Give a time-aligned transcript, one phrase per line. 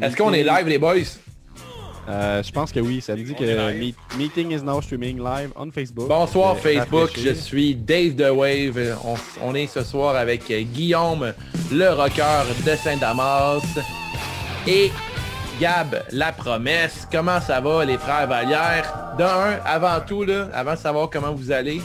[0.00, 0.94] Est-ce qu'on est live, les boys?
[2.08, 5.50] Euh, je pense que oui, ça me dit que meet- Meeting is now streaming live
[5.56, 6.08] on Facebook.
[6.08, 8.96] Bonsoir Euh, Facebook, je suis Dave The Wave.
[9.04, 11.34] On, on est ce soir avec Guillaume,
[11.70, 13.62] le rocker de Saint-Damas
[14.66, 14.90] et
[15.60, 17.06] Gab, la promesse.
[17.12, 19.14] Comment ça va les frères Vallière?
[19.18, 21.82] D'un, avant tout, là, avant de savoir comment vous allez,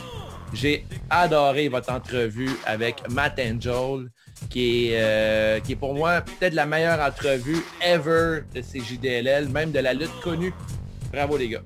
[0.53, 4.07] j'ai adoré votre entrevue avec Matt Angel,
[4.49, 9.71] qui est, euh, qui est pour moi peut-être la meilleure entrevue ever de CJDLL, même
[9.71, 10.53] de la lutte connue.
[11.11, 11.63] Bravo les gars.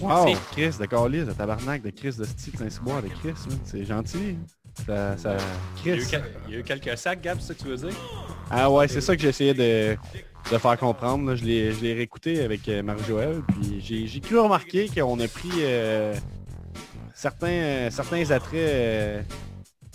[0.00, 0.40] Wow, Merci.
[0.52, 3.34] Chris de Calis, de tabarnak, de Chris de style Saint-Cyboire, de Chris,
[3.64, 4.36] c'est gentil.
[4.86, 5.36] Ça, ça...
[5.84, 6.08] Il y, a eu, Chris.
[6.10, 7.98] quel- il y a eu quelques sacs, Gab, c'est ça que tu veux dire?
[8.50, 9.96] Ah ouais, c'est ça que j'essayais de,
[10.52, 11.28] de faire comprendre.
[11.28, 11.34] là.
[11.36, 15.28] Je l'ai je l'ai réécouté avec euh, Marie-Joël, puis j'ai j'ai cru remarquer qu'on a
[15.28, 16.14] pris euh,
[17.14, 19.22] certains, certains attraits euh,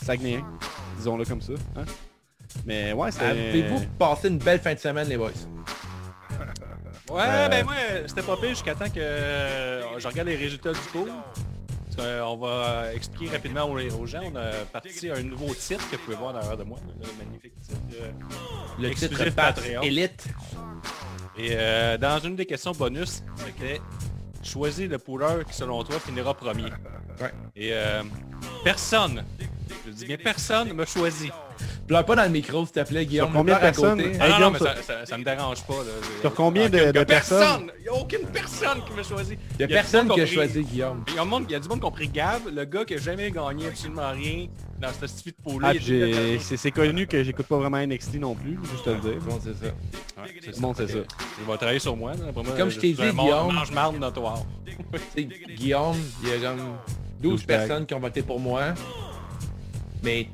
[0.04, 0.46] saguenayens,
[0.98, 1.54] disons-le comme ça.
[1.78, 1.86] hein.
[2.66, 3.24] Mais ouais, c'est...
[3.26, 5.32] Avez-vous passé une belle fin de semaine les boys?
[7.10, 7.76] Ouais, Euh, ben moi,
[8.08, 11.10] c'était pas pire jusqu'à temps que euh, je regarde les résultats du que,
[12.00, 14.22] euh, on va expliquer rapidement aux, aux gens.
[14.32, 16.80] On a parti à un nouveau titre que vous pouvez voir derrière de moi.
[17.00, 17.78] Le magnifique titre.
[18.02, 18.12] euh,
[18.80, 19.82] Le titre Pat Patreon.
[19.84, 20.26] Elite.
[21.38, 23.82] Et euh, dans une des questions bonus, c'était
[24.42, 26.72] choisis le pouleur qui selon toi finira premier.
[27.22, 27.32] Ouais.
[27.56, 28.02] Et euh,
[28.64, 29.24] personne,
[29.86, 31.32] je dis bien personne me choisi.
[31.88, 33.28] Pleure pas dans le micro s'il te plaît Guillaume.
[33.30, 34.00] Sur combien de personnes?
[34.00, 35.74] Hey, Ah non, Guillaume, mais ça, ça, ça me dérange pas.
[35.74, 35.92] Là.
[36.22, 37.40] Sur combien de- Ah, de personnes?
[37.40, 37.72] personne!
[37.80, 39.38] Il n'y a aucune personne qui m'a choisi.
[39.56, 41.04] Il y a personne qui a choisi Guillaume.
[41.10, 42.64] Il y, a du monde- il y a du monde qui a pris Gab, le
[42.64, 44.48] gars qui a jamais gagné absolument rien
[44.80, 45.64] dans ce style de poule.
[45.66, 45.74] Ah,
[46.40, 49.20] c'est c'est connu que j'écoute pas vraiment NXT non plus, juste te le dire.
[49.28, 49.74] Bon, c'est ça.
[50.42, 51.00] c'est Bon, c'est ça.
[51.40, 52.12] Il va travailler sur moi.
[52.14, 52.32] là.
[52.34, 53.54] Moi, Comme je t'ai dit, Guillaume.
[53.54, 54.40] mange-marde notoire.
[55.16, 56.60] Tu sais, Guillaume, il y a comme
[57.20, 57.58] 12 Douchebag.
[57.68, 58.74] personnes qui ont voté pour moi.
[60.02, 60.28] Mais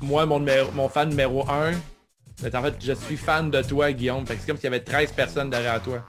[0.00, 4.26] moi, mon, numéro- mon fan numéro 1, en fait, je suis fan de toi, Guillaume.
[4.26, 6.04] Fait que c'est comme s'il y avait 13 personnes derrière toi.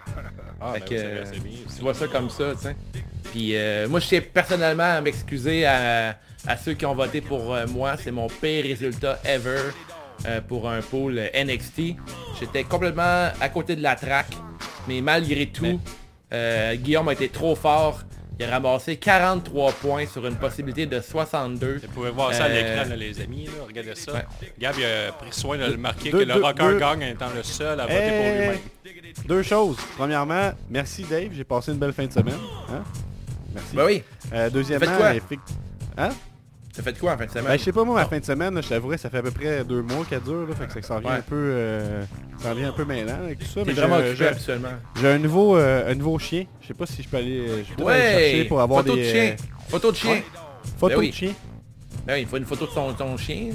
[0.62, 1.58] Ah, Fait ben que, oui, c'est euh, vrai, c'est bien.
[1.76, 2.76] Tu vois ça comme ça, tu sais.
[3.32, 6.18] Puis euh, moi, je tiens personnellement à m'excuser à,
[6.48, 7.96] à ceux qui ont voté pour euh, moi.
[7.98, 9.60] C'est mon pire résultat ever
[10.28, 11.96] euh, pour un pool NXT.
[12.40, 14.34] J'étais complètement à côté de la traque.
[14.88, 15.80] Mais malgré tout,
[16.32, 18.02] Mais- Guillaume a été trop fort.
[18.44, 21.80] Il a ramassé 43 points sur une possibilité de 62.
[21.84, 23.46] Vous pouvez voir ça à Euh, l'écran, là, les amis.
[23.46, 23.52] Là.
[23.68, 24.14] Regardez ça.
[24.14, 24.26] Ouais.
[24.58, 27.04] Gab, il a pris soin de le marquer deux- que le deux- rocker deux- gagne
[27.04, 28.58] en étant le seul à voter pour lui-même.
[29.28, 29.78] Deux choses.
[29.96, 32.34] Premièrement, merci Dave, j'ai passé une belle fin de semaine.
[32.72, 32.84] Hein?
[33.54, 33.76] Merci.
[33.76, 34.02] Bah oui,
[34.34, 36.04] Euh, deuxièmement, Faites quoi?
[36.04, 36.10] Hein?
[36.74, 37.46] T'as fait quoi en fin de semaine?
[37.46, 39.32] Ben, je sais pas moi, ma fin de semaine, je t'avouerais, ça fait à peu
[39.32, 41.18] près deux mois qu'elle dure, là, fait que ça s'en vient Ouais.
[41.18, 42.04] un peu, euh,
[42.40, 43.62] ça s'en vient un peu mêlant avec tout ça.
[43.62, 44.70] T'es mais j'ai vraiment un- occupé habituellement.
[45.00, 46.46] J'ai un nouveau, euh, un nouveau chien.
[46.62, 48.96] Je sais pas si je peux aller, euh, je peut-être aller chercher pour avoir photo
[48.96, 49.24] des de chien.
[49.32, 49.36] euh,
[49.70, 50.22] Photo de chien.
[50.78, 51.10] Photos Ben oui.
[51.10, 51.34] de chien.
[52.08, 53.50] Ben oui, il faut une photo de ton, ton chien.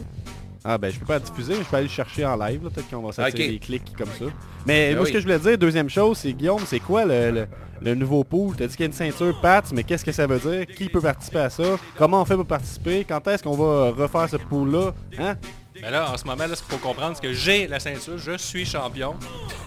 [0.68, 2.60] Ah ben je peux pas la diffuser, mais je peux aller le chercher en live,
[2.60, 4.24] peut-être qu'on va s'attirer des clics comme ça.
[4.66, 5.08] Mais Ben moi oui.
[5.08, 7.46] ce que je voulais dire, deuxième chose, c'est Guillaume, c'est quoi le, le,
[7.80, 8.56] le nouveau pool?
[8.56, 10.66] T'as dit qu'il y a une ceinture Pats, mais qu'est-ce que ça veut dire?
[10.66, 11.76] Qui peut participer à ça?
[11.96, 13.04] Comment on fait pour participer?
[13.08, 14.92] Quand est-ce qu'on va refaire ce pool-là?
[15.18, 15.36] Hein?
[15.82, 18.18] Mais là, en ce moment, là, ce qu'il faut comprendre, c'est que j'ai la ceinture,
[18.18, 19.14] je suis champion.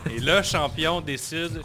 [0.10, 1.62] et le champion décide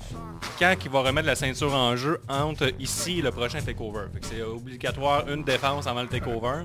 [0.59, 4.07] quand il va remettre la ceinture en jeu entre ici et le prochain takeover.
[4.23, 6.65] C'est obligatoire une défense avant le takeover.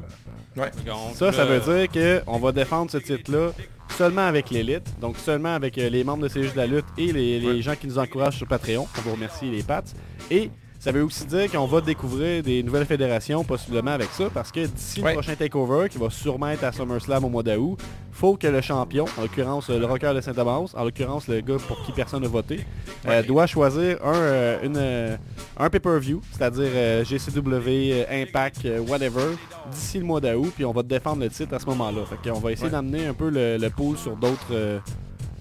[0.57, 0.71] Ouais.
[0.85, 3.51] Donc, Ça, ça veut dire qu'on va défendre ce titre-là
[3.97, 7.11] seulement avec l'élite, donc seulement avec euh, les membres de CJ de la lutte et
[7.11, 7.61] les, les Ouais.
[7.61, 8.87] gens qui nous encouragent sur Patreon.
[8.97, 9.83] On vous remercie les Pats.
[10.29, 14.51] Et ça veut aussi dire qu'on va découvrir des nouvelles fédérations possiblement avec ça, parce
[14.51, 15.09] que d'ici Ouais.
[15.09, 17.77] le prochain takeover, qui va sûrement être à SummerSlam au mois d'août,
[18.11, 21.81] faut que le champion, en l'occurrence le rocker de Saint-Damas, en l'occurrence le gars pour
[21.85, 22.61] qui personne n'a voté,
[23.07, 25.17] euh, doit choisir un, euh, une, euh,
[25.57, 29.35] un pay-per-view, c'est-à-dire euh, GCW, Impact, whatever,
[29.71, 32.01] d'ici le mois d'août, puis on va défendre le titre à ce moment-là.
[32.05, 32.71] Fait qu'on va essayer Ouais.
[32.71, 34.79] d'amener un peu le, le pool sur d'autres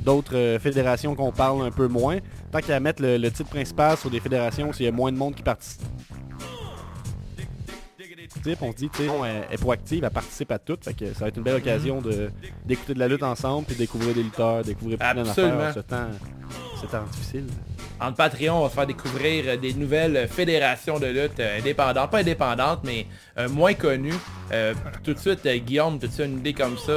[0.08, 2.16] d'autres euh, fédérations qu'on parle un peu moins,
[2.50, 5.12] tant qu'à mettre le, le titre principal sur des fédérations où il y a moins
[5.12, 5.82] de monde qui participe.
[8.62, 11.28] On se dit, tu elle est proactive, elle participe à tout, fait que ça va
[11.28, 12.30] être une belle occasion de
[12.64, 16.06] d'écouter de la lutte ensemble, puis découvrir des lutteurs, découvrir plein d'affaires ce temps,
[16.81, 17.46] ce temps difficile.
[18.00, 22.10] En Patreon, on va se faire découvrir euh, des nouvelles fédérations de lutte euh, indépendantes,
[22.10, 23.06] pas indépendantes, mais
[23.37, 24.14] euh, moins connues.
[24.52, 24.72] Euh,
[25.02, 26.93] tout de suite, euh, Guillaume, as-tu une idée comme ça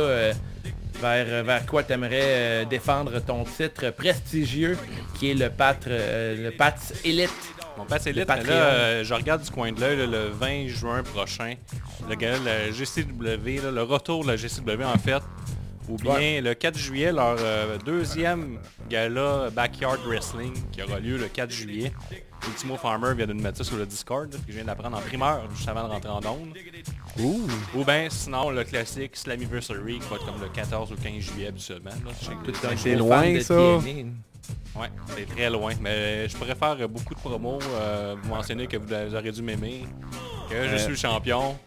[1.02, 4.78] vers, vers quoi tu aimerais défendre ton titre prestigieux,
[5.18, 7.30] qui est le Pat, euh, le Pat Elite
[7.78, 8.48] Mon mais Patreon.
[8.50, 11.56] là, euh, je regarde du coin de l'œil le 20 juin prochain.
[12.10, 15.22] Le gars, le GCW, là, le retour de la GCW en fait.
[15.90, 16.42] Ou bien Ouais.
[16.42, 21.92] le 4 juillet, leur euh, deuxième gala Backyard Wrestling qui aura lieu le 4 juillet.
[22.48, 25.02] Ultimo Farmer vient de nous mettre ça sur le Discord, que je viens d'apprendre en
[25.02, 26.56] primeur juste avant de rentrer en onde.
[27.20, 27.48] Ouh!
[27.76, 31.48] Ou bien sinon le classique Slammiversary qui va être comme le 14 ou 15 juillet
[31.48, 31.92] habituellement.
[31.92, 33.56] que- C'est loin, ça.
[34.74, 35.74] Ouais, c'est très loin.
[35.82, 37.60] Mais je pourrais faire beaucoup de promos.
[37.74, 39.86] euh, vous mentionnez que vous, aurez dû m'aimer.
[40.50, 41.58] Que je Euh, suis le champion.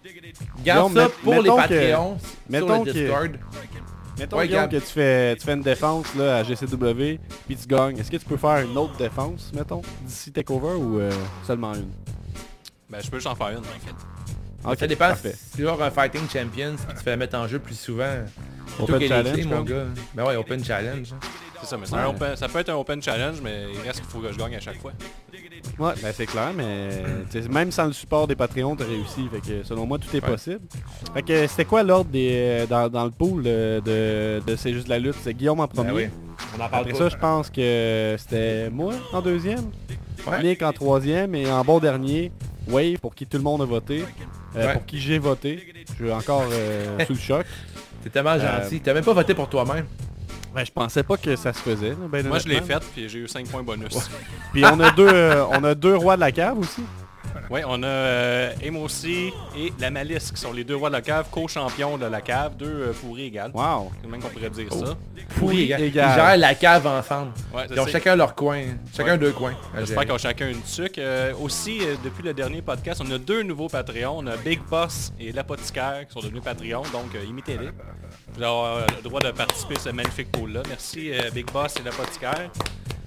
[0.65, 2.17] Garde ça met- pour les mettons que- Patreons
[2.49, 3.31] mettons sur que- le Discord.
[4.19, 7.67] Mettons Ouais, Guillaume, que tu fais, tu fais une défense là, à GCW, puis tu
[7.67, 7.99] gagnes.
[7.99, 11.11] Est-ce que tu peux faire une autre défense, mettons, d'ici TakeOver ou euh,
[11.47, 11.91] seulement une?
[12.89, 14.77] Ben, je peux juste en faire une, en fait.
[14.79, 15.35] Ça dépend parfait.
[15.37, 18.15] si tu un Fighting Champions te fait mettre en jeu plus souvent.
[18.79, 19.85] Open challenge, mon gars.
[20.15, 21.13] Ben ouais, Open Challenge.
[21.61, 22.01] C'est ça, mais c'est Ouais.
[22.01, 24.39] un open- ça peut être un open challenge, mais il reste qu'il faut que je
[24.39, 24.93] gagne à chaque fois.
[25.79, 26.91] Ouais, ben c'est clair, mais
[27.31, 29.29] sais, même sans le support des Patreons, t'as réussi.
[29.33, 30.31] Fait que selon moi, tout est Ouais.
[30.31, 30.61] possible.
[31.13, 34.73] Fait que c'était quoi l'ordre des euh, dans, dans le pool euh, de, de C'est
[34.73, 35.17] juste la lutte?
[35.23, 35.89] C'est Guillaume en premier.
[35.91, 36.09] Ben oui.
[36.53, 36.99] On en parle Après pas.
[36.99, 39.65] ça, je pense que c'était moi en deuxième,
[40.27, 40.43] Ouais.
[40.43, 42.33] Nick en troisième et en bon dernier,
[42.69, 44.05] Wave pour qui tout le monde a voté,
[44.57, 44.73] euh, Ouais.
[44.75, 45.63] pour qui j'ai voté.
[45.99, 47.47] Je suis encore euh, sous le choc.
[48.03, 48.81] T'es tellement Euh, gentil.
[48.81, 49.85] T'as même pas voté pour toi-même.
[50.55, 51.91] Ben, je pensais pas que ça se faisait.
[51.91, 52.75] là, ben Moi, je l'ai honnêtement.
[52.81, 53.93] faite, puis j'ai eu 5 points bonus.
[54.53, 56.83] Puis on a deux, euh, on a deux rois de la cave aussi.
[57.51, 61.03] Oui, on a euh, Emocy et La Malice, qui sont les deux rois de la
[61.03, 63.51] cave, co-champions de la cave, deux euh, pourris égales.
[63.53, 63.91] Wow.
[64.01, 64.87] C'est même qu'on pourrait dire Oh.
[64.87, 64.95] ça.
[65.37, 65.81] Pourri, égal.
[65.83, 67.33] Ils gèrent la cave ensemble.
[67.53, 68.63] Ouais, Ils ont chacun leur coin.
[68.97, 69.19] Chacun Ouais.
[69.19, 69.55] deux coins.
[69.75, 70.05] à J'espère gérer.
[70.07, 70.99] qu'ils ont chacun une tuque.
[70.99, 74.19] Euh, aussi, euh, depuis le dernier podcast, on a deux nouveaux Patreons.
[74.19, 77.71] On a Big Boss et l'apothicaire qui sont devenus Patreons, donc euh, imitez-les.
[78.37, 80.63] Vous euh, le droit de participer à ce magnifique pool-là.
[80.69, 82.51] Merci euh, Big Boss et l'apothicaire.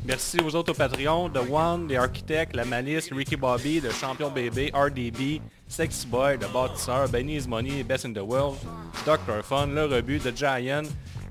[0.06, 4.72] Merci aux autres Patreons, The One, les architectes, la Malice, Ricky Bobby, le champion bébé,
[4.74, 8.58] RDB, Sexy Boy, le bâtisseur, Benny's Money, Best in the World,
[9.06, 9.44] Dr.
[9.44, 10.84] Fun, le rebut, The Giant,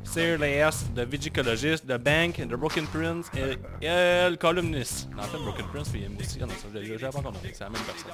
[0.04, 5.08] Sir Leas, The Vigicologist, The Bank, The Broken Prince et, et le columniste.
[5.19, 6.38] En fait, Broken Prince, puis aussi.
[6.38, 8.12] Non, ça, je l'ai encore nommé, c'est la même personne.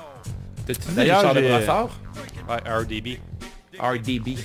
[0.65, 1.89] T'as-tu dit Richard Brassard?
[2.49, 3.19] Ouais, RDB.
[3.79, 4.37] RDB.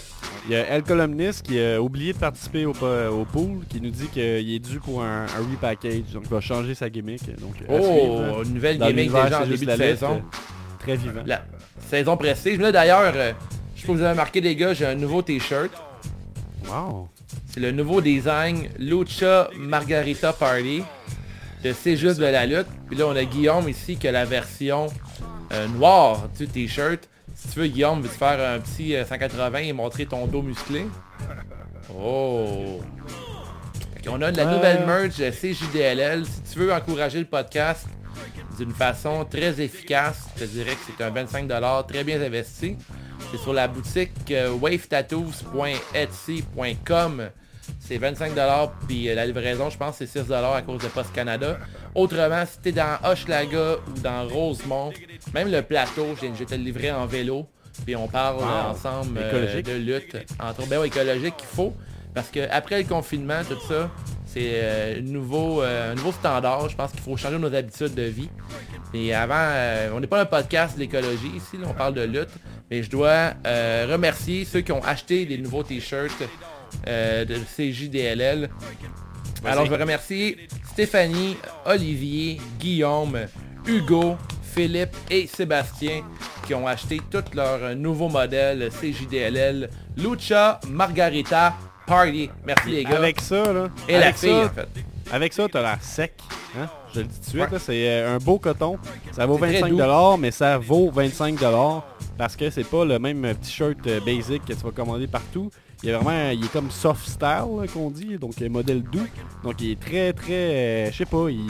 [0.45, 3.81] Il y a El Columniste qui a oublié de participer au, po- au pool, qui
[3.81, 4.21] nous dit qu'il
[4.53, 7.21] est dû pour un, un repackage, donc il va changer sa gimmick.
[7.39, 8.37] Donc, à suivre.
[8.39, 10.15] Oh, nouvelle gimmick déjà en début de saison.
[10.17, 10.37] euh,
[10.79, 11.21] Très vivant.
[11.25, 11.43] La
[11.87, 12.59] saison prestige.
[12.59, 13.33] Là d'ailleurs, euh,
[13.75, 15.71] je si vous avez remarqué les gars, j'ai un nouveau t-shirt.
[16.69, 17.09] Wow.
[17.47, 20.83] C'est le nouveau design Lucha Margarita Party.
[21.63, 22.67] de C'est juste de la lutte.
[22.87, 24.87] Puis là on a Guillaume ici qui a la version
[25.53, 27.07] euh, noire du t-shirt.
[27.37, 30.87] Si tu veux Guillaume, veux-tu faire un petit euh, 180 et montrer ton dos musclé?
[31.95, 32.81] Oh!
[34.03, 36.25] Qu'on a de la nouvelle merch CJDLL.
[36.25, 37.85] Si tu veux encourager le podcast
[38.57, 42.75] d'une façon très efficace, je te dirais que c'est un 25$ très bien investi.
[43.29, 47.29] C'est sur la boutique euh, wavetattoos.etsy.com.
[47.79, 51.57] C'est 25$ puis euh, la livraison, je pense, c'est 6$ à cause de Post Canada.
[51.95, 54.91] Autrement, si t'es dans Hochelaga ou dans Rosemont,
[55.33, 57.47] même le plateau, je vais te le livrer en vélo.
[57.85, 58.71] Puis on parle Wow.
[58.71, 60.17] ensemble euh, de lutte.
[60.39, 61.73] Entre ben ouais, écologique qu'il faut.
[62.13, 63.91] Parce que après le confinement, tout ça,
[64.25, 66.67] c'est euh, nouveau, euh, un nouveau standard.
[66.69, 68.29] Je pense qu'il faut changer nos habitudes de vie.
[68.93, 69.51] Et avant,
[69.93, 72.29] on n'est pas un podcast de l'écologie ici, là, on parle de lutte.
[72.71, 76.23] Mais je dois remercier ceux qui ont acheté des nouveaux t-shirts
[76.87, 78.49] euh, de CJDLL.
[79.45, 83.19] Alors je veux remercier Stéphanie, Olivier, Guillaume,
[83.65, 86.01] Hugo, Philippe et Sébastien
[86.45, 91.55] qui ont acheté tous leurs nouveaux modèles CJDLL Lucha Margarita
[91.85, 92.29] Party.
[92.45, 92.97] Merci les gars.
[92.97, 93.67] Avec ça, là.
[93.87, 94.67] et la avec fille ça, en fait.
[95.11, 96.13] Avec ça, t'as l'air sec.
[96.57, 96.67] Hein?
[96.93, 97.59] Je le dis tout de suite, Ouais.
[97.59, 98.77] c'est euh, un beau coton.
[99.11, 101.81] Ça vaut C'est très 25$, mais ça vaut 25$
[102.17, 105.49] parce que c'est pas le même t-shirt euh, basic que tu vas commander partout.
[105.83, 109.07] Il est vraiment, il est comme soft style qu'on dit, donc euh, modèle doux.
[109.43, 111.45] Donc il est très très, euh, je sais pas, il,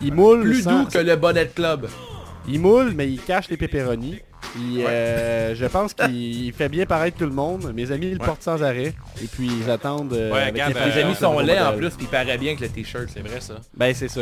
[0.00, 1.88] il moule Plus sans- doux que le Bonnet Club.
[2.48, 4.20] Il moule, mais il cache les pépéronis.
[4.56, 7.72] Il, euh, je pense qu'il fait bien paraître tout le monde.
[7.74, 8.24] Mes amis le Ouais.
[8.24, 8.94] portent sans arrêt.
[9.20, 10.12] Et puis ils attendent.
[10.12, 12.60] euh, Ouais, avec impatience Les amis sont laids en plus, puis il paraît bien que
[12.62, 13.08] le t-shirt.
[13.12, 13.54] C'est vrai ça.
[13.76, 14.20] Ben c'est ça.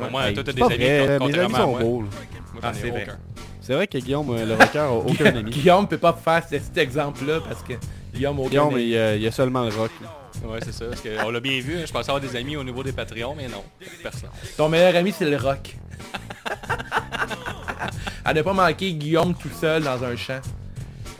[0.00, 2.04] Au moins, toi, t'as des pas amis vrai, con- Mes amis sont beaux.
[2.62, 3.06] Ah, c'est vrai.
[3.60, 5.50] C'est vrai que Guillaume, le rocker, a aucun ami.
[5.50, 7.74] Guillaume peut pas faire ce petit exemple-là parce que
[8.12, 9.90] Guillaume aucun Guillaume, il, il y a seulement le rock.
[10.44, 10.86] Ouais, c'est ça.
[10.86, 11.76] Parce que on l'a bien vu.
[11.78, 13.64] hein, Je pensais avoir des amis au niveau des Patreons, mais non.
[14.02, 14.30] Personne.
[14.56, 15.74] Ton meilleur ami, c'est le rock.
[18.24, 20.40] à ne pas manquer Guillaume tout seul dans un champ,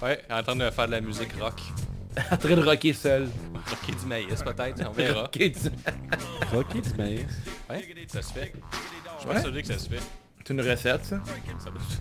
[0.02, 1.60] Ouais, en train de faire de la musique rock.
[2.30, 3.28] en train de rocker seul.
[3.68, 4.82] Rocker du maïs, peut-être.
[4.88, 5.22] On verra.
[5.22, 5.58] Rocker du-
[6.52, 7.20] Rock du maïs.
[7.68, 8.52] Ouais, ça se fait.
[8.54, 9.34] Je suis Ouais.
[9.34, 10.00] persuadé que ça se fait.
[10.44, 11.16] C'est une recette, ça.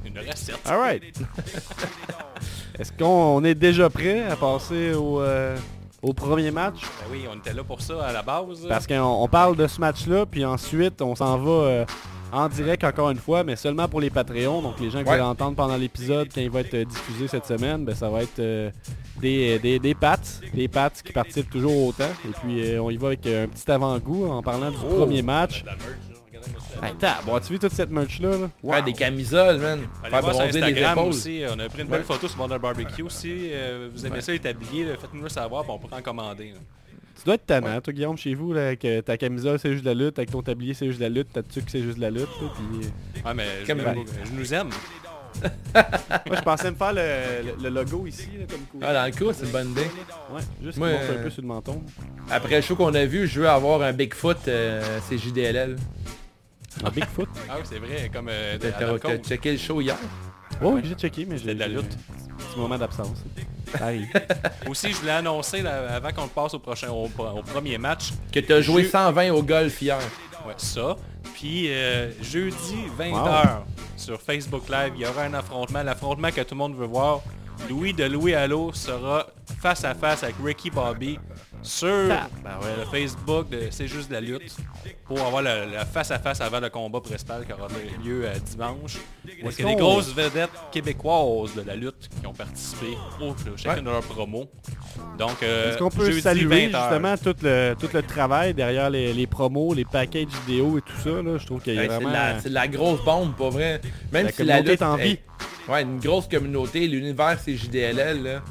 [0.05, 0.59] Une recette.
[0.65, 1.03] Alright.
[2.79, 5.57] Est-ce qu'on est déjà prêt à passer au, euh,
[6.01, 6.81] au premier match?
[6.81, 8.65] Ben oui, on était là pour ça à la base.
[8.67, 11.85] Parce qu'on on parle de ce match-là, puis ensuite on s'en va euh,
[12.31, 14.61] en direct encore une fois, mais seulement pour les Patreons.
[14.61, 15.17] Donc les gens qui Ouais.
[15.19, 18.23] vont entendre pendant l'épisode quand il va être euh, diffusé cette semaine, ben, ça va
[18.23, 18.71] être euh,
[19.19, 20.15] des, des, des Pats,
[20.53, 22.09] des Pats qui participent toujours autant.
[22.25, 24.95] Et puis euh, on y va avec un petit avant-goût en parlant du Oh.
[24.95, 25.65] premier match.
[26.99, 28.29] Tab, bon, as-tu vu toute cette merch là?
[28.37, 28.49] là?
[28.63, 29.79] Ouais, des camisoles, man.
[30.03, 31.09] Allez Faire voir sur bronzer les Instagram épaules.
[31.09, 32.05] aussi, on a pris une belle Ouais.
[32.05, 33.49] photo sur Modern Barbecue aussi.
[33.51, 34.21] Euh, vous aimez Ouais.
[34.21, 36.51] ça, habillé, là, faites-nous le savoir, puis on pourra en commander.
[36.51, 36.59] là.
[37.17, 39.83] Tu dois être tannant, toi Guillaume, chez vous, là, avec euh, ta camisole c'est juste
[39.83, 41.97] de la lutte, avec ton tablier c'est juste de la lutte, ta tuque c'est juste
[41.97, 42.29] de la lutte.
[42.41, 43.95] là, puis, euh, Ouais, mais je, Comme ben.
[44.23, 44.69] je nous aime.
[46.25, 47.01] Moi je pensais me faire le,
[47.61, 48.79] le- le logo ici, là, comme coup.
[48.81, 49.81] Ah, dans le coup, c'est une bonne idée.
[50.31, 51.83] Ouais, juste Moi, monte euh, un peu sur le menton.
[52.31, 55.75] Après le show qu'on a vu, je veux avoir un Bigfoot, euh, c'est JDLL.
[56.83, 57.29] Un Bigfoot.
[57.49, 59.95] Ah oui, c'est vrai, comme euh, T'as checké le show hier?
[60.61, 61.97] Oh, oui, j'ai checké, mais j'ai de la lutte.
[62.37, 63.23] Petit moment d'absence.
[64.67, 68.39] Aussi, je voulais annoncer, là, avant qu'on passe au prochain, au, au premier match, Que
[68.39, 69.97] t'as joué Je- 120 au golf hier.
[70.47, 70.95] ouais, ça.
[71.35, 73.59] Puis euh, jeudi 20h
[73.95, 77.21] sur Facebook Live, il y aura un affrontement, l'affrontement que tout le monde veut voir.
[77.67, 79.27] Louis de Louis Allo sera
[79.61, 81.19] face à face avec Ricky Bobby
[81.61, 84.55] sur ben ouais, le Facebook de C'est juste de la lutte
[85.05, 87.67] pour avoir le, le face à face avant le combat principal qui aura
[88.03, 88.97] lieu euh, dimanche.
[89.43, 93.35] Parce qu'il y a des grosses vedettes québécoises de la lutte qui ont participé au
[93.57, 94.49] chacune de leurs promos.
[95.17, 96.89] Donc, euh, Est-ce qu'on peut jeudi, saluer 20h.
[96.89, 100.97] justement tout le, tout le travail derrière les, les promos, les packages vidéo et tout
[101.03, 103.81] ça là, Je trouve qu'il y a c'est, la, c'est la grosse bombe, pas vrai.
[104.13, 105.19] Même La si la lutte est en hey, vie.
[105.69, 108.41] Ouais, une grosse communauté, l'univers c'est JDLL, là.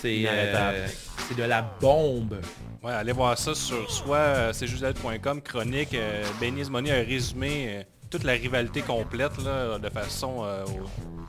[0.00, 0.76] C'est, Inarrêtable.
[0.78, 0.86] euh,
[1.28, 2.38] c'est de la bombe.
[2.82, 4.66] Ouais, allez voir ça sur soit euh, c'est
[5.40, 10.64] chronique, euh, Benny Money a résumé euh, toute la rivalité complète là, de façon euh,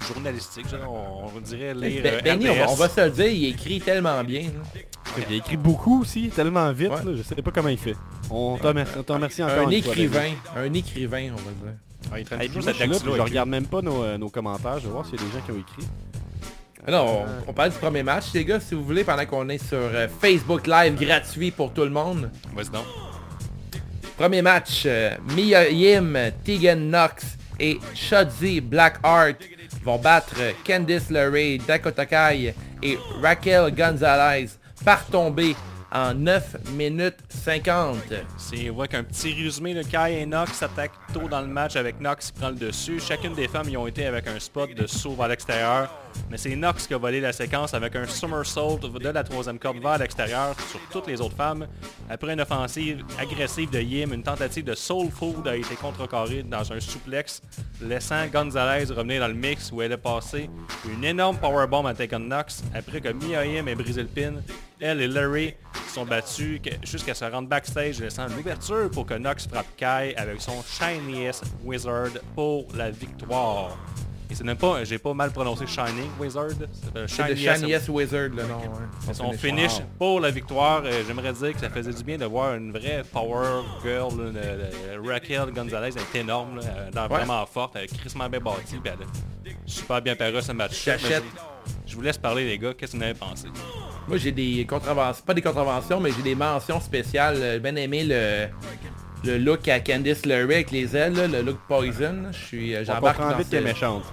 [0.08, 2.72] journalistique, on, on dirait lire Ben- euh, Benny, on, va- RDS.
[2.72, 4.42] on va se le dire, il écrit tellement bien.
[4.44, 4.82] là.
[5.30, 7.04] Il a écrit beaucoup aussi, tellement vite, Ouais.
[7.06, 7.96] là, je sais pas comment il fait.
[8.32, 10.04] On te remercie, encore Un une fois, Benny.
[10.06, 11.78] écrivain, un écrivain, on va dire.
[12.12, 14.30] Ouais, il traîne Hey, puis toujours moi, cette je regarde même pas nos, euh, nos
[14.30, 15.88] commentaires, je vais voir s'il y a des gens qui ont écrit.
[16.86, 19.58] Alors, on, on parle du premier match, les gars, si vous voulez, pendant qu'on est
[19.58, 22.30] sur euh, Facebook Live gratuit pour tout le monde.
[22.54, 22.86] Vas-y donc.
[24.18, 29.38] Premier match, euh, Mia Yim, Tegan Knox et Shotzi Blackheart
[29.84, 34.50] vont battre euh, Candice LeRae, Dakota Kai et Raquel Gonzalez
[34.84, 35.56] par tomber
[35.94, 37.98] en 9 minutes 50.
[38.38, 42.02] C'est voit qu'un petit résumé, le Kai et Nox s'attaquent tôt dans le match avec
[42.02, 43.00] Nox qui prend le dessus.
[43.00, 45.90] Chacune des femmes y ont été avec un spot de saut vers l'extérieur.
[46.30, 49.80] Mais c'est Nox qui a volé la séquence avec un somersault de la troisième corde
[49.80, 51.68] vers l'extérieur sur toutes les autres femmes.
[52.10, 56.72] Après une offensive agressive de Yim, une tentative de soul food a été contrecarrée dans
[56.72, 57.42] un souplex,
[57.82, 60.50] laissant Gonzalez revenir dans le mix où elle est passée
[60.92, 64.34] une énorme powerbomb à Tegan Nox après que Mia Yim ait brisé le pin.
[64.80, 65.54] Elle et Larry
[65.88, 70.62] sont battus jusqu'à se rendre backstage, laissant l'ouverture pour que Nox frappe Kai avec son
[70.64, 73.78] Shiniest Wizard pour la victoire.
[74.30, 77.90] Et c'est même pas, j'ai pas mal prononcé Shining Wizard, c'est le C'est le Shiniest
[77.90, 78.58] Wizard, le nom.
[78.60, 79.14] ouais.
[79.14, 80.82] son finish pour la victoire.
[80.86, 84.10] Euh, J'aimerais dire que ça faisait du bien de voir une vraie power girl.
[84.18, 88.28] le- le- Raquel Gonzalez elle est énorme, là, elle est vraiment forte, elle est crissement
[88.30, 89.06] bien bâtie, puis elle
[89.66, 90.84] super bien paru ce match.
[90.86, 90.92] Je,
[91.86, 93.48] je vous laisse parler les gars, qu'est-ce que vous en avez pensé?
[94.08, 97.38] Moi, j'ai des contraventions, pas des contraventions, mais j'ai des mentions spéciales.
[97.40, 98.48] J'ai bien aimé le,
[99.24, 102.26] le look à Candice LeRae avec les ailes, là, le look Poison.
[102.32, 104.04] Je suis, euh, j'embarque dans vite qu'elle est ce- méchante.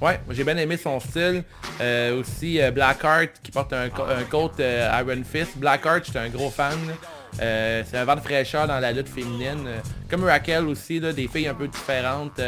[0.00, 1.42] Ouais, j'ai bien aimé son style.
[1.80, 5.56] Euh, aussi euh, Blackheart qui porte un, co- un coat euh, Iron Fist.
[5.56, 6.76] Blackheart, j'étais un gros fan.
[7.40, 9.66] Euh, c'est un vent de fraîcheur dans la lutte féminine.
[10.10, 12.40] Comme Raquel aussi, là, des filles un peu différentes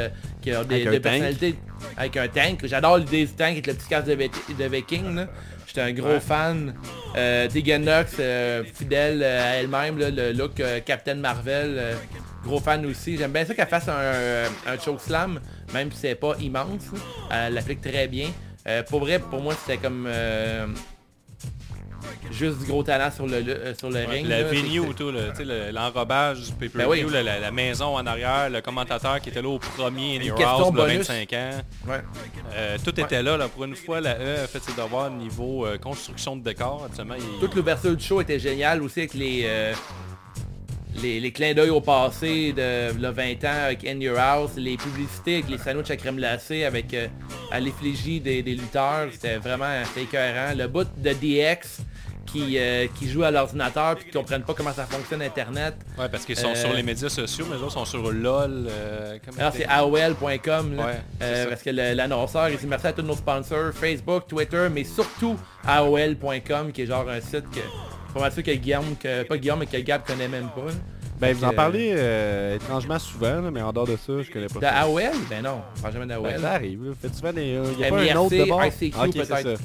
[0.43, 1.55] qui ont des, personnalités
[1.97, 2.61] avec un tank.
[2.65, 5.15] J'adore l'idée du tank avec le petit casque de, Viking.
[5.17, 5.27] là.
[5.79, 6.21] J'étais un gros Ouais.
[6.21, 6.75] fan.
[7.17, 11.97] Euh, Knox, euh, fidèle euh, à elle-même, le look euh, Captain Marvel.
[12.45, 13.17] gros fan aussi.
[13.17, 15.41] J'aime bien ça qu'elle fasse un, un chokeslam,
[15.73, 16.83] même si c'est pas immense.
[17.31, 18.29] Elle l'applique très bien.
[18.89, 20.09] Pour vrai, pour moi, c'était comme
[22.31, 24.27] juste du gros talent sur le, le- euh, sur le ring.
[24.27, 24.49] la là.
[24.49, 27.25] venue tout, le- sais, le- l'enrobage du pay-per-view, Ben oui.
[27.41, 30.71] la, maison en arrière, le commentateur qui était là au premier in Une your house
[30.73, 30.97] de bonus.
[31.09, 31.51] 25 ans.
[31.89, 32.01] Ouais.
[32.55, 35.67] Euh, tout était là, là, pour une fois, la E a fait ses devoirs niveau
[35.67, 36.89] euh, construction de décor.
[36.99, 39.73] Il- Toute l'ouverture du show était géniale aussi avec les, euh,
[41.03, 44.77] les, les clins d'œil au passé de le 20 ans avec In Your House, les
[44.77, 47.07] publicités avec les sandwichs à crème glacée avec euh,
[47.53, 50.55] à l'effigie des, des lutteurs, c'était vraiment écœurant.
[50.57, 51.83] Le bout de DX
[52.31, 55.75] qui, euh, qui joue à l'ordinateur puis qui comprennent pas comment ça fonctionne internet.
[55.99, 58.67] Ouais, parce qu'ils sont Euh, sur les médias sociaux, mais autres sont sur LOL.
[58.69, 60.79] euh, Alors c'est AOL.com.
[60.79, 64.85] Ouais, Euh, parce que l'annonceur il dit merci à tous nos sponsors, Facebook, Twitter, mais
[64.85, 67.61] surtout AOL.com qui est genre un site que
[68.15, 70.67] pas mal sûr que Guillaume, que, pas Guillaume mais que Gab connaît même pas.
[70.67, 70.73] là.
[71.21, 74.47] Ben, vous en parlez euh, étrangement souvent, là, mais en dehors de ça, je connais
[74.47, 74.81] pas De ça.
[74.83, 75.03] AOL?
[75.29, 76.41] Ben non, on parle jamais Ben, d'AOL.
[76.41, 76.93] ça arrive, là.
[77.01, 77.61] Faites souvent des...
[77.75, 78.65] Il y a pas un autre de bord?
[78.65, 79.61] ICQ Ok, c'est peut-être.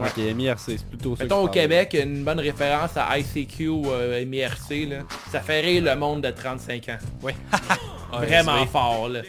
[0.00, 1.24] Ok, MIRC, c'est plutôt ça.
[1.24, 1.86] Mettons au que je parle.
[1.86, 4.96] Québec, une bonne référence à ICQ euh, MIRC, là.
[5.30, 6.98] ça fait rire le monde de 35 ans.
[7.22, 7.32] Oui.
[8.12, 9.20] Vraiment fort, là.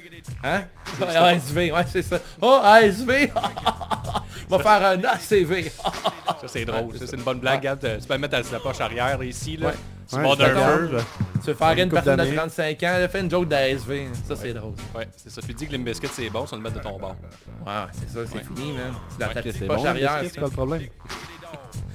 [0.44, 0.64] Hein?
[1.02, 2.20] ASV, ouais, c'est ça.
[2.42, 3.30] Oh, ASV!
[4.50, 5.72] On va faire un ACV.
[5.72, 6.96] Ça, c'est drôle.
[6.98, 7.66] Ça, c'est une bonne blague.
[7.66, 9.68] Euh, tu peux mettre ta, ta poche arrière ici, là.
[9.70, 9.74] Ouais.
[10.10, 10.98] Tu d'un feu.
[11.42, 12.36] tu veux faire Une personne de d'années.
[12.36, 14.08] 35 ans, là, fais une joke d'ASV.
[14.28, 14.74] Ça, c'est drôle.
[14.96, 15.42] Ouais, c'est ça.
[15.42, 17.16] Tu dis que les biscuits, c'est bon, ça le mettre de ton bord.
[17.66, 18.44] Ouais, c'est ça, c'est Ouais.
[18.44, 18.94] fini, man.
[19.10, 20.22] C'est dans Ouais, ta Ok, petite C'est poche arrière.
[20.36, 20.82] pas le problème.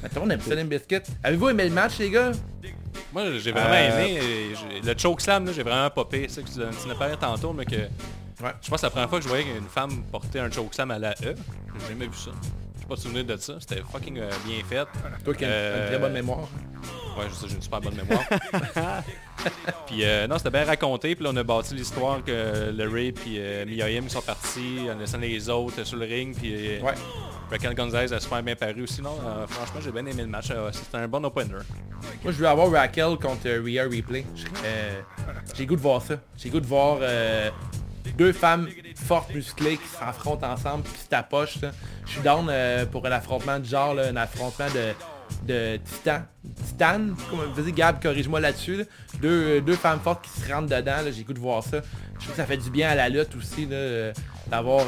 [0.02, 0.96] Attends, on aime ça, les biscuits.
[1.22, 2.32] Avez-vous aimé le match, les gars?
[3.12, 4.20] Moi, j'ai vraiment Euh, aimé.
[4.84, 6.26] Le chokeslam, là, j'ai vraiment popé.
[6.28, 7.76] C'est ça que tu n'as parlé tantôt, mais que...
[7.76, 8.52] Ouais.
[8.62, 10.90] Je pense que c'est la première fois que je voyais une femme porter un chokeslam
[10.92, 11.34] à la E.
[11.74, 12.30] J'ai jamais vu ça.
[12.90, 13.54] Pas de souvenir de ça.
[13.60, 14.84] C'était fucking euh, bien fait.
[15.24, 16.40] Toi qui as une- Euh, une très bonne mémoire.
[17.16, 18.24] Ouais, je sais, j'ai une super bonne mémoire.
[19.86, 21.14] puis euh, non, c'était bien raconté.
[21.14, 24.98] Puis là, on a bâti l'histoire que le Ray puis euh, Miyoyim sont partis en
[24.98, 26.34] laissant les autres sur le ring.
[26.36, 26.94] Puis euh, Ouais.
[27.50, 29.02] Raquel Gonzalez a super bien paru aussi.
[29.02, 30.50] Non, euh, franchement, j'ai bien aimé le match.
[30.50, 31.54] Euh, C'était un bon opener.
[32.24, 34.24] Moi, je veux avoir Raquel contre euh, Rhea Replay.
[34.64, 35.00] Euh,
[35.54, 36.14] J'ai goût de voir ça.
[36.36, 37.50] J'ai goût de voir euh,
[38.16, 41.58] deux femmes fortes, musclées, qui s'affrontent ensemble, qui se tapochent.
[42.06, 44.94] Je suis down euh, pour un affrontement de genre, un affrontement de,
[45.46, 46.22] de titan.
[46.66, 47.00] Titan,
[47.54, 48.76] vas-y Gab, corrige-moi là-dessus.
[48.76, 48.84] là.
[49.20, 51.80] Deux, euh, deux femmes fortes qui se rentrent dedans, j'ai goût de voir ça.
[52.14, 54.12] Je trouve que ça fait du bien à la lutte aussi, euh,
[54.48, 54.84] d'avoir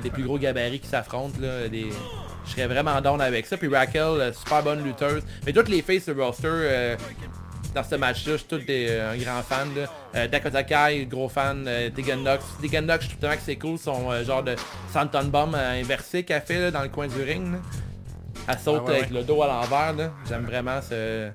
[0.00, 1.38] des plus gros gabarits qui s'affrontent.
[1.40, 3.56] Je serais vraiment down avec ça.
[3.56, 5.22] Puis Raquel, super bonne lutteuse.
[5.46, 6.96] Mais toutes les faces de roster,
[7.74, 9.68] dans ce match-là, je suis tout des, euh, un grand fan.
[9.74, 9.86] Là.
[10.14, 11.64] Euh, Dakota Kai, gros fan.
[11.66, 12.44] Euh, Tegan Nox.
[12.60, 13.78] Tegan Nox, je trouve tellement que c'est cool.
[13.78, 14.54] Son euh, genre de
[14.92, 17.52] Santon Bomb euh, inversé qu'elle fait là, dans le coin du ring.
[17.52, 17.58] là.
[18.48, 20.10] Elle saute Ah ouais, avec le dos à l'envers.
[20.28, 21.30] J'aime vraiment ce...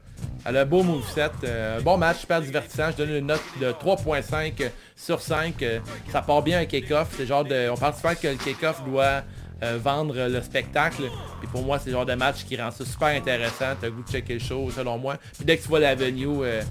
[0.46, 1.30] Elle a un beau moveset.
[1.46, 2.92] un bon match, super divertissant.
[2.92, 5.62] Je donne une note de 3.5 sur 5.
[5.64, 5.80] euh,
[6.12, 7.08] ça part bien un kick-off.
[7.16, 7.70] C'est genre de...
[7.70, 9.24] On parle souvent que le kick-off doit
[9.64, 11.04] euh, vendre le spectacle.
[11.40, 13.76] Puis pour moi, c'est le genre de match qui rend ça super intéressant.
[13.80, 15.18] T'as le goût de checker show, selon moi.
[15.36, 16.62] Puis dès que tu vois l'avenue, euh,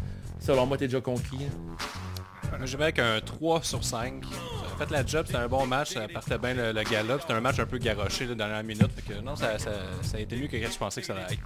[0.41, 1.49] selon moi, t'es déjà conquis.
[2.57, 4.25] Moi, j'y vais avec un 3 sur 5.
[4.79, 7.17] A fait la job, c'était un bon match, ça partait bien le, le gala.
[7.21, 8.91] C'était un match un peu garoché dans la minute.
[8.95, 9.71] Fait que non, ça, ça,
[10.03, 11.41] ça a été mieux que je pensais que ça allait être.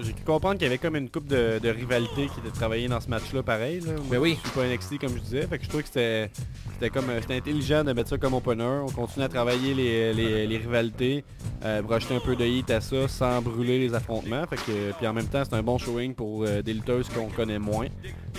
[0.00, 2.88] J'ai cru comprendre qu'il y avait comme une coupe de, de rivalité qui était travaillée
[2.88, 3.80] dans ce match-là, pareil.
[3.80, 3.92] Là.
[4.10, 4.38] Ben oui.
[4.42, 6.30] Je suis pas NXT comme je disais, fait que je trouvais que c'était
[6.72, 8.64] c'était comme euh, c'était intelligent de mettre ça comme opener.
[8.64, 11.24] On continue à travailler les, les- les rivalités,
[11.64, 14.44] euh, pour un peu de hit à ça sans brûler les affrontements.
[14.46, 17.28] Fait que, puis en même temps, c'est un bon showing pour euh, des lutteuses qu'on
[17.28, 17.86] connaît moins.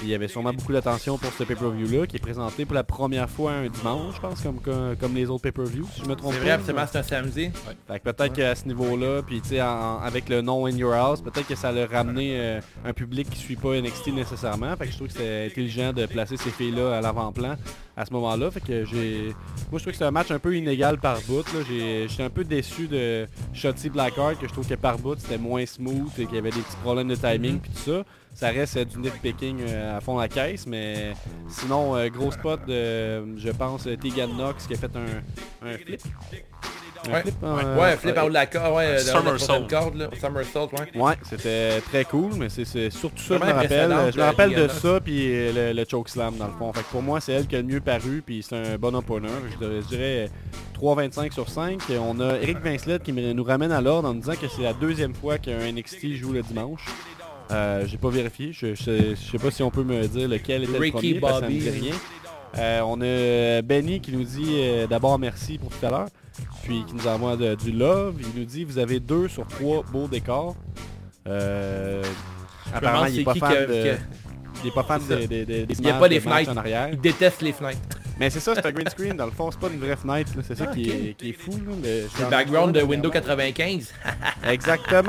[0.03, 3.29] Il y avait sûrement beaucoup d'attention pour ce pay-per-view-là, qui est présenté pour la première
[3.29, 6.34] fois un dimanche, je pense, comme, comme, comme les autres pay-per-views, si je me trompe
[6.34, 6.43] C'est pas.
[6.43, 7.49] vrai, absolument, c'est un samedi.
[7.88, 11.21] Fait que peut-être qu'à ce niveau-là, puis tu sais, avec le nom In Your House,
[11.21, 14.75] peut-être que ça a ramené euh, un public qui suit pas NXT nécessairement.
[14.77, 17.55] Fait que je trouve que c'est intelligent de placer ces filles-là à l'avant-plan
[17.97, 18.51] à ce moment-là.
[18.51, 19.34] Fait que j'ai.
[19.71, 21.45] Moi je trouve que c'est un match un peu inégal par bout.
[21.67, 25.65] J'étais un peu déçu de Shotzi Blackheart, que je trouve que par bout c'était moins
[25.65, 28.03] smooth et qu'il y avait des petits problèmes de timing puis tout ça.
[28.36, 31.13] Ça reste euh, du nitpicking euh, à fond la caisse, mais
[31.47, 36.01] sinon, euh, gros spot de, je pense, Tegan Knox qui a fait un, un flip.
[37.13, 37.22] Ouais.
[37.22, 39.68] flip, Ouais, euh, ouais, flip en haut de la corde, ouais, somersault.
[39.70, 40.10] corde, là.
[40.20, 41.02] Somersault, ouais.
[41.02, 43.91] Ouais, c'était très cool, mais c'est c'est surtout ça que je me rappelle.
[44.13, 46.72] Je me euh, rappelle de ça, puis euh, le, le chokeslam dans le fond.
[46.74, 48.96] Fait que pour moi, c'est elle qui a le mieux paru, puis c'est un bon
[48.96, 49.28] opener.
[49.54, 50.30] Je dirais, je dirais
[50.82, 51.82] 3,25 sur 5.
[51.89, 54.63] Et on a Eric Vincelet qui nous ramène à l'ordre en nous disant que c'est
[54.63, 56.86] la deuxième fois qu'un NXT joue le dimanche.
[57.52, 60.63] Euh, J'ai pas vérifié, je, je, je sais pas si on peut me dire lequel
[60.63, 61.60] était Ricky le premier, parce que ça me Bobby.
[61.60, 61.94] dit rien.
[62.58, 66.08] Euh, on a Benny qui nous dit euh, d'abord merci pour tout à l'heure,
[66.63, 68.15] puis qui nous envoie de- du love.
[68.19, 70.56] Il nous dit vous avez deux sur trois beaux décors.
[71.28, 72.04] Euh,
[72.74, 73.98] apparemment, il est c'est pas que- de,
[74.63, 76.52] que- pas fan des, des, des- des Il y a pas de des fenêtres.
[76.52, 76.89] en arrière.
[76.91, 77.80] Il déteste les fenêtres.
[78.19, 79.17] Mais c'est ça, c'est un green screen.
[79.17, 80.32] Dans le fond, c'est pas une vraie fenêtre.
[80.47, 81.51] C'est ça Ah, qui, est, qui est fou.
[81.84, 83.93] C'est le background de Windows 95.
[84.47, 85.01] Exactement.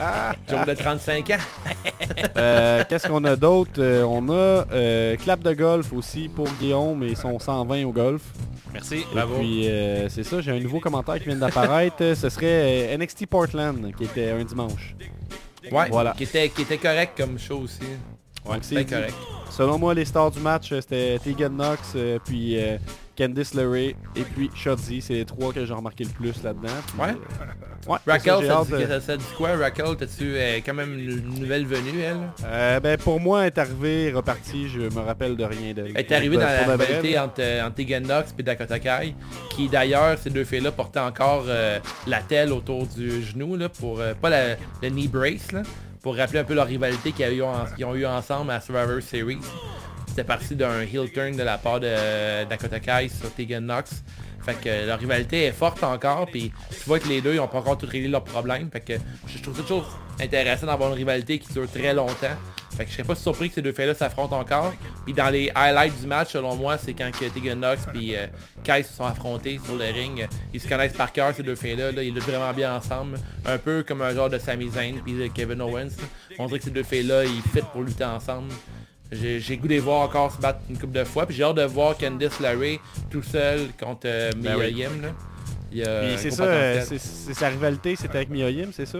[0.00, 0.32] Ah.
[0.50, 1.34] Jour de 35 ans.
[2.36, 3.72] Euh, Qu'est-ce qu'on a d'autre?
[3.78, 4.32] Euh, On a
[4.72, 8.22] euh, clap de golf aussi pour Guillaume et son 120 au golf.
[8.72, 9.04] Merci.
[9.12, 9.36] Bravo.
[9.36, 11.98] Et puis euh, c'est ça, j'ai un nouveau commentaire qui vient d'apparaître.
[12.14, 14.94] Ce serait NXT Portland qui était un dimanche.
[15.70, 16.12] Ouais, Voilà.
[16.16, 17.80] qui, était, qui était correct comme show aussi.
[18.44, 19.14] Donc, c'est correct.
[19.56, 22.76] Selon moi, les stars du match, euh, c'était Tegan Knox, euh, puis euh,
[23.16, 25.00] Candice LeRae et puis Shotzi.
[25.00, 26.72] C'est les trois que j'ai remarqué le plus là-dedans.
[26.88, 27.10] Puis, Ouais.
[27.10, 29.56] euh, ouais, Raquel, ça, dit, de- que- ça, ça dit quoi?
[29.56, 32.16] Raquel, t'as-tu euh, quand même une nouvelle venue, elle?
[32.44, 35.92] Euh, ben, pour moi, elle est arrivée, repartie, je me rappelle de rien d'elle.
[35.94, 39.14] Elle est arrivée dans la rivalité entre, entre Tegan Knox et Dakota Kai,
[39.50, 44.00] qui d'ailleurs, ces deux filles-là portaient encore euh, la telle autour du genou, là, pour,
[44.00, 45.62] euh, pas la, le knee brace, là,
[46.04, 49.38] pour rappeler un peu leur rivalité qu'ils ont, eu ensemble à Survivor Series.
[50.06, 54.04] C'était parti d'un heel turn de la part de Dakota Kai sur Tegan Knox.
[54.44, 57.48] Fait que leur rivalité est forte encore, puis tu vois que les deux ils ont
[57.48, 58.70] pas encore tout réglé leurs problèmes.
[58.70, 58.92] Fait que
[59.26, 62.36] je trouve ça toujours intéressant d'avoir une rivalité qui dure très longtemps.
[62.76, 64.74] Fait que je serais pas surpris que ces deux filles-là s'affrontent encore.
[65.04, 68.16] Puis dans les highlights du match, selon moi, c'est quand Tegan Knox et
[68.64, 70.26] Kai se sont affrontés sur le ring.
[70.52, 71.92] Ils se connaissent par cœur ces deux filles-là.
[71.92, 72.02] là.
[72.02, 73.18] Ils luttent vraiment bien ensemble.
[73.46, 75.96] Un peu comme un genre de Sami Zayn puis de Kevin Owens.
[76.38, 78.52] On dirait que ces deux filles-là, ils fit pour lutter ensemble.
[79.12, 81.26] J'ai j'ai goût de les voir encore se battre une couple de fois.
[81.26, 82.78] Puis j'ai hâte de voir Candice LeRae
[83.10, 84.72] tout seul contre euh, Mia oui.
[84.72, 85.02] Yim.
[85.02, 85.08] là.
[85.70, 86.98] Il y a Puis un c'est gros ça, euh, potentiel.
[87.00, 88.98] c'est c'est sa rivalité, c'était avec Mia Yim, c'est ça?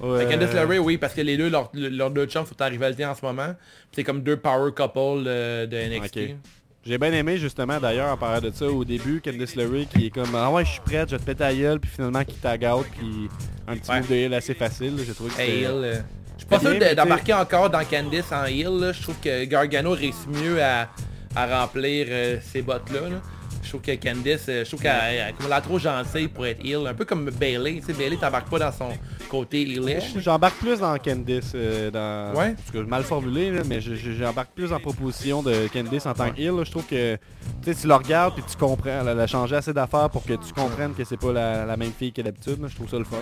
[0.00, 0.28] Fait.
[0.30, 3.14] Candice LeRae, oui, parce que les deux, leurs leurs deux chums sont en rivalité en
[3.14, 3.54] ce moment.
[3.54, 6.16] Puis C'est comme deux power couple euh, de NXT.
[6.18, 6.36] Ok.
[6.84, 10.10] J'ai bien aimé justement d'ailleurs en parlant de ça au début, Candice LeRae qui est
[10.10, 12.34] comme ah ouais je suis prête, je vais te péter la gueule, puis finalement qui
[12.34, 13.28] tag out, puis
[13.68, 14.00] un petit Ouais.
[14.00, 15.60] move de heal assez facile, là, j'ai trouvé que Hey, c'était...
[15.62, 16.00] heel, euh,
[16.36, 18.68] Je suis pas sûr d'embarquer encore dans Candice en heel.
[18.80, 18.92] là.
[18.92, 20.88] Je trouve que Gargano réussit mieux à,
[21.36, 23.08] à remplir euh, ces bottes-là.
[23.08, 23.16] là.
[23.62, 26.44] Je trouve que Candice, euh, je trouve qu'elle elle- elle a l'air trop gentille pour
[26.46, 26.84] être heel.
[26.86, 27.80] Un peu comme Bailey.
[27.80, 28.88] Tu sais, Bailey t'embarque pas dans son
[29.30, 30.18] côté heelish.
[30.18, 32.36] J'embarque plus dans Candice, euh, dans...
[32.38, 32.54] Ouais.
[32.54, 36.12] Parce que mal formulé, là, mais je- je- j'embarque plus en proposition de Candice en
[36.14, 36.64] tant que là.
[36.64, 37.16] Je trouve que
[37.64, 39.00] tu la regardes puis tu comprends.
[39.08, 41.92] Elle a changé assez d'affaires pour que tu comprennes que c'est pas la, la même
[41.92, 42.58] fille que d'habitude.
[42.66, 43.18] Je trouve ça le fun.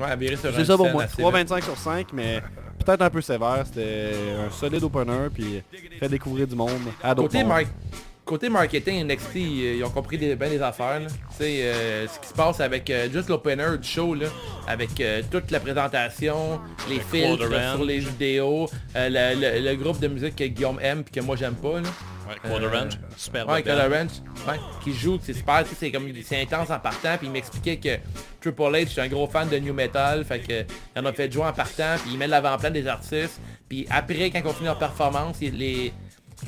[0.00, 1.02] Ouais, virait sur C'est ça pour moi.
[1.04, 2.40] assez 3,25 sur 5, mais
[2.84, 3.62] peut-être un peu sévère.
[3.66, 4.12] C'était
[4.46, 5.62] un solide opener, puis
[5.98, 6.70] fait découvrir du monde
[7.02, 7.44] à d'autres Côté.
[8.30, 11.00] Côté marketing, NXT, euh, ils ont compris des, bien des affaires.
[11.36, 14.26] sais, euh, ce qui se passe avec euh, juste l'opener du show, là,
[14.68, 19.98] avec euh, toute la présentation, les filtres Quarter sur les vidéos, le, le- le groupe
[19.98, 21.80] de musique que Guillaume aime puis que moi j'aime pas.
[21.80, 21.88] Là.
[22.28, 23.76] Ouais, Quarter Range, super Ouais, belle.
[23.76, 24.10] Color Ranch,
[24.46, 27.96] ouais, qui joue, c'est super, c'est comme c'est intense en partant, puis il m'expliquait que
[28.40, 30.52] Triple H, c'est un gros fan de new metal, fait que
[30.94, 34.30] il en a fait jouer en partant, puis il met l'avant-plan des artistes, puis après
[34.30, 35.92] quand on finit leur performance, il- les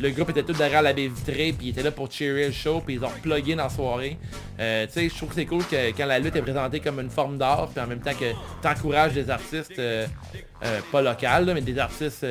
[0.00, 2.52] le groupe était tout derrière la baie vitrée, puis il était là pour cheerer le
[2.52, 4.16] show, puis ils ont plugué dans la soirée.
[4.58, 6.98] Euh, tu sais, je trouve que c'est cool que quand la lutte est présentée comme
[7.00, 10.06] une forme d'art, puis en même temps que t'encourages des artistes, euh,
[10.64, 12.24] euh, pas locales, là, mais des artistes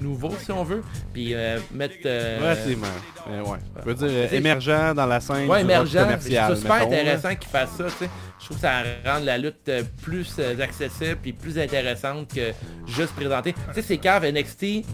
[0.00, 1.34] nouveaux, si on veut, puis
[1.72, 1.94] mettre...
[2.06, 2.86] euh, Relativement.
[3.28, 3.58] Mais ouais.
[3.80, 5.90] Je veux dire, c'est- émergent dans la scène Ouais, émergent.
[5.92, 6.50] Je trouve commercial.
[6.56, 8.10] ça super mettons, intéressant qu'ils fassent ça, tu sais.
[8.40, 8.72] Je trouve que ça
[9.04, 9.70] rend la lutte
[10.02, 12.52] plus accessible et plus intéressante que
[12.86, 13.52] juste présenter.
[13.52, 14.84] Tu sais, c'est cave NXT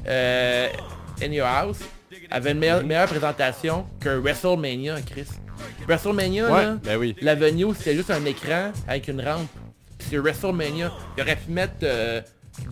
[1.22, 1.78] In Your House
[2.30, 5.26] avait une meilleure, meilleure présentation que WrestleMania, Chris.
[5.86, 7.14] WrestleMania, Ouais, là, ben oui.
[7.20, 9.46] la venue, c'était juste un écran avec une rampe.
[9.98, 10.90] C'est WrestleMania.
[11.16, 12.20] Il aurait pu mettre euh,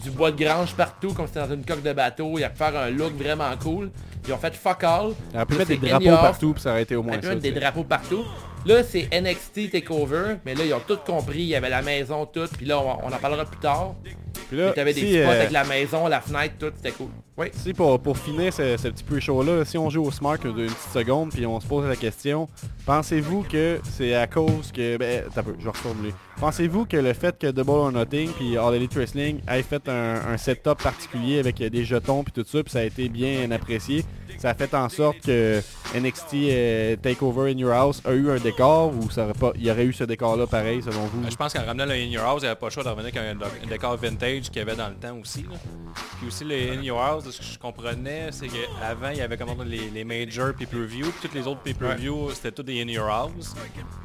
[0.03, 2.39] du bois de grange partout, comme c'était dans une coque de bateau.
[2.39, 3.91] Il a pu faire un look vraiment cool.
[4.27, 5.13] Ils ont fait fuck all.
[5.33, 7.35] Il aurait pu mettre des drapeaux partout, puis ça aurait été au moins ça.
[7.35, 8.25] des drapeaux partout.
[8.67, 11.39] Là, c'est NXT Takeover, mais là, ils ont tout compris.
[11.41, 12.49] Il y avait la maison, tout.
[12.57, 13.95] Puis là, on, on en parlera plus tard.
[14.49, 16.73] Puis là, Tu avais des si, spots euh, avec la maison, la fenêtre, tout.
[16.77, 17.09] C'était cool.
[17.37, 17.49] Oui.
[17.53, 20.55] Si pour, pour finir ce, ce petit pre-show là, si on joue au Smart une
[20.55, 22.49] petite seconde puis on se pose la question,
[22.87, 24.97] pensez-vous que c'est à cause que...
[24.97, 26.13] Ben, t'as peu, je vais reformuler.
[26.41, 30.37] Pensez-vous que le fait que Double or Nothing puis All Elite Wrestling ait fait un,
[30.37, 34.05] setup particulier avec des jetons puis tout ça, puis ça a été bien apprécié,
[34.39, 35.61] ça a fait en sorte que
[35.97, 39.09] NXT euh, Takeover in Your House a eu un décor ou
[39.57, 41.25] il y aurait eu ce décor-là pareil selon vous?
[41.25, 42.85] Euh, Je pense qu'en ramenant le In Your House, il n'y avait pas le choix
[42.85, 45.45] de avec un, un décor vintage qu'il y avait dans le temps aussi.
[46.19, 49.21] Puis aussi les In Your House, de ce que je comprenais, c'est qu'avant, il y
[49.21, 52.89] avait comme les, les major pay-per-view, puis tous les autres pay-per-view, c'était tout des In
[52.89, 53.55] Your House.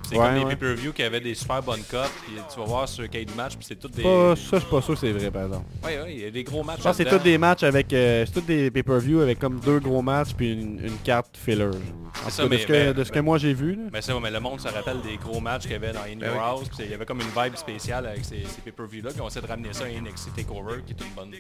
[0.08, 0.50] C'est Ouais, comme des ouais.
[0.56, 3.66] pay-per-view qui avaient des super bonnes cotes, puis tu vas voir sur Cage Match, puis
[3.68, 4.04] c'est tout des...
[4.04, 5.66] Pas- ça, je suis pas sûr que c'est vrai par exemple.
[5.84, 7.64] Ouais, ouais, il y a des gros matchs Je pense que c'est tous des matchs
[7.64, 7.92] avec...
[7.94, 11.66] euh, c'est tous des pay-per-view avec comme deux gros matchs puis une, une carte filler.
[11.66, 13.74] En tout ça, cas, de ce que, mais- de ce que moi j'ai vu.
[13.76, 13.82] là.
[13.92, 16.18] Mais ça, mais le monde se rappelle des gros matchs qu'il y avait dans In
[16.20, 16.42] Ben Your oui.
[16.44, 19.28] House, puis il y avait comme une vibe spéciale avec ces, ces pay-per-view-là, puis on
[19.30, 21.32] essaie de ramener ça à NXT TakeOver, qui est une bonne,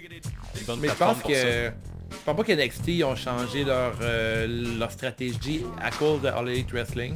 [0.63, 1.71] une bonne Mais je pense que...
[2.12, 6.71] Je pense pas qu'NXT ont changé leur, euh, leur stratégie à cause de All Elite
[6.71, 7.15] Wrestling.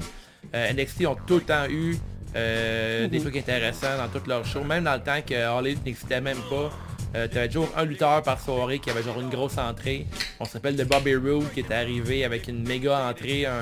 [0.55, 1.95] Euh, NXT ont tout le temps eu
[2.35, 5.85] euh, des trucs intéressants dans toutes leurs shows, même dans le temps que All Elite
[5.85, 6.71] n'existait même pas.
[7.15, 10.07] Euh, T'avais toujours un lutteur par soirée qui avait genre une grosse entrée.
[10.39, 13.59] On s'appelle de Bobby Roode qui était arrivé avec une méga entrée, un,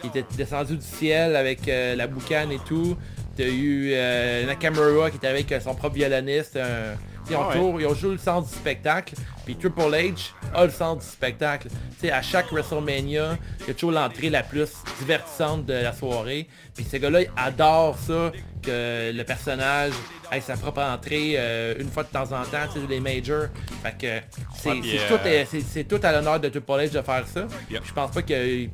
[0.00, 2.96] qui était descendu du ciel avec euh, la boucane et tout.
[3.36, 6.56] T'as eu euh, Nakamura qui était avec euh, son propre violoniste.
[6.56, 6.96] un-
[7.30, 7.82] Ils ont, Ah ouais.
[7.82, 9.14] ils ont toujours le sens du spectacle.
[9.44, 11.68] Puis Triple H a le sens du spectacle.
[11.68, 15.92] Tu sais, à chaque WrestleMania, il y a toujours l'entrée la plus divertissante de la
[15.92, 16.48] soirée.
[16.74, 18.32] Puis ces gars-là, ils adorent ça,
[18.62, 19.92] que le personnage
[20.30, 23.46] ait sa propre entrée euh, une fois de temps en temps, tu sais, les majors.
[23.82, 27.24] Fait que c'est Ouais, euh, tout, c'est- tout à l'honneur de Triple H de faire
[27.26, 27.46] ça.
[27.70, 27.82] Yep.
[27.84, 28.66] Je pense pas que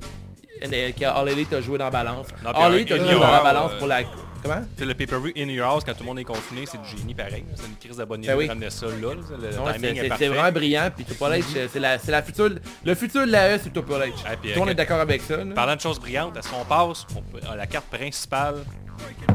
[0.60, 2.26] que All Elite a joué dans la balance.
[2.44, 4.00] Non, All Elite a joué dans la joueur, balance euh, pour la
[4.42, 4.62] Comment?
[4.76, 7.14] C'est le pay-per-view In Your House quand tout le monde est confiné, c'est du génie
[7.14, 7.44] pareil.
[7.56, 8.44] C'est une crise d'abonnés Ben oui.
[8.44, 8.92] de ramener ça là.
[8.92, 9.08] là.
[9.08, 10.24] Le Ouais, timing c'est- est c'est parfait.
[10.24, 10.88] c'est vraiment brillant.
[10.94, 12.50] Puis Triple H, c'est la, c'est la future,
[12.84, 14.12] le futur de la E, c'est Triple H.
[14.24, 15.36] Ah, puis, Tout le monde est d'accord avec ça.
[15.38, 15.54] là.
[15.54, 17.06] Parlant de choses brillantes, est-ce qu'on passe
[17.50, 18.56] à la carte principale?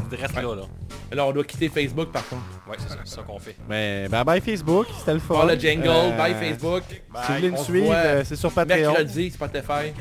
[0.09, 0.61] Direct là, là?
[1.11, 2.41] Là, on doit quitter Facebook par contre.
[2.69, 3.55] Ouais, c'est ça, c'est ça qu'on fait.
[3.69, 5.33] Mais bye bye Facebook, c'était le fun.
[5.35, 6.83] Voir le jingle, Euh, bye Facebook.
[6.89, 6.95] Si
[7.29, 8.91] vous voulez On nous suivre, euh, c'est sur Patreon.
[8.91, 9.93] Mercredi, Spotify.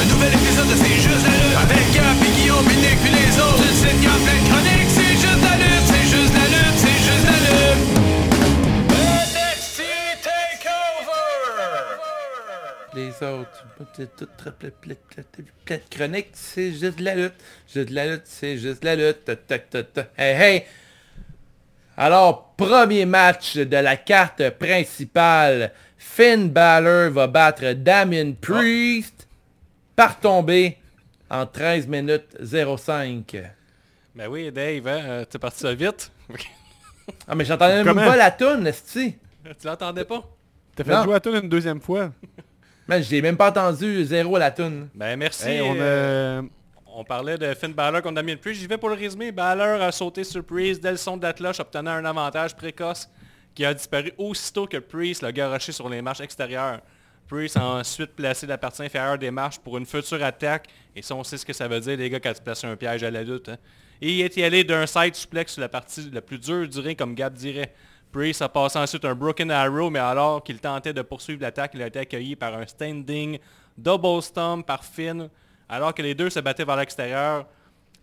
[0.00, 1.58] Un nouvel épisode de C'est juste la lutte.
[1.62, 3.62] Avec Gap et Guillaume, Binic puis les autres.
[3.62, 4.90] Une site Gap, plein de chroniques.
[4.96, 7.82] C'est juste la lutte, c'est juste la lutte, c'est juste la lutte.
[8.94, 9.80] NXT
[10.22, 11.34] TakeOver
[12.94, 13.64] Les autres,
[13.96, 15.24] c'est tout très plein plein- plein-
[15.64, 17.34] plein de chroniques, c'est juste de la lutte.
[17.72, 19.30] Juste de la lutte, c'est juste de la lutte.
[20.16, 20.64] Hey, hey!
[21.96, 25.72] Alors, premier match de la carte principale.
[26.00, 29.17] Finn Balor va battre Damien Priest
[29.98, 30.78] par tomber
[31.28, 33.36] en 13 minutes 05.
[34.14, 36.12] Ben oui, Dave, hein, euh, t'es parti ça vite.
[37.26, 39.16] Ah, mais j'entendais même pas la toune, esti.
[39.60, 40.22] tu l'entendais pas?
[40.76, 41.02] T'as fait Non.
[41.02, 42.12] jouer à tout une deuxième fois.
[42.86, 44.88] Man, j'ai même pas entendu zéro à la toune.
[44.94, 45.48] Ben merci.
[45.48, 46.44] Hey, on, euh, a...
[46.94, 48.60] On parlait de Finn Balor contre Damien Priest.
[48.60, 49.32] J'y vais pour le résumé.
[49.32, 53.08] Balor a sauté sur Priest dès le son de la cloche, obtenant un avantage précoce
[53.52, 56.80] qui a disparu aussitôt que Priest l'a garoché sur les marches extérieures.
[57.28, 60.68] Priest a ensuite placé la partie inférieure des marches pour une future attaque.
[60.96, 62.74] Et ça, on sait ce que ça veut dire, les gars, quand tu places un
[62.74, 63.50] piège à la lutte.
[63.50, 63.58] hein.
[64.00, 66.96] Et il est allé d'un side suplex sur la partie la plus dure du ring,
[66.96, 67.74] comme Gab dirait.
[68.10, 71.82] Priest a passé ensuite un Broken Arrow, mais alors qu'il tentait de poursuivre l'attaque, il
[71.82, 73.38] a été accueilli par un standing
[73.76, 75.28] double stomp par Finn.
[75.68, 77.46] Alors que les deux se battaient vers l'extérieur,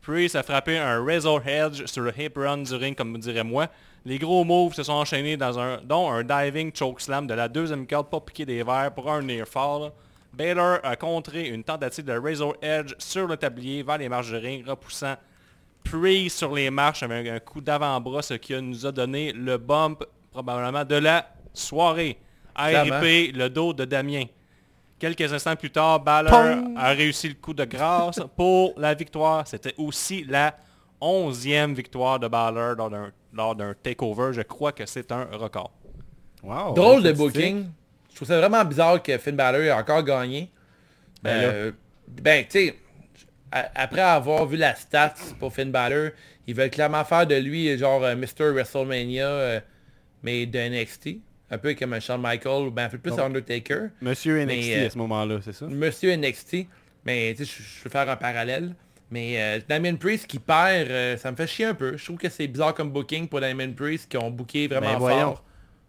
[0.02, 3.68] Priest a frappé un Razor Hedge sur le hip run du ring, comme dirait moi.
[4.08, 7.88] Les gros moves se sont enchaînés dans un, dont un diving chokeslam de la deuxième
[7.88, 9.92] corde pour piquer des verres pour un near fall.
[10.32, 14.36] Baylor a contré une tentative de Razor Edge sur le tablier vers les marches du
[14.36, 15.16] ring, repoussant
[15.84, 20.04] Priest sur les marches avec un coup d'avant-bras, ce qui nous a donné le bump
[20.32, 22.18] probablement de la soirée.
[22.56, 24.26] RIP, le dos de Damien.
[25.00, 26.74] Quelques instants plus tard, Balor Pong!
[26.78, 29.48] a réussi le coup de grâce pour la victoire.
[29.48, 30.56] C'était aussi la
[31.06, 34.34] onzième victoire de Balor lors d'un, lors d'un takeover.
[34.34, 35.72] Je crois que c'est un record.
[36.44, 37.66] Wow, Drôle de booking.
[38.10, 40.50] Je trouve ça vraiment bizarre que Finn Balor ait encore gagné.
[41.22, 41.72] Ben Euh,
[42.08, 42.76] ben, tu sais,
[43.52, 46.12] après avoir vu la stats pour Finn Balor,
[46.48, 48.52] ils veulent clairement faire de lui genre euh, Mr.
[48.52, 49.60] WrestleMania, euh,
[50.24, 51.10] mais de NXT.
[51.52, 53.90] Un peu comme un Shawn Michael ou ben un peu plus Donc, Undertaker.
[54.02, 55.68] Monsieur NXT Mais, euh, à ce moment-là, c'est ça?
[55.68, 56.68] Monsieur NXT.
[57.06, 58.74] Mais tu sais, je je veux faire un parallèle.
[59.16, 61.96] Mais euh, Damien Priest qui perd, euh, ça me fait chier un peu.
[61.96, 64.98] Je trouve que c'est bizarre comme booking pour Damien Priest qui ont booké vraiment Ben,
[65.00, 65.20] voyons.
[65.22, 65.44] fort.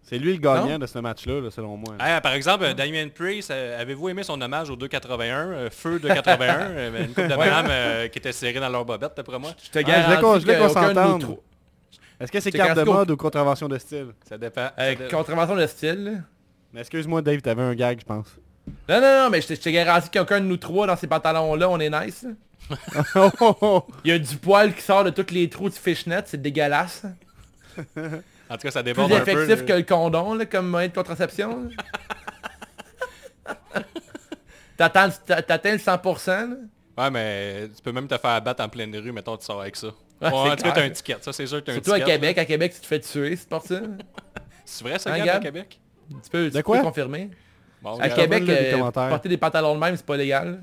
[0.05, 0.79] C'est lui le gagnant Non?
[0.79, 1.97] de ce match-là, là, selon moi.
[1.99, 6.61] Ah, par exemple, Damien Priest, euh, avez-vous aimé son hommage au 281, euh, Feu 281,
[6.71, 9.71] euh, une couple de madames euh, qui étaient serrées dans leur bobette, d'après moi Je
[9.71, 11.37] te Ah, je qu'on- s'entende.
[12.21, 14.07] Est-ce que c'est carte de mode ou contravention de style?
[14.29, 14.69] Ça dépend.
[14.79, 16.05] Euh, Ça contravention de style.
[16.05, 16.11] là.
[16.73, 18.29] Mais excuse-moi, Dave, t'avais un gag, je pense.
[18.88, 21.79] Non, non, non, mais je te, garantis qu'aucun de nous trois dans ces pantalons-là, on
[21.81, 22.24] est nice.
[24.05, 27.05] Il y a du poil qui sort de tous les trous du fishnet, c'est dégueulasse.
[28.48, 29.31] En tout cas, ça Plus déborde un peu.
[29.31, 29.66] effectif là.
[29.66, 31.68] que le condom, là, comme moyen de contraception.
[34.76, 36.57] T'atteins le 100%, là.
[36.98, 39.76] Ouais, mais tu peux même te faire battre en pleine rue, mettons, tu sors avec
[39.76, 39.88] ça.
[40.20, 41.16] En tout cas, t'as un ticket.
[41.20, 42.12] Ça, c'est sûr que t'as un Surtout à ticket.
[42.12, 42.38] Québec.
[42.38, 43.81] À Québec, tu te fais tuer, c'est pour ça.
[44.68, 45.38] C'est vrai, ça, Hein, Gab, à?
[45.38, 45.79] Québec?
[46.24, 46.79] Tu peux, tu quoi?
[46.79, 47.31] peux confirmer.
[47.83, 48.09] Bon, À.
[48.09, 50.62] Québec, euh, porter des pantalons de même, c'est pas légal.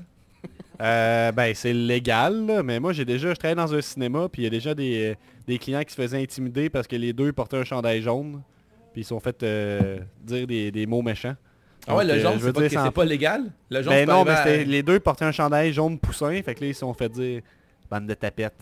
[0.80, 4.42] Euh, ben, c'est légal, là, mais moi, j'ai déjà, je travaillais dans un cinéma, puis
[4.42, 7.32] il y a déjà des, des clients qui se faisaient intimider parce que les deux
[7.32, 8.42] portaient un chandail jaune,
[8.92, 11.36] puis ils se sont fait euh, dire des, des mots méchants.
[11.86, 13.44] Ah ouais, le euh, jaune, je c'est veux pas, sans- c'est pas légal?
[13.70, 16.60] Le jaune, Ben non, mais à- les deux portaient un chandail jaune poussin, fait que
[16.62, 17.42] là, ils se sont fait dire
[17.90, 18.54] bande de tapettes.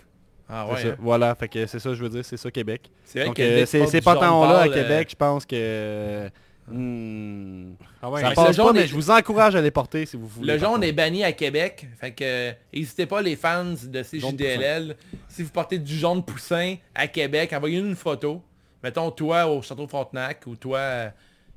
[0.48, 0.82] Ah C'est ouais.
[0.82, 0.88] ça.
[0.88, 0.96] hein.
[0.98, 2.90] Voilà, fait que c'est ça, je veux dire, c'est ça Québec.
[3.04, 6.28] C'est vrai Donc que euh, ces, pantalons-là à euh, Québec, je pense que...
[6.68, 9.70] hmm, Ah ouais, ça mais passe pas, jaune mais est- je vous encourage à les
[9.70, 10.52] porter si vous voulez.
[10.54, 11.86] Le jaune est banni à Québec.
[12.00, 14.96] Fait que euh, n'hésitez pas les fans de CJDLL.
[15.28, 18.42] Si vous portez du jaune poussin à Québec, envoyez-nous une photo.
[18.82, 21.08] Mettons toi au Château Frontenac ou toi euh,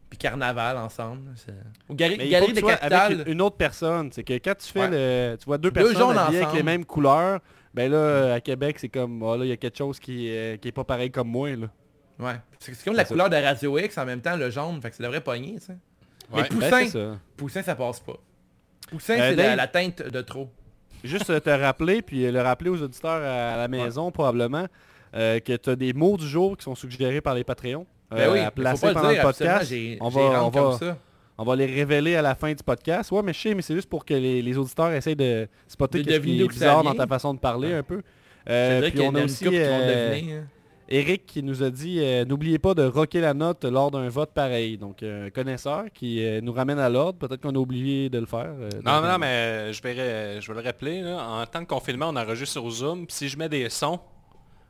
[0.10, 1.32] puis Carnaval ensemble.
[1.90, 2.94] Ou Galerie, de Capitale.
[2.94, 4.12] avec une, autre personne.
[4.12, 4.90] C'est que quand tu fais Ouais.
[5.32, 5.36] le...
[5.38, 7.40] Tu vois deux Deux personnes habillées avec les mêmes couleurs,
[7.74, 10.56] ben là, à Québec, c'est comme, oh, là, il y a quelque chose qui, euh,
[10.58, 11.68] qui est pas pareil comme moi, là.
[12.20, 12.36] Ouais.
[12.60, 13.10] C'est comme la ça.
[13.14, 14.82] couleur de Radio X en même temps, le jaune.
[14.82, 15.74] Fait que ça devrait pogner, ça.
[16.32, 16.42] Ouais.
[16.42, 17.20] Mais Ben, Poussin, c'est ça.
[17.38, 18.18] Poussin, ça passe pas.
[18.90, 20.50] Poussin, Euh, c'est la, teinte de trop.
[21.04, 24.66] Juste euh, te rappeler, puis euh, le rappeler aux auditeurs à la maison, probablement,
[25.16, 27.86] euh, que tu as des mots du jour qui sont suggérés par les Patreons.
[28.12, 29.74] Ben oui, à placer pendant le podcast.
[30.00, 30.78] On va, on, va,
[31.38, 33.12] on va les révéler à la fin du podcast.
[33.12, 36.04] Ouais, mais je sais, mais c'est juste pour que les, les auditeurs essayent de spotter
[36.04, 38.02] De deviner qui est bizarre dans ta façon de parler un peu.
[38.50, 40.48] Euh, puis on a une aussi couple qui vont deviner, hein.
[40.88, 44.32] Eric qui nous a dit euh, n'oubliez pas de rocker la note lors d'un vote
[44.34, 44.78] pareil.
[44.78, 47.18] Donc euh, un connaisseur qui euh, nous ramène à l'ordre.
[47.18, 48.54] Peut-être qu'on a oublié de le faire.
[48.60, 51.02] euh, Non, non, mais je vais, je le rappeler.
[51.02, 51.18] là.
[51.28, 53.08] En tant que confinement, on enregistre sur Zoom.
[53.08, 54.00] Puis si je mets des sons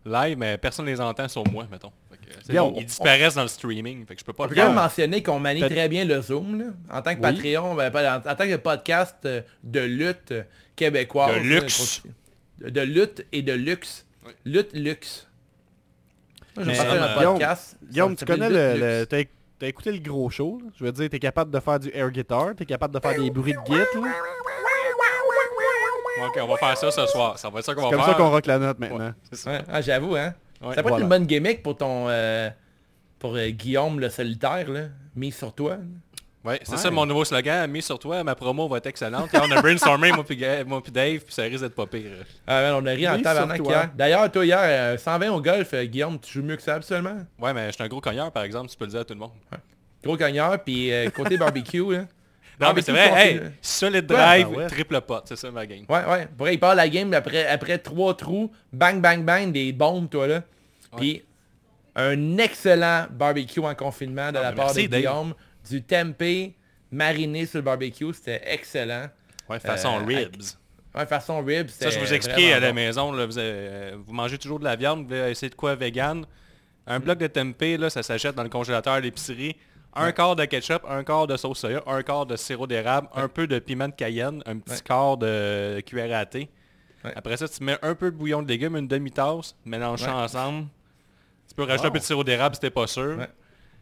[0.06, 1.92] live, mais personne ne les entend sauf moi, mettons.
[2.12, 4.06] Que, Bien, on- Ils disparaissent dans le streaming.
[4.06, 4.74] Fait que je peux pas quand même faire.
[4.74, 6.66] mentionner qu'on manie très bien le Zoom, là.
[6.92, 7.34] En tant que Oui.
[7.34, 9.28] Patreon, ben, en, en tant que podcast
[9.64, 10.34] de lutte
[10.76, 11.36] québécoise.
[11.36, 12.04] De luxe.
[12.62, 14.06] De lutte et de luxe.
[14.26, 14.32] Oui.
[14.46, 15.28] Lutte luxe.
[16.58, 17.78] Moi, Mais, euh, podcast.
[17.84, 19.06] Guillaume, tu connais le...
[19.06, 19.24] t'as,
[19.60, 20.60] t'as écouté le gros show.
[20.64, 20.70] là?
[20.78, 22.56] Je veux dire, t'es capable de faire du air guitar.
[22.56, 23.78] T'es capable de faire des bruits de git.
[23.80, 23.86] là.
[26.28, 27.38] Ok, on va faire ça ce soir.
[27.38, 28.08] Ça va être ça qu'on va Comme faire.
[28.10, 28.98] ça qu'on rock la note maintenant.
[29.00, 29.52] Ouais, c'est ça.
[29.52, 30.34] Ouais, ah, j'avoue, hein.
[30.62, 30.74] Ouais.
[30.74, 32.08] ça peut être une bonne gimmick pour ton...
[32.08, 32.50] euh,
[33.20, 34.82] pour euh, Guillaume le solitaire, là.
[35.16, 35.78] Mis sur toi.
[36.46, 36.78] Ouais, c'est Ouais.
[36.78, 37.70] ça mon nouveau slogan.
[37.72, 39.34] Mis sur toi, ma promo va être excellente.
[39.34, 40.38] Là, on a brainstormé, moi puis
[40.92, 42.12] Dave, puis ça risque d'être pas pire.
[42.46, 43.90] Ah, on a ri en tabarnak hier.
[43.96, 47.18] D'ailleurs, toi, hier, euh, 120 au golf, euh, Guillaume, tu joues mieux que ça, absolument.
[47.40, 49.14] Ouais, mais je suis un gros cogneur, par exemple, tu peux le dire à tout
[49.16, 49.32] le monde.
[50.04, 52.06] Gros cogneur, puis euh, côté barbecue, là.
[52.62, 54.68] Non, mais c'est vrai, hey, solid Ouais, drive, ben ouais.
[54.68, 55.84] triple pot, c'est ça ma game.
[55.90, 56.26] Ouais, ouais.
[56.38, 60.10] Pour vrai, il part la game après, après trois trous, bang, bang, bang, des bombes,
[60.10, 60.42] toi, là.
[60.96, 61.22] Puis,
[61.98, 65.34] un excellent barbecue en confinement de Ah, la ben part merci, de Dave.
[65.70, 66.54] Du tempeh
[66.92, 69.08] mariné sur le barbecue, c'était excellent.
[69.50, 70.42] Ouais, façon Euh, ribs.
[70.94, 72.76] Ouais, façon rib, Ça, je vous explique à la bon.
[72.76, 75.76] maison, là, vous, euh, vous mangez toujours de la viande, vous voulez essayer de quoi
[75.76, 76.26] vegan?
[76.88, 79.56] Un bloc de tempeh, là, ça s'achète dans le congélateur à l'épicerie.
[79.98, 83.28] Un quart de ketchup, un quart de sauce soya, un quart de sirop d'érable, un
[83.30, 86.50] peu de piment de cayenne, un petit quart de cuillère à thé.
[87.16, 90.68] Après ça, tu mets un peu de bouillon de légumes, une demi-tasse, mélange ça ensemble.
[91.48, 93.18] Tu peux rajouter un peu de sirop d'érable si t'es pas sûr.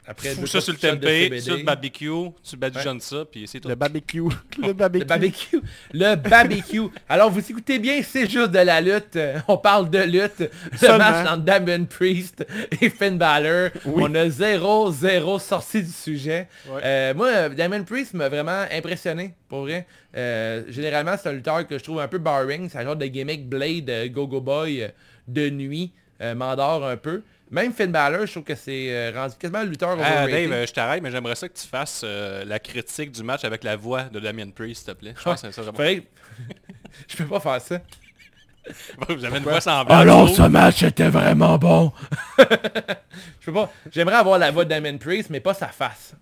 [0.05, 0.09] Ouais.
[0.09, 2.09] Après, Fous ça sur le tempeh, sur le barbecue,
[2.43, 3.69] tu badigeonnes ça, puis c'est tout.
[3.69, 4.21] Le barbecue.
[4.61, 4.99] le barbecue.
[4.99, 5.61] Le barbecue.
[5.93, 6.81] Le barbecue.
[7.07, 9.15] Alors, vous écoutez bien, c'est juste de la lutte.
[9.15, 10.49] Euh, On parle de lutte.
[10.81, 12.45] Le match entre Damien Priest
[12.81, 13.69] et Finn Balor.
[13.85, 16.47] On a zéro, zéro sorti du sujet.
[16.67, 16.81] Ouais.
[16.83, 19.87] Euh, moi, Damien Priest m'a vraiment impressionné, pour vrai.
[20.15, 22.69] Euh, généralement, c'est un lutteur que je trouve un peu boring.
[22.69, 24.91] C'est un genre de gimmick Blade, Go-Go Boy
[25.27, 25.91] de nuit.
[26.21, 27.21] Euh, M'endort un peu.
[27.53, 30.25] Même Finn Balor, je trouve que c'est euh, rendu quasiment lutteur Ah.
[30.27, 33.45] Dave, euh, je t'arrête, mais j'aimerais ça que tu fasses euh, la critique du match
[33.45, 35.13] avec la voix de Damien Priest, s'il te plaît.
[35.15, 35.71] Je pense que c'est ça.
[35.71, 36.03] Faudrait-
[37.07, 37.79] je peux pas faire ça.
[39.07, 39.91] Vous avez une voix semblable.
[39.91, 41.91] Alors ce match était vraiment bon.
[42.39, 43.71] je peux pas.
[43.91, 46.15] J'aimerais avoir la voix de Damien Priest, mais pas sa face.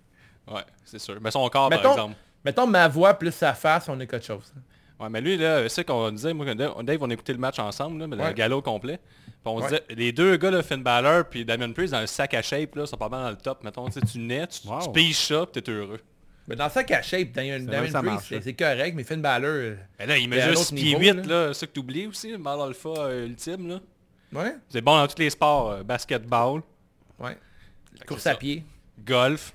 [0.50, 1.16] Ouais, c'est sûr.
[1.22, 2.16] Mais son corps, Mettons- par exemple.
[2.44, 4.52] Mettons ma voix plus sa face, on est quelque chose.
[5.00, 8.00] Ouais, mais lui, là, c'est qu'on disait, moi, Dave, on a écouté le match ensemble,
[8.00, 8.98] là, mais le galop complet.
[9.44, 9.64] Puis on Ouais.
[9.64, 12.76] disait, les deux gars, là, Finn Balor puis Damien Priest, dans le sac à shape,
[12.76, 13.64] là, sont pas mal dans le top.
[13.64, 14.80] Mettons, tu sais, tu nais, tu, Wow.
[14.84, 16.00] tu piges ça, puis t'es heureux.
[16.48, 19.50] Mais dans sa shape, Damien, vrai Damien Priest, c'est correct, mais Finn Balor...
[19.50, 21.46] euh, Mais là, il à un mesure autre 6 pieds niveau, 8, là.
[21.48, 23.80] là, ça que t'oublies aussi, le mal alpha euh, ultime, là.
[24.32, 26.62] Ouais, C'est bon dans tous les sports, euh, basketball,
[27.18, 27.36] ouais.
[28.06, 28.64] Course à pied.
[29.04, 29.52] golf.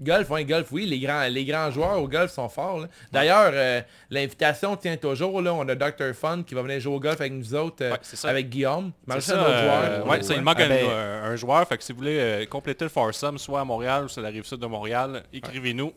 [0.00, 2.80] Golf, ouais, golf, oui, les grands, les grands joueurs au golf sont forts.
[2.80, 2.88] là.
[3.12, 5.40] D'ailleurs, euh, l'invitation tient toujours.
[5.42, 5.52] Là.
[5.54, 6.14] On a Dr.
[6.14, 8.28] Fun qui va venir jouer au golf avec nous autres, euh, Ouais, c'est ça.
[8.30, 8.92] avec Guillaume.
[9.06, 10.08] Il manque C'est ça, un autre euh, joueur.
[10.08, 12.18] ouais, ça, il manque Ah un, ben- un- un joueur, fait que si vous voulez
[12.18, 15.92] euh, compléter le foursome, soit à Montréal ou sur la rive sud de Montréal, écrivez-nous.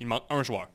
[0.00, 0.68] Il manque un joueur.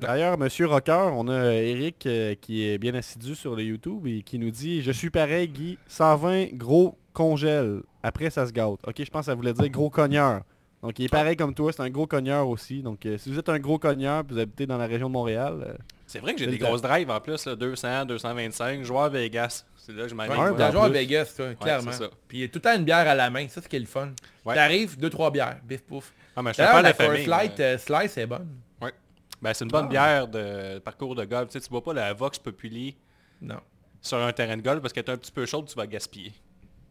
[0.00, 4.22] D'ailleurs, Monsieur Rocker, on a Eric euh, qui est bien assidu sur le YouTube et
[4.22, 7.80] qui nous dit «Je suis pareil, Guy, 120 gros congèle.
[8.02, 10.42] Après, ça se gâte.» Ok, je pense que ça voulait dire gros cogneur.
[10.84, 12.82] Donc, il est pareil comme toi, c'est un gros cogneur aussi.
[12.82, 15.12] Donc, euh, si vous êtes un gros cogneur et vous habitez dans la région de
[15.14, 15.74] Montréal, euh,
[16.06, 19.64] C'est vrai que j'ai des grosses drives en plus, là, 200, 225, joueur Vegas.
[19.78, 20.88] C'est là que je m'en Ouais, ben, un joueur à.
[20.90, 21.90] Vegas, toi, clairement.
[22.28, 23.68] Puis il y a tout le temps une bière à la main, ça c'est ce
[23.70, 24.10] qui est le fun.
[24.44, 24.54] Ouais.
[24.54, 26.12] T'arrives, deux, trois bières, bif pouf.
[26.36, 27.26] Ah, mais je la First famille.
[27.26, 28.48] Light mais- euh, Slice est bonne.
[28.82, 28.92] Ouais.
[29.40, 29.88] Ben, c'est une bonne Ah.
[29.88, 31.48] bière de parcours de golf.
[31.48, 32.94] Tu sais, tu bois pas la Vox Populi
[33.40, 33.60] Non.
[34.02, 36.32] sur un terrain de golf parce qu'elle est un petit peu chaude, tu vas gaspiller.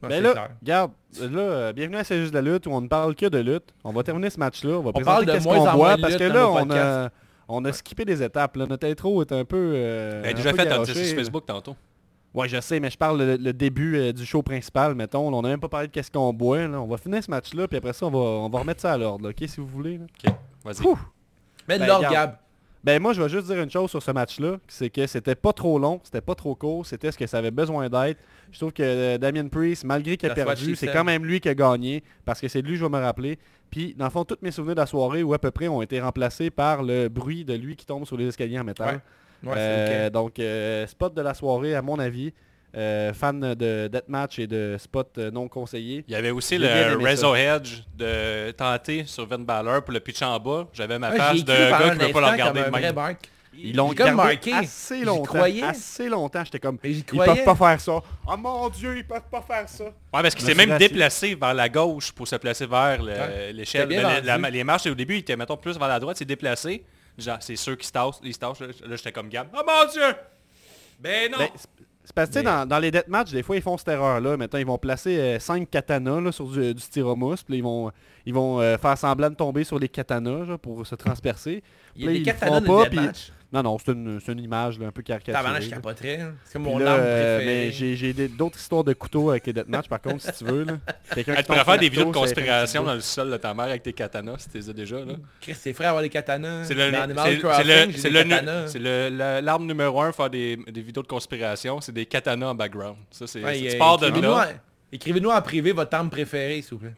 [0.03, 0.49] Non, Ben là, clair.
[0.61, 3.25] regarde, là, euh, bienvenue à C'est juste de la lutte où on ne parle que
[3.25, 3.73] de lutte.
[3.83, 6.23] On va terminer ce match-là, on va présenter parle de qu'est-ce qu'on de parce que
[6.23, 7.09] là, nos on a,
[7.47, 8.55] on a skippé des étapes.
[8.57, 8.65] là.
[8.67, 9.73] Notre intro est un peu...
[9.75, 10.95] euh, un déjà peu fait un sur.
[11.15, 11.75] Facebook tantôt.
[12.33, 15.27] Ouais, je sais, mais je parle le, le début euh, du show principal, mettons.
[15.33, 16.67] On n'a même pas parlé de qu'est-ce qu'on boit.
[16.67, 16.81] là.
[16.81, 18.97] On va finir ce match-là, puis après ça, on va, on va remettre ça à
[18.97, 19.99] l'ordre, ok, si vous voulez.
[19.99, 20.05] là.
[20.25, 20.33] Ok,
[20.65, 20.83] vas-y.
[21.67, 22.09] Mets de Ben, l'ordre.
[22.11, 22.37] Gab.
[22.83, 25.53] Ben moi, je vais juste dire une chose sur ce match-là, c'est que c'était pas
[25.53, 28.19] trop long, c'était pas trop court, c'était ce que ça avait besoin d'être.
[28.51, 31.47] Je trouve que euh, Damien Priest, malgré qu'il a perdu, c'est quand même lui qui
[31.47, 33.39] a gagné, parce que c'est de lui que je vais me rappeler.
[33.69, 35.81] Puis, dans le fond, tous mes souvenirs de la soirée, ou à peu près, ont
[35.81, 39.01] été remplacés par le bruit de lui qui tombe sur les escaliers en métal.
[39.43, 40.09] Ouais, Euh.
[40.09, 42.33] Donc, euh, spot de la soirée, à mon avis.
[42.75, 46.03] Euh, fan de deathmatch et de spots euh, non conseillés.
[46.07, 50.21] Il y avait aussi le Rezo Hedge de tenter sur Van Balor pour le pitch
[50.21, 50.67] en bas.
[50.73, 52.95] J'avais ma page j'ai de gars qui ne peut pas le regarder de même.
[52.95, 53.29] Mark.
[53.55, 54.51] Ils l'ont gardé marqué.
[54.51, 55.23] assez J'y longtemps.
[55.25, 55.61] croyais.
[55.61, 56.43] Assez longtemps.
[56.43, 58.01] J'étais comme, ils peuvent pas faire ça.
[58.27, 59.83] Oh mon Dieu, ils peuvent pas faire ça.
[59.83, 63.53] Ouais, parce qu'il s'est même déplacé vers la gauche pour se placer vers le- Ouais.
[63.53, 63.87] l'échelle.
[64.51, 66.83] Les marches, au début, il était, mettons, plus vers la droite, il s'est déplacé.
[67.15, 68.59] Genre, c'est ceux qui se tassent, ils se tassent.
[68.59, 69.47] Là, Là, j'étais comme gamme.
[69.55, 70.15] Oh mon Dieu!
[70.99, 71.37] Ben non!
[71.37, 71.49] Ben,
[72.03, 74.37] c'est- parce que Mais- dans, dans les deathmatch, des fois, ils font cette erreur-là.
[74.37, 77.43] Maintenant, ils vont placer 5 katanas là, sur du, du styromousse.
[77.43, 77.91] Puis ils vont,
[78.25, 81.63] ils vont euh, faire semblant de tomber sur les katanas pour se transpercer.
[81.95, 83.11] Il y a des katanas dans pas, le.
[83.53, 85.61] Non, non, c'est une, c'est une image là, un peu caricaturée.
[85.61, 86.19] Je capoterais.
[86.21, 86.33] hein.
[86.43, 87.65] C'est comme mon là, arme euh, préférée.
[87.67, 90.63] mais j'ai d'autres histoires de couteaux avec les deathmatch, par contre, si tu veux.
[90.63, 90.73] Là.
[91.13, 93.65] Quelqu'un qui tu pourrais faire des vidéos de conspiration dans le sol de ta mère
[93.65, 94.97] avec tes katanas, si tu les as déjà.
[95.05, 95.13] là.
[95.39, 96.65] Chris, c'est frère avoir des katanas.
[96.65, 96.73] C'est
[99.41, 102.97] l'arme numéro un faire des, des vidéos de conspiration, c'est des katanas en background.
[103.11, 104.47] Ça, c'est Ouais, tu pars de là.
[104.93, 106.93] Écrivez-nous en privé votre arme préférée, s'il vous plaît.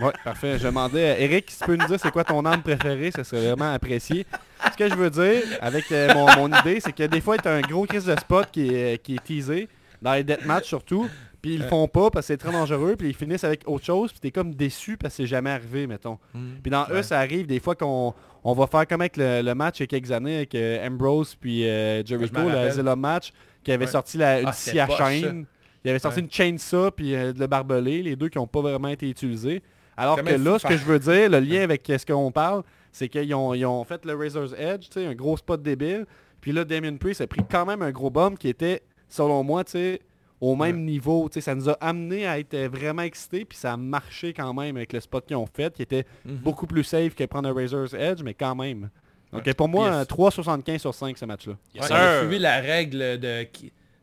[0.00, 0.58] Ouais, parfait.
[0.58, 3.24] Je demandais, à Eric, si tu peux nous dire c'est quoi ton arme préférée, ça
[3.24, 4.26] serait vraiment apprécié.
[4.70, 7.44] Ce que je veux dire avec euh, mon, mon idée, c'est que des fois, il
[7.44, 9.68] y a un gros crise de spot qui est, qui est teasé,
[10.02, 11.08] dans les deathmatch surtout,
[11.40, 13.84] puis ils le font pas parce que c'est très dangereux, puis ils finissent avec autre
[13.84, 16.18] chose, puis t'es comme déçu parce que c'est jamais arrivé, mettons.
[16.62, 19.54] Puis dans eux, ça arrive des fois qu'on on va faire comme avec le, le
[19.54, 22.56] match il y a quelques années avec euh, Ambrose puis euh, Jericho, le.
[22.56, 23.32] Asylum match,
[23.64, 23.90] qui avait Ouais.
[23.90, 25.46] sorti la, une Ah, scie c'était à poche, chaîne.
[25.84, 26.24] Il avait sorti Ouais.
[26.24, 29.62] une chainsaw puis euh, le barbelé, les deux qui n'ont pas vraiment été utilisés.
[29.96, 32.62] Alors que là, ce que je veux dire, le lien avec ce qu'on parle,
[32.92, 36.06] c'est qu'ils ont, ils ont fait le Razor's Edge, tu sais, un gros spot débile.
[36.40, 39.64] Puis là, Damien Priest a pris quand même un gros bomb qui était, selon moi,
[39.64, 40.00] tu sais,
[40.40, 41.28] au même niveau.
[41.28, 44.32] Tu sais, ça nous a amené à être euh, vraiment excités, puis ça a marché
[44.32, 46.36] quand même avec le spot qu'ils ont fait, qui était Mhm.
[46.36, 48.90] beaucoup plus safe que prendre un Razor's Edge, mais quand même.
[49.32, 49.54] Donc Ouais.
[49.54, 49.94] pour moi, Yes.
[49.96, 51.54] un 3,75 sur 5 ce match-là.
[51.74, 51.96] Yes, Ouais, sir.
[51.96, 53.42] il a suivi la règle de...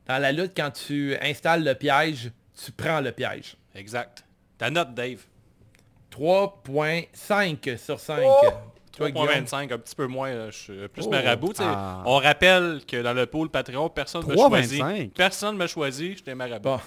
[0.08, 2.32] Dans la lutte, quand tu installes le piège,
[2.64, 3.56] tu prends le piège.
[3.74, 4.24] Exact.
[4.58, 5.20] Ta note, Dave?
[6.12, 8.22] 3.5 sur 5.
[8.96, 9.28] Toi, Guillaume?
[9.28, 10.34] 3.25, un petit peu moins.
[10.34, 11.10] là, Je suis plus Oh.
[11.10, 11.54] marabout.
[11.60, 12.02] Ah.
[12.06, 14.80] On rappelle que dans le pool Patreon, personne ne m'a choisi.
[14.80, 15.10] 3,25.
[15.14, 16.70] Personne ne m'a choisi, j'étais marabout.
[16.70, 16.80] Bon.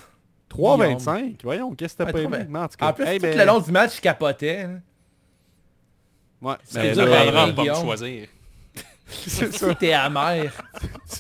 [0.49, 2.39] 3,25 Voyons, qu'est-ce que t'as pas aimé?
[2.49, 4.61] Mais en tout cas, En plus, hey, tout ben, le long du match, je capotais.
[4.63, 4.81] hein.
[6.41, 7.83] Ouais, C'est ben, de pas me Guillaume.
[7.83, 8.29] choisir.
[9.09, 10.53] C'est t'es amer.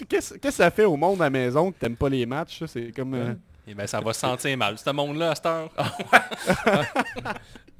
[0.08, 2.60] Qu'est-ce qu'est-ce que ça fait au monde à la maison que t'aimes pas les matchs?
[2.60, 2.66] ça?
[2.66, 3.14] C'est comme...
[3.14, 3.34] euh,
[3.66, 4.78] Et ben ça va se sentir mal.
[4.78, 5.70] Ce monde-là, à cette heure.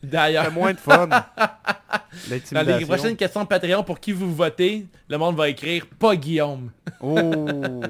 [0.03, 1.09] D'ailleurs, fait moins de fun.
[1.09, 6.71] dans les prochaines questions Patreon, pour qui vous votez, le monde va écrire «Pas Guillaume
[7.01, 7.19] Oh!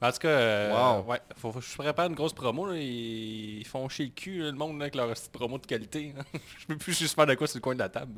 [0.00, 1.10] En tout cas, euh, Wow.
[1.10, 2.68] ouais, faut, je prépare une grosse promo.
[2.68, 2.76] là.
[2.76, 6.14] Ils, ils font chier le cul, là, le monde, là, avec leur promo de qualité.
[6.60, 8.12] je peux plus juste faire de quoi sur le coin de la table.».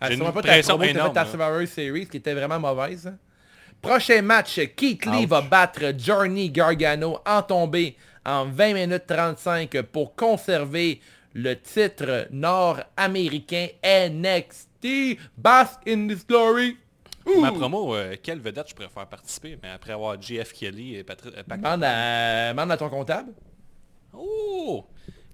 [0.00, 1.26] Ah, une pas ta promo énorme, à hein.
[1.26, 3.06] Survivor Series, qui était vraiment mauvaise.
[3.06, 3.16] hein.
[3.80, 5.28] Prochain match, Keith Lee Ouch.
[5.28, 11.00] va battre Johnny Gargano en tombée en 20 minutes 35 pour conserver
[11.34, 15.18] le titre nord-américain NXT.
[15.36, 16.76] Bask in this glory.
[17.26, 17.40] Ouh.
[17.40, 21.34] Ma promo, euh, quelle vedette je faire participer Mais après avoir JF Kelly et Patrick...
[21.36, 23.32] euh, Demande à, à ton comptable.
[24.12, 24.84] Oh!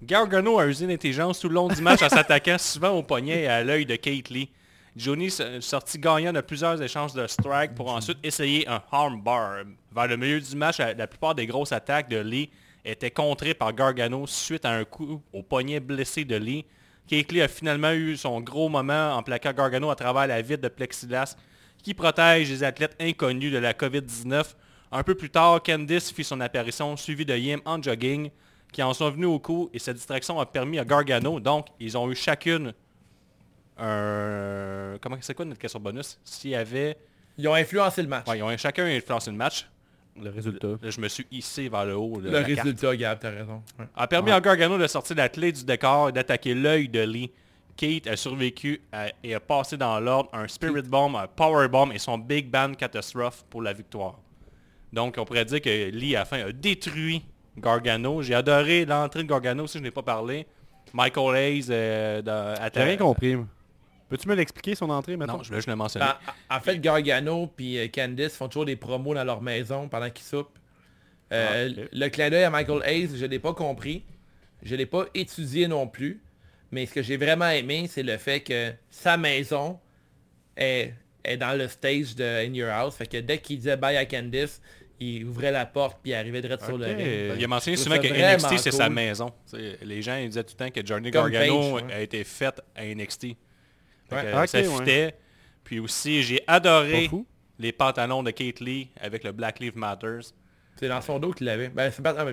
[0.05, 3.47] Gargano a usé l'intelligence tout le long du match en s'attaquant souvent au poignet et
[3.47, 4.49] à l'œil de Kate Lee.
[4.95, 9.63] Johnny s- sorti gagnant de plusieurs échanges de strike pour ensuite essayer un armbar.
[9.95, 12.49] Vers le milieu du match, la, la plupart des grosses attaques de Lee
[12.85, 16.65] étaient contrées par Gargano suite à un coup au poignet blessé de Lee.
[17.07, 20.61] Kate Lee a finalement eu son gros moment en plaquant Gargano à travers la vitre
[20.61, 21.35] de plexiglas
[21.81, 24.43] qui protège les athlètes inconnus de la COVID-19.
[24.91, 28.29] Un peu plus tard, Candice fit son apparition suivie de Yim en jogging
[28.73, 31.97] qui en sont venus au coup et cette distraction a permis à Gargano, donc ils
[31.97, 32.73] ont eu chacune
[33.77, 34.97] un...
[35.01, 36.19] Comment c'est quoi notre question bonus?
[36.23, 36.97] S'il y avait...
[37.37, 38.27] Ils ont influencé le match.
[38.27, 39.67] Ouais, ils ont chacun influencé le match.
[40.21, 40.67] Le résultat.
[40.81, 42.17] Là, je me suis hissé vers le haut.
[42.21, 42.59] de le la carte.
[42.59, 43.63] résultat, Gab, t'as raison.
[43.79, 43.85] Ouais.
[43.95, 47.31] A permis à Gargano de sortir la clé du décor et d'attaquer l'œil de Lee.
[47.75, 51.91] Kate a survécu à- et a passé dans l'ordre un Spirit Bomb, un Power Bomb
[51.91, 54.19] et son Big Band Catastrophe pour la victoire.
[54.91, 57.25] Donc on pourrait dire que Lee à la fin a détruit
[57.57, 58.21] Gargano.
[58.21, 60.45] J'ai adoré l'entrée de Gargano si je n'ai pas parlé.
[60.93, 62.21] Michael Hayes euh,
[62.59, 63.35] à J'ai rien compris.
[64.09, 65.37] Peux-tu me l'expliquer son entrée maintenant?
[65.37, 66.05] Non, je, je l'ai mentionné.
[66.49, 70.09] En, en fait, Gargano puis euh, Candice font toujours des promos dans leur maison pendant
[70.09, 70.57] qu'ils soupent.
[71.31, 71.87] Euh, Ah.
[71.91, 74.03] Le clin d'œil à Michael Hayes, je l'ai pas compris.
[74.61, 76.21] Je l'ai pas étudié non plus.
[76.71, 79.79] Mais ce que j'ai vraiment aimé, c'est le fait que sa maison
[80.55, 80.93] est,
[81.23, 82.95] est dans le stage de In Your House.
[82.95, 84.61] Fait que dès qu'il disait bye à Candice,
[84.99, 87.37] il ouvrait la porte puis il arrivait direct sur le ring.
[87.37, 89.31] Il a mentionné souvent que NXT c'est sa maison.
[89.45, 91.93] T'sais, les gens ils disaient tout le temps que Johnny Comme Gargano ouais.
[91.93, 93.23] a été fait à NXT.
[93.23, 93.35] Ouais.
[94.09, 94.63] que, ça ouais.
[94.63, 95.15] fitait.
[95.63, 97.09] Puis aussi j'ai adoré
[97.59, 100.33] les pantalons de Kate Lee avec le Black Lives Matters.
[100.75, 101.69] C'est dans son dos qu'il l'avait.
[101.69, 102.15] Ben, c'est pas...
[102.17, 102.31] ah, pas-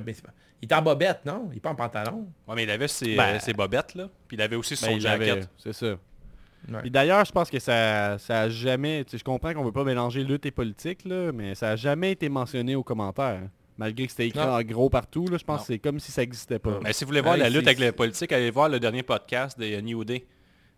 [0.63, 1.49] Il est en bobette, non?
[1.53, 2.27] Il est pas en pantalon.
[2.47, 4.09] Ouais, mais il avait ses, Ben- euh, ses bobettes, là.
[4.27, 5.49] Puis il avait aussi son Ben, l'avait, jacket.
[5.59, 5.99] C'est ça.
[6.69, 6.81] Ouais.
[6.85, 9.05] Et d'ailleurs, je pense que ça, ça a jamais...
[9.05, 11.77] tu sais, Je comprends qu'on veut pas mélanger lutte et politique, là, mais ça a
[11.77, 13.43] jamais été mentionné aux commentaires.
[13.79, 14.53] Malgré que c'était écrit Non.
[14.53, 15.63] en gros partout, là, je pense Non.
[15.63, 16.79] que c'est comme si ça n'existait pas.
[16.83, 19.03] Mais si vous voulez voir Ouais, la lutte avec la politique, allez voir le dernier
[19.03, 20.27] podcast de New Day.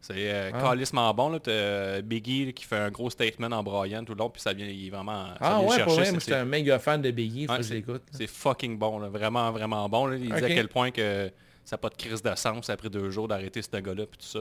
[0.00, 0.60] C'est euh, Ah.
[0.70, 1.28] calissement bon.
[1.30, 4.40] Là, euh, Biggie là, qui fait un gros statement en braillant tout le long, puis
[4.42, 5.26] ça vient, il est vraiment...
[5.26, 7.58] ça Ah vient ouais, pour vrai, c'est- moi un méga fan de Biggie, faut Ouais,
[7.58, 8.02] que je c'est- l'écoute.
[8.12, 10.06] C'est fucking bon, là, vraiment, vraiment bon.
[10.06, 10.16] là.
[10.16, 11.30] Il dit à quel point que
[11.64, 14.26] ça n'a pas de crise de sens après deux jours d'arrêter ce gars-là puis tout
[14.26, 14.40] ça.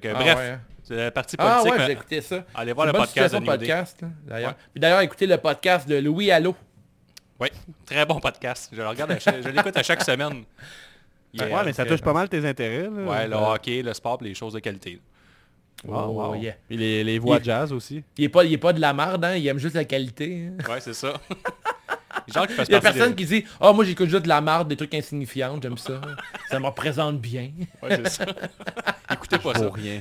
[0.00, 0.60] Que, Ah bref, ouais, hein.
[0.84, 1.78] c'est la partie Ah politique.
[1.80, 2.44] ouais, j'ai écouté ça.
[2.54, 4.50] allez voir le podcast de podcast, là, d'ailleurs.
[4.50, 4.56] Ouais.
[4.72, 6.54] Puis d'ailleurs, écoutez le podcast de Louis Allo.
[7.40, 7.48] Oui,
[7.86, 8.68] très bon podcast.
[8.72, 10.44] Je le regarde, à chaque- je l'écoute à chaque semaine.
[11.38, 12.84] Ouais, mais ça touche pas mal tes intérêts.
[12.84, 12.88] Là.
[12.90, 15.00] Ouais, le Euh, hockey, le sport, les choses de qualité.
[15.84, 16.34] wow, Oh, wow.
[16.34, 16.54] yeah.
[16.66, 18.02] Puis les, les voix Il- jazz aussi.
[18.16, 20.48] Il est pas, il est pas de la merde, hein, il aime juste la qualité.
[20.48, 20.70] hein.
[20.72, 21.12] Ouais, c'est ça.
[22.34, 24.28] Genre qui fasse Il y a personne de- qui dit «Ah, moi j'écoute juste de
[24.28, 26.00] la marde, des trucs insignifiants, j'aime ça.
[26.50, 27.50] ça me représente bien.
[27.82, 28.26] Ouais, c'est ça.
[29.30, 29.64] Écoutez pas ça.
[29.66, 30.00] Pour rien.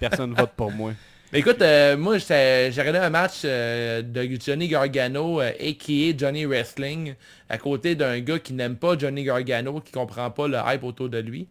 [0.00, 0.92] Personne vote pour moi.»
[1.32, 6.16] Mais écoute, euh, moi j'ai regardé un match euh, de Johnny Gargano, euh, a.k.a.
[6.16, 7.14] Johnny Wrestling,
[7.48, 11.08] à côté d'un gars qui n'aime pas Johnny Gargano, qui comprend pas le hype autour
[11.08, 11.48] de lui.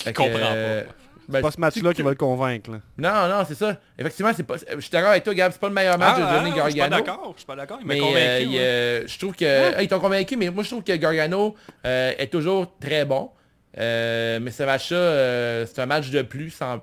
[0.00, 0.90] Fait que, comprend euh, pas.
[1.28, 2.70] ben, C'est pas ce match-là qui va le convaincre.
[2.70, 2.78] là.
[2.96, 3.80] Non, non, c'est ça.
[3.98, 4.54] Effectivement, c'est pas.
[4.72, 6.64] Je suis d'accord avec toi, Gab, c'est pas le meilleur match Ah, de Johnny ah,
[6.66, 7.04] Je suis pas Gargano.
[7.04, 7.78] d'accord, je suis pas d'accord.
[7.80, 8.20] Il m'a Mais convaincu.
[8.20, 8.58] euh, il, ouais.
[8.60, 9.74] euh, je trouve que...
[9.76, 13.30] Ah, ils t'ont convaincu, mais moi je trouve que Gargano euh, est toujours très bon.
[13.78, 16.82] Euh, mais ce match-là, euh, c'est un match de plus sans,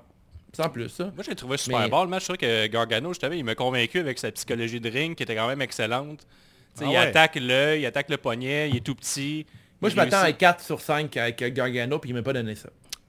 [0.54, 0.88] sans plus.
[0.88, 1.04] Ça.
[1.14, 2.22] Moi, j'ai trouvé super Mais- bon le match.
[2.22, 5.34] Je trouve que Gargano, justement, il m'a convaincu avec sa psychologie de ring qui était
[5.36, 6.26] quand même excellente.
[6.78, 6.96] Ah il ouais.
[6.96, 9.46] attaque l'œil, il attaque le poignet, il est tout petit.
[9.80, 12.32] Moi, je m'attends à réussit- 4 sur 5 avec euh, Gargano, puis il m'a pas
[12.32, 12.68] donné ça.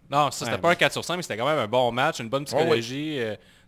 [0.09, 1.91] Non, ça, c'était Ouais, pas un 4 sur 5, mais c'était quand même un bon
[1.91, 2.81] match, une bonne Oh, ouais.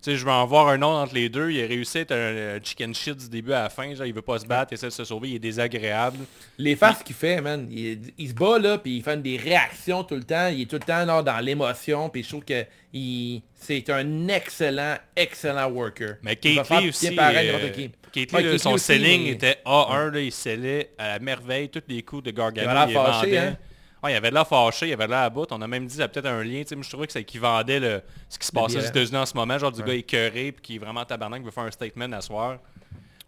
[0.02, 1.50] Sais, je veux en voir un nom entre les deux.
[1.52, 3.93] Il a réussi à être un euh, chicken shit du début à la fin.
[3.93, 6.20] Genre, il veut pas se battre, il essaie de se sauver, il est désagréable.
[6.58, 10.04] Les faces qu'il fait, man, il, il se bat là, puis il fait des réactions
[10.04, 10.47] tout le temps.
[10.47, 14.28] Il est tout le temps là, dans l'émotion, puis je trouve que il- c'est un
[14.30, 16.16] excellent, excellent worker.
[16.24, 17.91] Mais faire Lee aussi, pareil, euh, qui.
[18.34, 22.02] Ouais, Lee, son selling mais- était A1, là, il scellait à la merveille tous les
[22.04, 22.70] coups de Gargano.
[22.88, 23.58] Il fâché, hein?
[24.04, 25.45] Ouais, il avait de l'air fâché, il avait de l'air à bout.
[25.52, 26.64] On a même dit, ça a peut-être un lien.
[26.72, 28.82] moi, je trouvais que c'est qu'il vendait le, ce qui se passait aux.
[28.82, 31.52] États-Unis en ce moment, genre du gars écœuré, puis qui est vraiment tabarnak, qui veut
[31.52, 32.60] faire un statement à soir.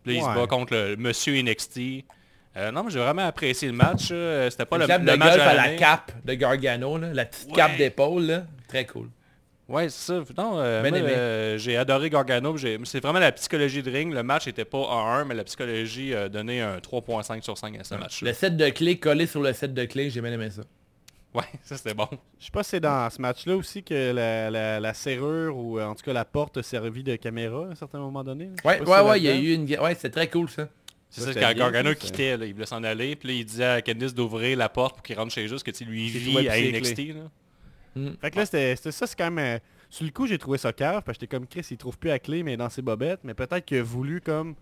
[0.03, 0.36] Puis là, il se Ouais.
[0.36, 2.05] bat contre le monsieur NXT.
[2.57, 4.07] Euh, non, mais j'ai vraiment apprécié le match.
[4.49, 7.26] C'était pas Le le, le de match golf à la cape de Gargano, là, la
[7.26, 7.55] petite Ouais.
[7.55, 9.07] cape d'épaule, très cool.
[9.72, 10.24] Ouais, c'est ça.
[10.38, 12.55] Non, euh, moi, euh, j'ai adoré Gargano.
[12.57, 14.13] C'est vraiment la psychologie de ring.
[14.13, 17.80] Le match était pas en 1, mais la psychologie a donné un 3.5 sur 5
[17.80, 18.30] à ce match-là.
[18.30, 20.63] Le set de clés collé sur le set de clés, j'ai bien aimé ça.
[21.34, 22.09] Ouais, ça c'était bon.
[22.39, 25.80] Je sais pas si c'est dans ce match-là aussi que la, la- la serrure ou
[25.80, 28.49] euh, en tout cas la porte a servi de caméra à un certain moment donné.
[28.65, 29.63] Ouais, ouais, si ouais, il y a eu une...
[29.80, 30.67] Ouais, c'est très cool, ça.
[31.09, 33.45] C'est Ça, ça, c'était quand Gargano quittait, là, il voulait s'en aller, puis là, il
[33.45, 36.49] disait à Candice d'ouvrir la porte pour qu'il rentre chez juste que tu lui trouvait
[36.49, 37.01] à NXT.
[37.96, 38.12] Là.
[38.22, 39.58] Fait que là, c'était ça, c'est quand même...
[39.58, 41.98] euh, sur le coup, j'ai trouvé ça cave, parce que j'étais comme Chris, il trouve
[41.98, 43.20] plus la clé, mais dans ses bobettes.
[43.24, 44.56] Mais peut-être qu'il a voulu comme...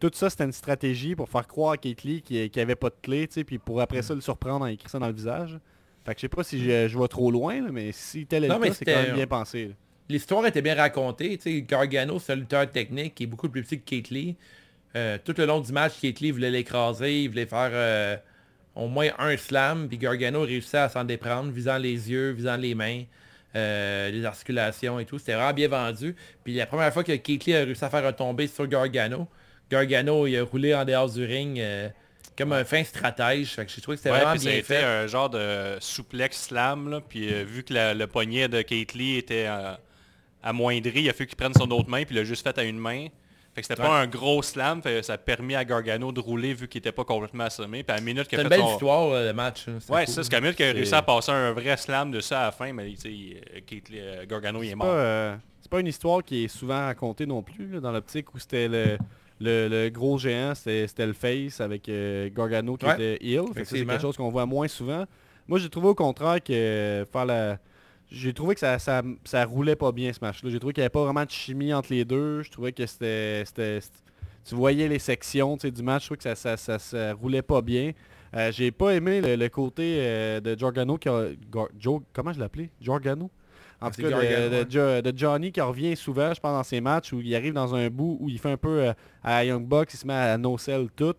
[0.00, 2.90] Tout ça, c'était une stratégie pour faire croire à Kate Lee qu'il n'y avait pas
[2.90, 5.14] de clé, tu sais, puis pour après ça le surprendre en écrivant ça dans le
[5.14, 5.58] visage.
[6.04, 8.44] Fait que je sais pas si je, je vais trop loin, là, mais si tel
[8.44, 9.68] est Non, le c'est quand même bien pensé.
[9.68, 9.74] là.
[10.10, 11.38] L'histoire était bien racontée.
[11.38, 14.36] Tu sais, Gargano, c'est un lutteur technique qui est beaucoup plus petit que Kate Lee.
[14.96, 18.16] Euh, tout le long du match, Kate Lee voulait l'écraser, il voulait faire euh,
[18.74, 22.74] au moins un slam, puis Gargano réussit à s'en déprendre, visant les yeux, visant les
[22.74, 23.02] mains,
[23.56, 25.18] euh, les articulations et tout.
[25.18, 26.16] C'était vraiment bien vendu.
[26.42, 29.28] Puis la première fois que Kate Lee a réussi à faire un tombé sur Gargano,
[29.70, 31.88] Gargano il a roulé en dehors du ring euh,
[32.36, 33.50] comme un fin stratège.
[33.50, 34.82] Fait que j'ai trouvé que c'était Ouais, vraiment puis ça a bien été fait.
[34.82, 38.94] un genre de souplex slam, là, puis euh, vu que la- le poignet de Kate
[38.94, 39.46] Lee était
[40.42, 42.64] amoindri, il a fallu qu'il prenne son autre main, puis il l'a juste fait à
[42.64, 43.06] une main.
[43.54, 46.54] Fait que c'était pas un gros slam, fait ça a permis à Gargano de rouler
[46.54, 47.84] vu qu'il était pas complètement assommé.
[47.84, 48.72] Puis à la minute qu'il une belle son...
[48.72, 49.66] histoire, euh, le match.
[49.68, 49.78] hein.
[49.88, 50.06] Ouais, cool.
[50.06, 52.18] c'est ça, c'est qu'à la minute qu'il a réussi à passer un vrai slam de
[52.20, 54.86] ça à la fin, mais tu sais, euh, euh, Gargano il est C'est mort.
[54.88, 58.34] pas, euh, c'est pas une histoire qui est souvent racontée non plus, là, dans l'optique
[58.34, 58.98] où c'était le,
[59.40, 63.44] le, le gros géant, c'était c'était le face avec euh, Gargano qui Ouais, était heel.
[63.54, 65.04] Fait que ça, C'est quelque chose qu'on voit moins souvent.
[65.46, 67.58] Moi, j'ai trouvé au contraire que euh, faire la...
[68.14, 70.50] J'ai trouvé que ça, ça, ça roulait pas bien ce match-là.
[70.50, 72.42] J'ai trouvé qu'il n'y avait pas vraiment de chimie entre les deux.
[72.42, 73.44] Je trouvais que c'était...
[74.46, 77.92] Tu voyais les sections du match, je trouvais que ça, ça, ça, roulait pas bien.
[78.36, 81.28] Euh, j'ai pas aimé le, le côté euh, de Gargano qui a...
[81.78, 82.70] Joe, comment je l'appelais?
[82.82, 83.30] Gargano
[83.80, 84.66] en Ah, tout cas, de, Gargano, de ouais.
[84.68, 87.74] Jo- de Johnny qui revient souvent, je pense, dans ses matchs où il arrive dans
[87.74, 88.92] un bout où il fait un peu euh,
[89.22, 91.14] à Young Bucks, il se met à no-sell tout.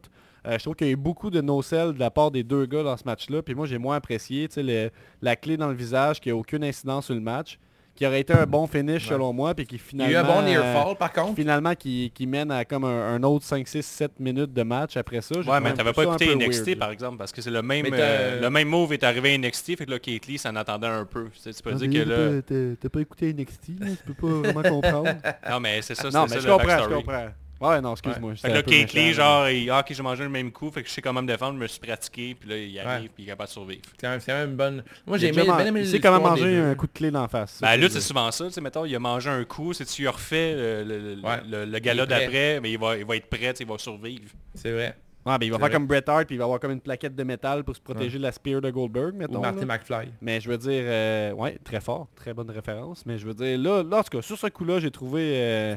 [0.47, 2.65] Euh, je trouve qu'il y a eu beaucoup de no-sell de la part des deux
[2.65, 3.41] gars dans ce match-là.
[3.41, 4.91] Puis moi, j'ai moins apprécié tu sais, le-
[5.21, 7.57] la clé dans le visage qui n'a aucune incidence sur le match.
[7.97, 10.09] qui aurait été un bon finish selon moi, puis qui Il y finalement...
[10.09, 11.35] a eu un bon near euh, fall par contre.
[11.35, 14.97] Finalement, qui, qui mène à comme un, un autre 5, 6, 7 minutes de match
[14.97, 15.39] après ça.
[15.39, 18.41] Ouais, mais t'avais pas écouté NXT weird, par exemple, parce que c'est le même euh,
[18.41, 21.05] le même move est arrivé à NXT, fait que là, Kate Lee s'en attendait un
[21.05, 21.29] peu.
[21.33, 21.77] Tu sais, tu peux là.
[21.77, 22.75] dire que là...
[22.81, 25.11] T'as- pas écouté NXT, là, tu peux pas vraiment comprendre.
[25.49, 27.27] Non, mais c'est ça, non, c'est mais ça je le comprends, je comprends.
[27.69, 28.35] Ouais, non, excuse-moi.
[28.35, 30.81] Fait j'étais que là, Kate genre, il, ah, ok, j'ai mangé le même coup, fait
[30.83, 33.09] que je sais comment me défendre, je me suis pratiqué, puis là, il arrive, Ouais.
[33.13, 33.81] puis il est capable de survivre.
[33.91, 34.83] C'est quand même- c'est quand même une bonne...
[35.05, 37.59] Moi j'ai bien aimé Il sait comment manger un coup de clé d'en face.
[37.61, 40.01] Ben là, c'est souvent ça, tu sais, mettons, il a mangé un coup, si tu
[40.03, 41.41] lui refais le, le, le, Ouais.
[41.49, 44.29] le- le gala d'après, mais il va, il va être prêt, il va survivre.
[44.53, 44.95] C'est vrai.
[45.25, 45.73] Ouais, ben, il va faire vrai.
[45.73, 48.19] comme Bret Hart, puis il va avoir comme une plaquette de métal pour se protéger
[48.19, 49.39] de la spear de Goldberg, mettons.
[49.39, 49.65] Ou Marty là.
[49.65, 50.11] McFly.
[50.21, 53.03] Mais je veux dire, euh, ouais, très fort, très bonne référence.
[53.07, 55.21] Mais je veux dire, là, là en tout cas, sur ce coup-là, j'ai trouvé...
[55.33, 55.75] euh,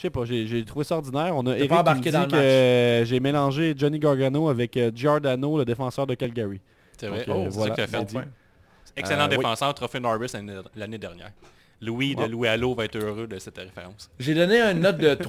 [0.00, 1.36] je sais pas, j'ai trouvé ça ordinaire.
[1.36, 2.40] On a Eric pas qui me embarqué dit dans le que match.
[2.42, 6.58] euh, j'ai mélangé Johnny Gargano avec euh, Giordano, le défenseur de Calgary.
[6.96, 7.26] C'est vrai.
[7.28, 8.18] Oh, voilà, ça que fait.
[8.96, 9.36] Excellent Euh, oui.
[9.36, 10.32] défenseur, trophée Norris
[10.74, 11.32] l'année dernière.
[11.82, 12.24] Louis de.
[12.24, 14.10] Louis Allo va être heureux de cette référence.
[14.18, 15.14] J'ai donné une note de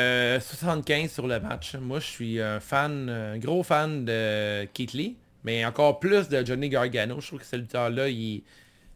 [0.00, 1.74] 3.75 sur le match.
[1.74, 6.44] Moi, je suis un fan, un gros fan de Keith Lee, mais encore plus de
[6.46, 7.20] Johnny Gargano.
[7.20, 8.42] Je trouve que ce lutteur-là, il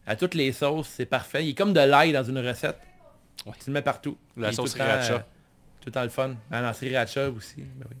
[0.05, 1.45] à toutes les sauces, c'est parfait.
[1.45, 2.77] Il est comme de l'ail dans une recette.
[3.45, 3.53] Ouais.
[3.59, 4.17] Tu le mets partout.
[4.35, 5.13] La sauce sriracha.
[5.13, 5.19] euh,
[5.79, 6.35] Tout le temps le fun.
[6.51, 7.55] Ah, non, sriracha aussi.
[7.57, 7.95] ben oui.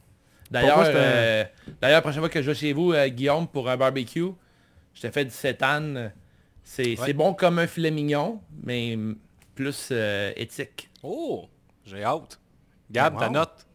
[0.49, 1.43] D'ailleurs, euh,
[1.81, 4.27] d'ailleurs, la prochaine fois que je vais chez vous, euh, Guillaume, pour un barbecue,
[4.93, 6.11] je t'ai fait du sétane.
[6.63, 8.97] C'est bon comme un filet mignon, mais
[9.55, 10.89] plus euh, éthique.
[11.03, 11.47] Oh,
[11.85, 12.39] j'ai hâte.
[12.91, 13.33] Gab, ta Wow.
[13.33, 13.65] note?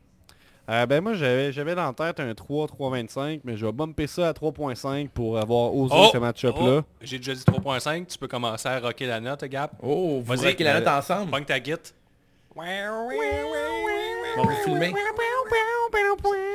[0.73, 4.29] Euh, ben moi, j'avais dans la tête un 3, 3.25, mais je vais bumper ça
[4.29, 6.81] à 3.5 pour avoir osé Oh, ce match-up-là.
[6.81, 9.71] oh, J'ai déjà dit 3.5, tu peux commencer à rocker la note, Gab.
[9.83, 11.31] Oh, vous Vas-y, rockez la note ensemble.
[11.31, 11.75] Pogne ta git.
[12.57, 14.95] On va vous filmer.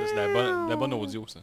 [0.08, 1.40] C'est de la bonne, de la bonne audio, ça.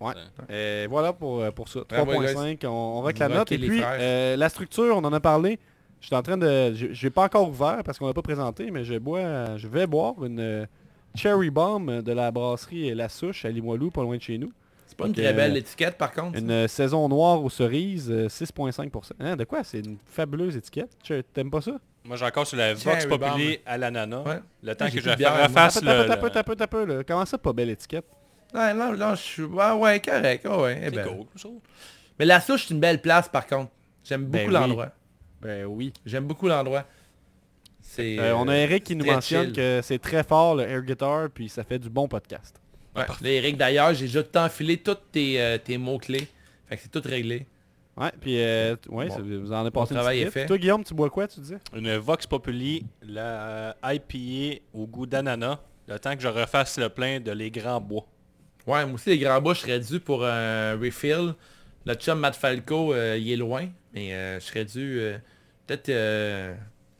[0.00, 0.14] Ouais.
[0.48, 1.80] Et voilà pour, euh, pour ça.
[1.88, 3.52] Bravo, 3.5, on, on va avec la note.
[3.52, 5.58] Et puis, euh, la structure, on en a parlé.
[6.00, 6.74] Je suis en train de...
[6.74, 9.68] Je je l'ai pas encore ouvert parce qu'on l'a pas présenté, mais je bois, je
[9.68, 10.66] vais boire une euh,
[11.14, 14.52] Cherry Bomb de la brasserie La Souche à Limoilou, pas loin de chez nous.
[14.86, 16.38] C'est pas une très belle euh, étiquette par contre.
[16.38, 19.12] Une euh, saison noire aux cerises, euh, 6.5%.
[19.20, 19.64] Hein, de quoi?
[19.64, 20.90] C'est une fabuleuse étiquette.
[21.02, 21.72] Tu- T'aimes pas ça?
[22.04, 24.22] Moi, j'ai encore sur la Vox Populi à l'ananas.
[24.22, 24.40] Ouais.
[24.62, 26.06] Le temps Ah, que je refasse le...
[26.06, 27.02] tape, tape, tape, tape, là.
[27.04, 28.04] Comment ça, pas belle étiquette?
[28.54, 29.42] Ouais, non, non, je suis...
[29.42, 30.44] Ouais, ouais, correct.
[30.46, 31.06] ouais, ouais, eh C'est ben.
[31.08, 31.50] cool.
[32.18, 33.70] Mais la souche, c'est une belle place par contre.
[34.04, 34.60] J'aime Ben beaucoup oui.
[34.60, 34.88] l'endroit.
[35.40, 35.92] Ben oui.
[36.04, 36.84] J'aime beaucoup l'endroit.
[37.98, 39.52] Euh, on a Eric qui nous mentionne chill.
[39.54, 42.60] que c'est très fort le air guitar, puis ça fait du bon podcast.
[42.96, 43.04] Ouais.
[43.22, 46.28] Là, Eric, d'ailleurs, j'ai déjà tout enfilé tous tes, euh, tes mots-clés.
[46.68, 47.46] Fait que c'est tout réglé.
[47.96, 49.14] Ouais, puis euh, ouais, Bon.
[49.16, 50.46] ça- vous en avez passé une travail est fait.
[50.46, 51.58] Toi, Guillaume, tu bois quoi, tu disais?
[51.76, 55.58] Une Vox Populi, la IPA au goût d'ananas.
[55.86, 58.06] Le temps que je refasse le plein de les grands bois.
[58.66, 61.34] Ouais, moi aussi, les grands bois, je serais dû pour un refill.
[61.86, 63.68] Notre chum Matt Falco, euh, il est loin.
[63.92, 65.18] Mais euh, je serais dû euh,
[65.66, 65.90] peut-être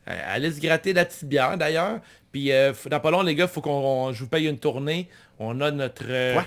[0.09, 2.01] euh, aller se gratter la petite bière d'ailleurs.
[2.33, 3.71] Puis euh, dans pas long, les gars, faut qu'on
[4.09, 5.09] on- je vous paye une tournée.
[5.39, 6.45] On a notre, euh, Ouais.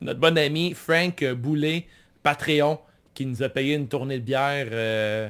[0.00, 1.86] notre bon ami Frank Boulet,
[2.22, 2.78] Patreon,
[3.14, 4.66] qui nous a payé une tournée de bière.
[4.72, 5.28] euh,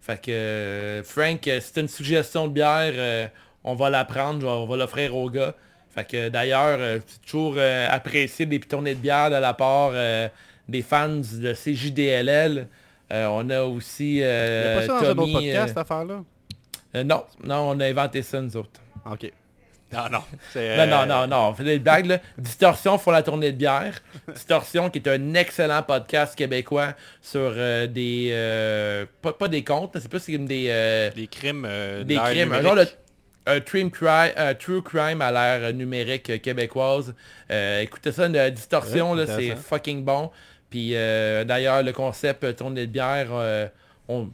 [0.00, 3.26] fait que euh, Frank, si c'est une suggestion de bière, euh,
[3.64, 5.54] on va la prendre, on va l'offrir au gars.
[5.94, 9.90] Fait que d'ailleurs, euh, c'est toujours euh, apprécié des tournées de bière de la part
[9.94, 10.28] euh,
[10.68, 12.66] des fans de CJDLL.
[13.12, 15.76] Euh, on a aussi Il y a pas ça dans un autre Tommy, podcast, cette
[15.76, 16.24] euh, affaire-là?
[16.96, 18.80] Euh, non, non, on a inventé ça nous autres.
[19.10, 19.30] Ok.
[19.92, 20.18] Non, non.
[20.56, 22.18] Non, non, euh, non, non, on fait des blagues là.
[22.36, 23.94] Distorsion font la tournée de bière.
[24.32, 28.30] Distorsion qui est un excellent podcast québécois sur euh, des...
[28.32, 30.66] euh, pas, pas des contes, c'est plus comme des...
[30.68, 31.68] euh, Les crimes
[32.02, 32.52] des crimes.
[32.52, 32.86] Un genre de
[33.46, 37.14] un true crime, un true crime à l'ère numérique québécoise.
[37.50, 40.30] Écoutez ça, une distorsion, Ouais, là, c'est fucking bon.
[40.70, 43.28] Puis d'ailleurs, le concept tournée de bière,
[44.08, 44.30] on,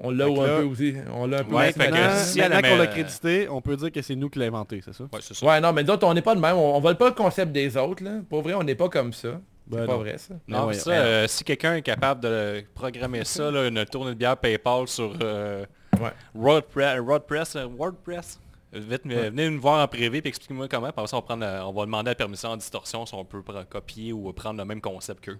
[0.00, 0.94] on l'a un là- peu aussi.
[1.12, 3.76] On l'a un peu Ouais, fait que si elle maintenant qu'on l'a crédité, on peut
[3.76, 5.04] dire que c'est nous qui l'avons inventé, c'est ça?
[5.04, 5.46] Ouais, c'est ça.
[5.46, 6.56] Ouais, non, mais d'autres, on n'est pas de même.
[6.56, 8.20] On, on vole pas le concept des autres, là.
[8.28, 9.40] Pour vrai, on n'est pas comme ça.
[9.70, 9.98] C'est Ben pas non.
[9.98, 10.34] vrai, ça.
[10.48, 10.96] Non, ouais, ça, ouais.
[10.96, 15.12] euh, si quelqu'un est capable de programmer ça, là, une tournée de bière PayPal sur
[15.22, 15.64] euh,
[16.00, 16.10] Ouais.
[16.34, 18.40] WordPress, WordPress, euh, WordPress,
[18.74, 20.86] euh, vite, venez nous voir en privé et expliquez-moi comment.
[20.86, 24.12] Après ça, on, la- on va demander la permission en distorsion si on peut copier
[24.12, 25.38] ou prendre le même concept qu'eux.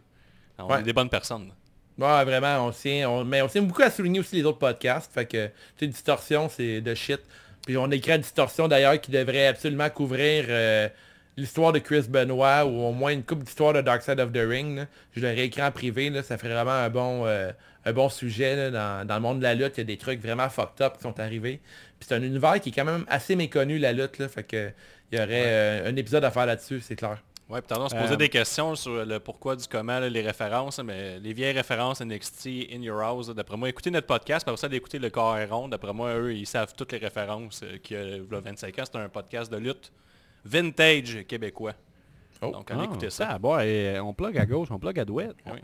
[0.58, 0.80] On Ouais.
[0.80, 1.50] est des bonnes personnes.
[2.00, 5.12] Ouais, vraiment, on tient, on- mais on tient beaucoup à souligner aussi les autres podcasts.
[5.12, 7.20] Fait que, tu sais, Distorsion, c'est de shit.
[7.66, 10.88] Puis on écrit à Distorsion d'ailleurs qui devrait absolument couvrir euh,
[11.36, 14.38] l'histoire de Chris Benoit ou au moins une couple d'histoires de Dark Side of the
[14.38, 14.76] Ring.
[14.78, 14.86] là.
[15.14, 17.52] Je l'aurais écrit en privé, là, ça ferait vraiment un bon, euh,
[17.84, 19.74] un bon sujet là, dans, dans le monde de la lutte.
[19.76, 21.60] Il y a des trucs vraiment fucked up qui sont arrivés.
[21.98, 24.18] Puis c'est un univers qui est quand même assez méconnu, la lutte.
[24.18, 24.70] Là, fait que
[25.12, 25.44] il y aurait
[25.84, 27.18] euh, un épisode à faire là-dessus, c'est clair.
[27.50, 30.08] Ouais, puis tantôt, on se Euh, posait des questions sur le pourquoi du comment, là,
[30.08, 34.46] les références, mais les vieilles références NXT, In Your House, d'après moi, écoutez notre podcast,
[34.46, 37.78] après ça, d'écouter le corps rond, d'après moi, eux, ils savent toutes les références euh,
[37.78, 38.82] qu'il y a il y a 25 ans.
[38.84, 39.92] C'est un podcast de lutte
[40.44, 41.74] vintage québécois.
[42.42, 42.50] Oh.
[42.52, 43.28] Donc, allez écouter ça.
[43.32, 45.36] Ah, bon, et on plug à gauche, on plug à droite.
[45.46, 45.58] Oui,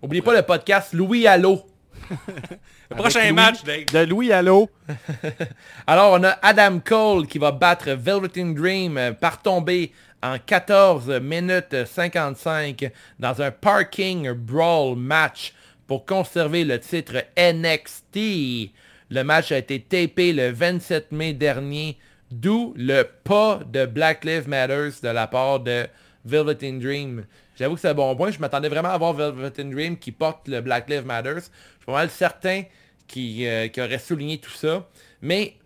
[0.00, 1.60] Oubliez pas le podcast Louis Allo.
[2.90, 3.84] le prochain Louis- match, Dave.
[3.92, 4.70] De Louis Allo.
[5.86, 9.92] Alors, on a Adam Cole qui va battre Velveteen Dream euh, par tomber
[10.22, 15.54] en 14 minutes 55 dans un parking brawl match
[15.86, 18.72] pour conserver le titre NXT.
[19.10, 21.98] Le match a été tapé le 27 mai dernier,
[22.30, 25.86] d'où le pas de Black Lives Matters de la part de
[26.24, 27.24] Velveteen Dream.
[27.56, 28.30] J'avoue que c'est un bon point.
[28.30, 31.36] Je m'attendais vraiment à voir Velveteen Dream qui porte le Black Lives Matters.
[31.36, 32.62] Je suis pas mal certain
[33.08, 34.86] qui, euh, aurait souligné tout ça.
[35.22, 35.56] Mais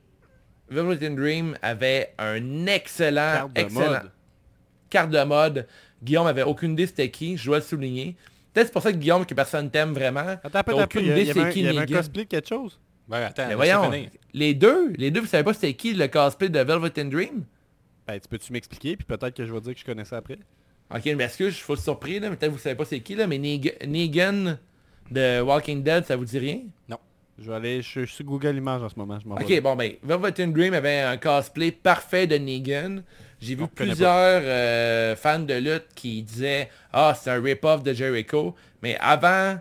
[0.70, 4.10] Velveteen Dream avait un excellent, excellent mode.
[4.94, 5.66] Carte de mode.
[6.02, 8.16] Guillaume avait aucune idée c'était qui, je dois le souligner.
[8.52, 10.36] Peut-être c'est pour ça que Guillaume, que personne t'aime vraiment.
[10.44, 11.96] Attends, aucune idée c'est qui il y avait un Negan.
[11.98, 12.78] cosplay quelque chose?
[13.08, 13.90] Ben, attends, Mais voyons,
[14.32, 17.44] les deux, les deux, vous savez pas c'était qui le cosplay de Velveteen Dream?
[18.06, 20.38] Ben, tu peux-tu m'expliquer, puis peut-être que je vais dire que je connais ça après.
[20.94, 23.26] Ok, mais excuse, je suis surpris, là, mais peut-être vous savez pas c'est qui, là,
[23.26, 24.56] mais Neg- Negan
[25.10, 26.60] de Walking Dead, ça vous dit rien?
[27.36, 29.34] Je vais aller, je, je suis sur Google Images en ce moment, je m'en.
[29.34, 33.02] Ok, bon ben, Velveteen Dream avait un cosplay parfait de Negan.
[33.44, 38.54] J'ai vu plusieurs euh, fans de lutte qui disaient «Ah, c'est un rip-off de Jericho».
[38.82, 39.58] Mais avant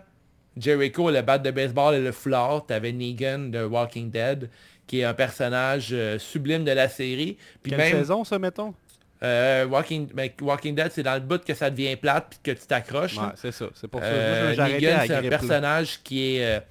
[0.56, 4.48] Jericho, le bat de baseball et le foulard, t'avais Negan de Walking Dead,
[4.86, 7.36] qui est un personnage euh, sublime de la série.
[7.62, 8.74] Puis Quelle même, saison, ça, mettons?
[9.22, 12.58] Euh, Walking, ben, Walking Dead, c'est dans le bout que ça devient plate puis que
[12.58, 13.16] tu t'accroches.
[13.16, 13.34] Ouais, là.
[13.36, 13.66] c'est ça.
[13.74, 14.06] C'est pour ça.
[14.06, 16.62] Euh, Negan, c'est un personnage qui est,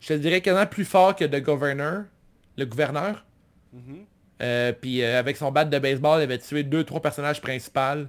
[0.00, 2.04] je te dirais, quasiment plus fort que The Governor,
[2.56, 3.24] le gouverneur.
[3.72, 4.04] Mhm.
[4.42, 8.06] Euh, puis euh, avec son bat de baseball, il avait tué deux, trois personnages principaux.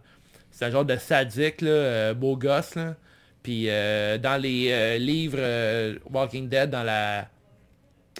[0.52, 2.76] C'est un genre de sadique, là, euh, beau gosse.
[2.76, 2.96] Là.
[3.44, 7.28] Puis euh, dans les euh, livres euh, Walking Dead, dans la...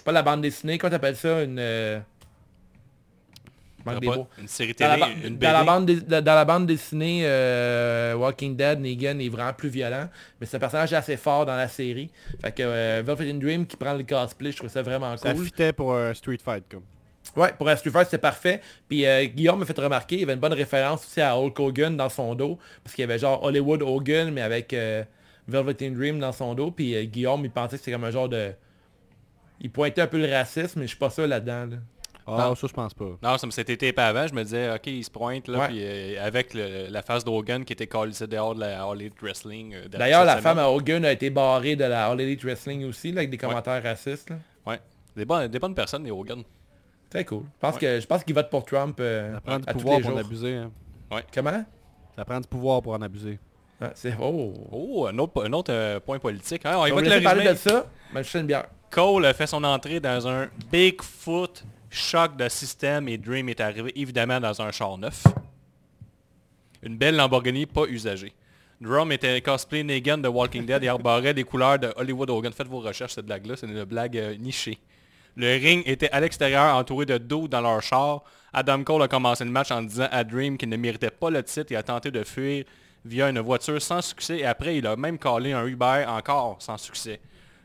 [0.04, 1.42] Pas la bande dessinée, comment t'appelles ça?
[1.42, 1.58] Une...
[1.58, 1.98] euh,
[3.84, 4.28] je manque des Pas- mots.
[4.38, 8.56] Une série Dans la, télé, dans la bande dé- dans la bande dessinée euh, Walking
[8.56, 10.08] Dead, Negan est vraiment plus violent.
[10.40, 12.10] Mais c'est un personnage assez fort dans la série.
[12.40, 15.44] Fait que euh, Velvet Dream qui prend le cosplay, je trouve ça vraiment Ça cool.
[15.44, 16.82] fitait pour un Street Fight, comme.
[17.36, 18.60] Ouais, pour Fighter, c'est parfait.
[18.88, 21.58] Puis euh, Guillaume m'a fait remarquer, il y avait une bonne référence aussi à Hulk
[21.60, 22.58] Hogan dans son dos.
[22.82, 25.04] Parce qu'il y avait genre Hollywood Hogan, mais avec euh,
[25.46, 26.70] Velveteen Dream dans son dos.
[26.70, 28.52] Puis euh, Guillaume, il pensait que c'était comme un genre de...
[29.60, 31.66] Il pointait un peu le racisme, mais je suis pas sûr là-dedans.
[31.66, 31.76] là.
[32.26, 32.54] Ah, Non.
[32.54, 33.16] ça, je pense pas.
[33.22, 35.66] Non, ça me s'était tapé avant, je me disais, ok, il se pointe, là, Ouais.
[35.68, 39.14] puis euh, avec le- la face d'Hogan qui était collée dehors de la All Elite
[39.22, 39.74] Wrestling.
[39.74, 43.12] euh, D'ailleurs, la femme à Hogan a été barrée de la All Elite Wrestling aussi,
[43.12, 44.28] là, avec des commentaires racistes.
[44.30, 44.36] là.
[44.66, 44.78] Ouais.
[45.16, 46.42] Des bonnes, des bonnes personnes, les Hogan.
[47.10, 47.44] Très cool.
[47.44, 49.78] Je pense que je pense qu'il vote pour Trump euh, Ça prend du à tous
[49.78, 50.54] pouvoir pour en abuser.
[50.56, 50.70] hein.
[51.32, 51.64] Comment?
[52.16, 53.38] Ça prend du pouvoir pour en abuser.
[53.80, 54.14] Ah, c'est...
[54.20, 54.52] Oh.
[54.72, 56.66] Oh, un autre, un autre euh, point politique.
[56.66, 58.66] Hein, on va le parler de ça, mais je une bière.
[58.90, 63.92] Cole a fait son entrée dans un Bigfoot choc de système et Dream est arrivé
[63.94, 65.24] évidemment dans un char neuf.
[66.82, 68.32] Une belle Lamborghini pas usagée.
[68.80, 72.52] Drum était cosplay Negan de Walking Dead et arborait des couleurs de Hollywood Hogan.
[72.52, 74.78] Faites vos recherches, cette blague-là, c'est une blague euh, nichée.
[75.38, 78.24] Le ring était à l'extérieur, entouré de dos dans leur char.
[78.52, 81.44] Adam Cole a commencé le match en disant à Dream qu'il ne méritait pas le
[81.44, 82.64] titre et a tenté de fuir
[83.04, 84.38] via une voiture sans succès.
[84.38, 87.20] Et après, il a même collé un Uber encore sans succès.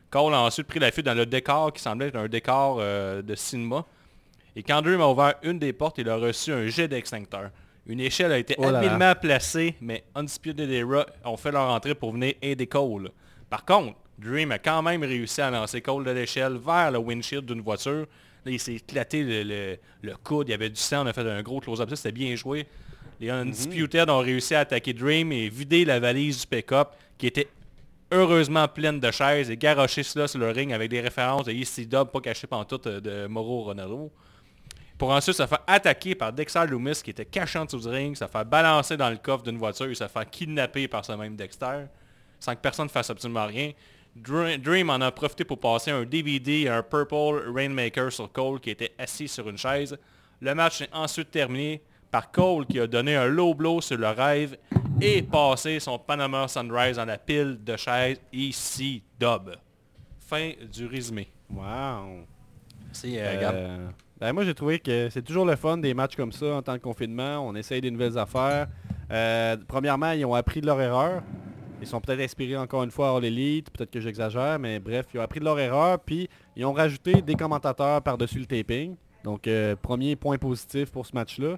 [0.08, 3.22] Cole a ensuite pris la fuite dans le décor qui semblait être un décor euh,
[3.22, 3.84] de cinéma.
[4.54, 7.50] Et quand Dream a ouvert une des portes, il a reçu un jet d'extincteur.
[7.86, 8.78] Une échelle a été Oh là là.
[8.78, 13.10] habilement placée, mais Undisputed Era ont fait leur entrée pour venir aider Cole.
[13.50, 17.44] Par contre, Dream a quand même réussi à lancer Cole de l'échelle vers le windshield
[17.46, 18.06] d'une voiture.
[18.44, 21.12] Là, il s'est éclaté le, le- le coude, il y avait du sang, on a
[21.12, 22.66] fait un gros close-up, ça, c'était bien joué.
[23.20, 27.48] Les Undisputed ont réussi à attaquer Dream et vider la valise du pick-up qui était
[28.10, 32.04] heureusement pleine de chaises et garocher cela sur le ring avec des références de ECW
[32.12, 34.12] pas cachées pantoute euh, de Moro Ronaldo.
[34.98, 38.14] Pour ensuite se faire attaquer par Dexter Loomis qui était caché en dessous du ring,
[38.16, 41.34] se faire balancer dans le coffre d'une voiture et se faire kidnapper par ce même
[41.34, 41.86] Dexter
[42.38, 43.72] sans que personne ne fasse absolument rien.
[44.16, 48.60] Dr- Dream en a profité pour passer un DVD et un Purple Rainmaker sur Cole
[48.60, 49.96] qui était assis sur une chaise.
[50.40, 54.08] Le match est ensuite terminé par Cole qui a donné un low blow sur le
[54.08, 54.56] rêve
[55.00, 59.50] et passé son Panama Sunrise dans la pile de chaises ici dub.
[60.20, 61.28] Fin du résumé.
[61.50, 62.24] Wow.
[62.92, 63.54] C'est euh, Gab.
[63.54, 63.88] Euh,
[64.20, 66.74] ben moi j'ai trouvé que c'est toujours le fun des matchs comme ça en temps
[66.74, 67.40] de confinement.
[67.46, 68.68] On essaye des nouvelles affaires.
[69.10, 71.22] Euh, premièrement, ils ont appris de leur erreur.
[71.84, 75.06] Ils sont peut-être inspirés encore une fois à All Elite, peut-être que j'exagère, mais bref,
[75.14, 78.96] ils ont appris de leur erreur, puis ils ont rajouté des commentateurs par-dessus le taping.
[79.22, 81.56] Donc euh, premier point positif pour ce match-là.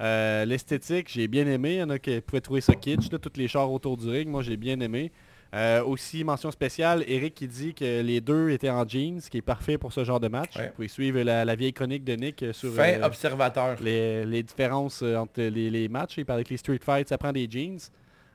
[0.00, 1.74] Euh, L'esthétique, j'ai bien aimé.
[1.74, 4.08] Il y en a qui pouvaient trouver ça kitsch, là, tous les chars autour du
[4.08, 4.28] ring.
[4.28, 5.12] Moi, j'ai bien aimé.
[5.52, 9.38] Euh, aussi, mention spéciale, Eric qui dit que les deux étaient en jeans, ce qui
[9.38, 10.56] est parfait pour ce genre de match.
[10.56, 10.68] Ouais.
[10.68, 13.76] Vous pouvez suivre la, la vieille chronique de Nick sur Fin euh, observateur.
[13.82, 16.14] les, les différences entre les, les matchs.
[16.18, 17.78] Il parlait que les street fights, ça prend des jeans.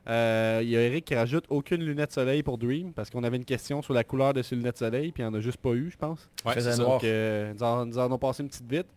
[0.08, 3.38] Euh, Il y a Eric qui rajoute aucune lunette soleil pour Dream parce qu'on avait
[3.38, 5.58] une question sur la couleur de ces lunettes soleil puis il n'y en a juste
[5.58, 6.30] pas eu, je pense.
[6.46, 6.78] Ouais, ça.
[6.78, 8.88] Donc, euh, nous, en, nous en avons passé une petite vite.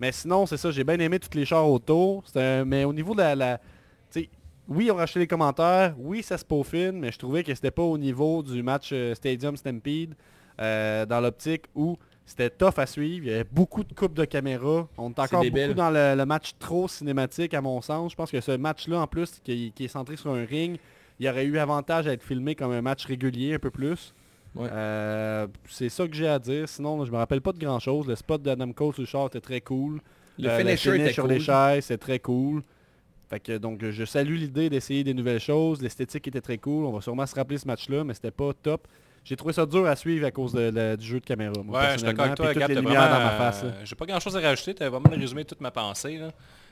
[0.00, 2.24] Mais sinon, c'est ça, j'ai bien aimé tous les chars autour.
[2.34, 3.34] Un- mais au niveau de la...
[3.36, 3.58] la-
[4.10, 4.28] tu sais,
[4.68, 5.94] oui, on a racheté les commentaires.
[5.98, 9.14] Oui, ça se peaufine, mais je trouvais que c'était pas au niveau du match euh,
[9.14, 10.14] Stadium Stampede
[10.60, 11.96] euh, dans l'optique où
[12.28, 13.26] c'était tough à suivre.
[13.26, 14.86] Il y avait beaucoup de coupes de caméra.
[14.98, 18.12] On est encore beaucoup dans le, le match trop cinématique à mon sens.
[18.12, 20.78] Je pense que ce match-là, en plus, qui, qui est centré sur un ring,
[21.18, 24.14] il y aurait eu avantage à être filmé comme un match régulier un peu plus.
[24.54, 24.68] Ouais.
[24.70, 26.68] Euh, c'est ça que j'ai à dire.
[26.68, 28.06] Sinon, je me rappelle pas de grand chose.
[28.06, 30.00] Le spot d'Adam Cole sur le char était très cool.
[30.38, 31.32] Le Euh, finisher était sur cool.
[31.32, 32.62] les chaises, c'est très cool.
[33.28, 35.82] Fait que donc je salue l'idée d'essayer des nouvelles choses.
[35.82, 36.84] L'esthétique était très cool.
[36.86, 38.86] On va sûrement se rappeler ce match-là, mais c'était pas top.
[39.28, 41.52] J'ai trouvé ça dur à suivre à cause de- de- du jeu de caméra.
[41.62, 42.54] Moi, Ouais, je suis d'accord avec toi, Gab.
[42.54, 43.62] toutes t'as les lumières vraiment, dans ma face.
[43.62, 43.68] là.
[43.68, 44.74] euh, J'ai pas grand chose à rajouter.
[44.74, 46.16] Tu as vraiment résumé toute ma pensée.
[46.16, 46.28] là.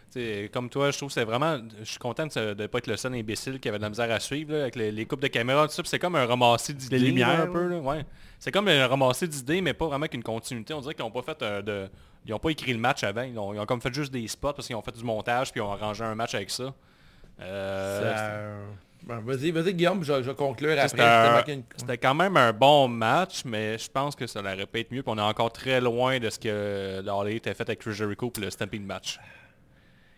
[0.08, 1.58] T'sais, comme toi, je trouve que c'est vraiment.
[1.80, 4.10] Je suis content de ne pas être le seul imbécile qui avait de la misère
[4.10, 5.82] à suivre là, avec les, les coupes de caméra, tout ça.
[5.82, 6.98] puis C'est comme un ramassé d'idées.
[6.98, 7.66] Lumières, un peu.
[7.68, 8.06] là, ouais.
[8.38, 10.72] C'est comme un ramassé d'idées, mais pas vraiment avec une continuité.
[10.74, 11.88] On dirait qu'ils n'ont pas fait euh, de.
[12.24, 13.22] Ils n'ont pas écrit le match avant.
[13.22, 15.50] Ils ont, ils ont comme fait juste des spots parce qu'ils ont fait du montage
[15.52, 16.72] puis ils ont arrangé un match avec ça.
[17.40, 20.88] Euh, Ça- Bon, Vas-y, vas-y Guillaume, je, je vais conclure après.
[20.88, 25.02] c'était une- quand même un bon match, mais je pense que ça pu être mieux.
[25.04, 28.30] Puis on est encore très loin de ce que Elite a fait avec Chris Jericho
[28.30, 29.20] pour le Stampede match.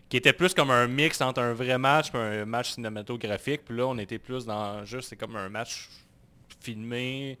[0.09, 3.63] Qui était plus comme un mix entre un vrai match et un match cinématographique.
[3.63, 5.87] Puis là, on était plus dans juste, c'est comme un match
[6.59, 7.37] filmé.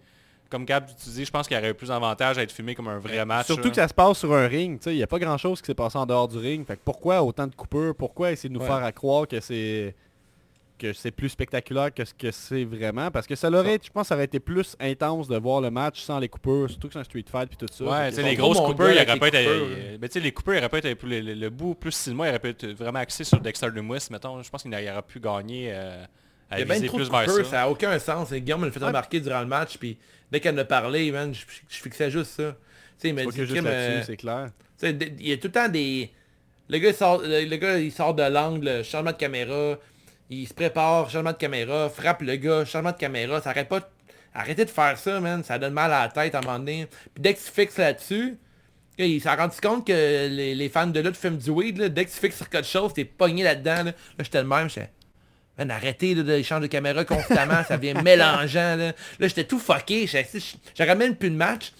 [0.51, 2.75] Comme Gab, tu dis, je pense qu'il y aurait eu plus d'avantage à être filmé
[2.75, 3.47] comme un vrai match.
[3.47, 3.69] Surtout là.
[3.69, 4.77] que ça se passe sur un ring.
[4.79, 6.65] tu sais, Il n'y a pas grand-chose qui s'est passé en dehors du ring.
[6.65, 7.95] Fait que pourquoi autant de coupures?
[7.95, 8.67] Pourquoi essayer de nous Ouais.
[8.67, 9.95] faire à croire que c'est
[10.79, 14.03] que c'est plus spectaculaire que ce que c'est vraiment Parce que ça l'aurait, je pense,
[14.03, 16.93] que ça aurait été plus intense de voir le match sans les coupures, surtout que
[16.93, 17.83] c'est un street fight puis tout ça.
[17.83, 19.97] Ouais, les grosses coupures, il aurait pas les été...
[19.99, 20.95] ben, tu sais, les coupures, il aurait pas été...
[21.03, 24.07] Le, le- le bout plus cinéma, il aurait pu être vraiment axé sur Dexter Loomis,
[24.09, 24.41] mettons.
[24.41, 26.03] Je pense qu'il aurait pu gagner euh,
[26.49, 27.43] à Il y a bien trop de ça.
[27.51, 28.31] n'a aucun sens.
[28.31, 29.97] Et Guillaume me l'a fait remarquer durant le match, puis
[30.31, 32.55] dès qu'elle en a parlé, man, je, je fixais juste ça.
[32.99, 33.23] Tu sais, il euh,
[33.69, 34.49] là-dessus, c'est clair.
[34.83, 36.09] il y a tout le temps des...
[36.71, 39.75] Le gars, il sort, le, le gars, il sort de l'angle, changement de caméra,
[40.29, 43.79] il se prépare, changement de caméra, frappe le gars, changement de caméra, ça arrête pas...
[43.79, 43.85] de-
[44.31, 46.87] Arrêtez de faire ça, man, ça donne mal à la tête à un moment donné.
[47.15, 48.37] Puis dès que tu fixes là-dessus,
[48.99, 51.89] là, il s'est rendu compte que les, les fans de lutte fument du weed, là,
[51.89, 53.83] dès que tu fixes sur quelque chose, t'es pogné là-dedans.
[53.85, 54.91] Là, là j'étais le même, j'étais...
[55.57, 58.75] Man, arrêtez là, de l'échange de caméra constamment, ça devient mélangeant.
[58.75, 60.07] Là, là j'étais tout fucké,
[60.77, 61.73] j'aurais même plus de match.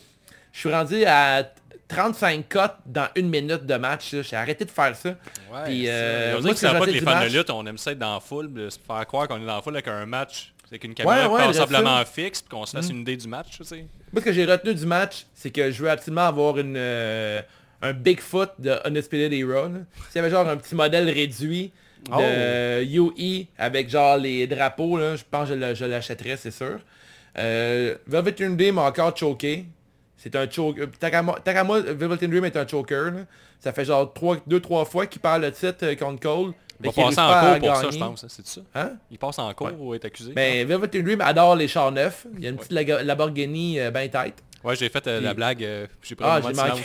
[0.51, 1.43] Je suis rendu à
[1.89, 4.15] 35 cotes dans une minute de match.
[4.21, 5.09] J'ai arrêté de faire ça.
[5.09, 5.15] Ouais,
[5.65, 7.77] Puis, euh, on moi, que c'est pas que les fans match- de lutte, on aime
[7.77, 10.05] ça être dans la foule, se faire croire qu'on est dans la foule avec un
[10.05, 13.27] match, avec une caméra Ouais, ouais, passablement fixe, puis qu'on se fasse une idée du
[13.27, 13.85] match, tu sais.
[14.13, 17.41] Moi, ce que j'ai retenu du match, c'est que je veux absolument avoir une, euh,
[17.81, 19.61] un Bigfoot de Era.
[19.63, 19.69] là.
[20.09, 21.71] S'il y avait genre un petit modèle réduit
[22.07, 26.79] de UE avec genre les drapeaux, là, je pense que je l'achèterais, c'est sûr.
[27.37, 29.65] Euh, Velvet Dream m'a encore choqué.
[30.21, 30.87] C'est un choker.
[30.99, 33.05] Qu'à moi, Velvet Dream est un choker.
[33.11, 33.19] là.
[33.61, 34.13] Ça fait genre
[34.47, 36.51] 2-3 fois qu'il perd le titre euh, contre Cole.
[36.81, 38.23] Il va passer en cours pour ça, je pense.
[38.23, 38.61] hein, C'est ça?
[38.75, 38.91] Hein?
[39.11, 39.73] Il passe en cours Ouais.
[39.77, 40.31] ou est accusé?
[40.35, 42.25] Mais Velvet Dream adore les chars neufs.
[42.37, 44.35] Il y a une petite Lag- Lamborghini euh, ben tête.
[44.63, 46.83] Ouais, j'ai fait euh, la blague, euh, j'ai pris Ah, un j'ai.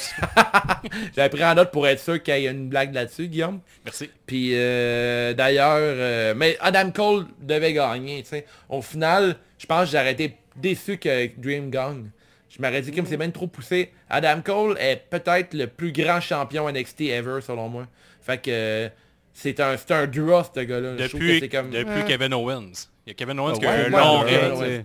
[1.17, 3.61] J'avais pris en note pour être sûr qu'il y ait une blague là-dessus, Guillaume.
[3.85, 4.11] Merci.
[4.27, 4.51] Puis
[5.37, 8.25] d'ailleurs, mais Adam Cole devait gagner.
[8.69, 12.11] Au final, je pense que j'aurais été déçu que Dream gagne.
[12.55, 13.91] Je m'aurais dit comme c'est même trop poussé.
[14.09, 17.87] Adam Cole est peut-être le plus grand champion NXT ever selon moi.
[18.21, 18.89] Fait que euh,
[19.33, 20.95] c'est un, c'est un draw ce gars-là.
[20.97, 21.71] Que Depuis, comme...
[21.71, 22.89] depuis Kevin Owens.
[23.07, 24.85] Il y a Kevin Owens Ah qui a ouais, un ouais, long règne.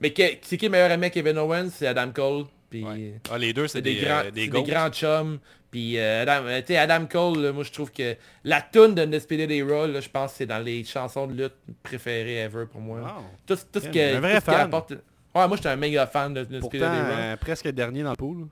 [0.00, 1.70] Mais que- c'est qui le meilleur ami Kevin Owens?
[1.74, 2.44] C'est Adam Cole.
[2.70, 3.20] Puis Ouais.
[3.30, 5.38] Ah, les deux, c'est des, des, grands, euh, des des grands chums.
[5.70, 8.94] Puis euh, Adam, euh, tu sais, Adam Cole, là, moi je trouve que la tune
[8.94, 12.64] de Undisputed Era, là, je pense que c'est dans les chansons de lutte préférées ever
[12.70, 13.00] pour moi.
[13.00, 13.08] Wow.
[13.46, 14.94] Tout, tout ce que, tout ce apporte...
[15.34, 16.86] Ouais, moi j'étais un méga fan de Pourtant, Era.
[16.94, 18.46] euh, presque dernier dans le pool.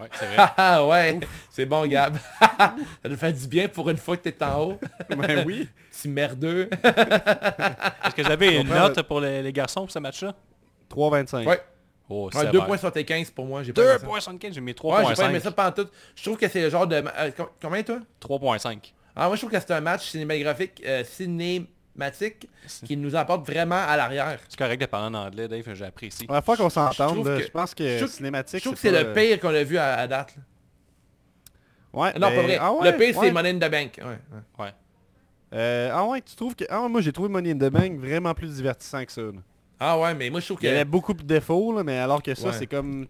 [0.00, 0.46] Ouais, c'est vrai.
[0.56, 2.16] Ah ouais, c'est bon Gab.
[2.40, 2.74] ça
[3.08, 4.80] nous fait du bien pour une fois que t'es en haut.
[5.08, 5.68] ben oui.
[5.90, 6.68] Petit merdeux.
[6.82, 10.34] Est-ce que vous avez une note pour les, les garçons pour ce match-là?
[10.90, 11.46] 3,25.
[11.46, 11.60] Ouais,
[12.08, 13.62] Oh, ouais c'est 2.75 pour moi.
[13.62, 14.30] J'ai pas aimé ça.
[14.32, 15.42] 2.75, j'ai mis Ouais, j'ai pas aimé 3.5.
[15.42, 15.88] ça pendant tout.
[16.14, 16.96] Je trouve que c'est le genre de...
[16.96, 17.98] euh, com- combien toi?
[18.20, 18.92] 3.5.
[19.16, 21.02] Ah, moi, je trouve que c'est un match cinématographique, euh,
[21.94, 22.48] cinématique
[22.84, 24.38] qui nous apporte vraiment à l'arrière.
[24.48, 26.26] C'est correct de parler en anglais, Dave, j'apprécie.
[26.28, 29.08] La fois qu'on s'entende, que- je pense que je cinématique, Je trouve que c'est le
[29.08, 30.34] euh, pire qu'on a vu à, à date.
[30.36, 30.42] là.
[31.92, 32.58] Ouais, Non, ben, pas vrai.
[32.60, 33.26] ah ouais, le pire, ouais.
[33.26, 33.98] c'est Money in the Bank.
[33.98, 34.64] Ouais, ouais.
[34.64, 34.72] Ouais.
[35.54, 36.64] Euh, ah ouais, tu trouves que...
[36.68, 39.22] Ah moi j'ai trouvé Money in the Bank vraiment plus divertissant que ça.
[39.22, 39.30] là.
[39.78, 40.88] Ah ouais, mais moi, je trouve Il y avait que...
[40.88, 42.52] beaucoup de défauts, là, mais alors que ça, Ouais.
[42.54, 43.06] c'est comme...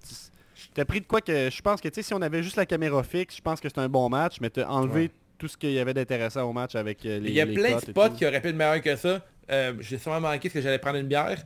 [0.75, 1.51] T'as pris de quoi que...
[1.51, 3.69] Je pense que, tu sais, si on avait juste la caméra fixe, je pense que
[3.69, 5.11] c'est un bon match, mais t'as enlevé Ouais.
[5.39, 7.77] Tout ce qu'il y avait d'intéressant au match avec euh, les Il y a plein
[7.77, 9.21] de spots qui auraient pu être meilleurs que ça.
[9.51, 11.39] Euh, J'ai sûrement manqué parce que j'allais prendre une bière.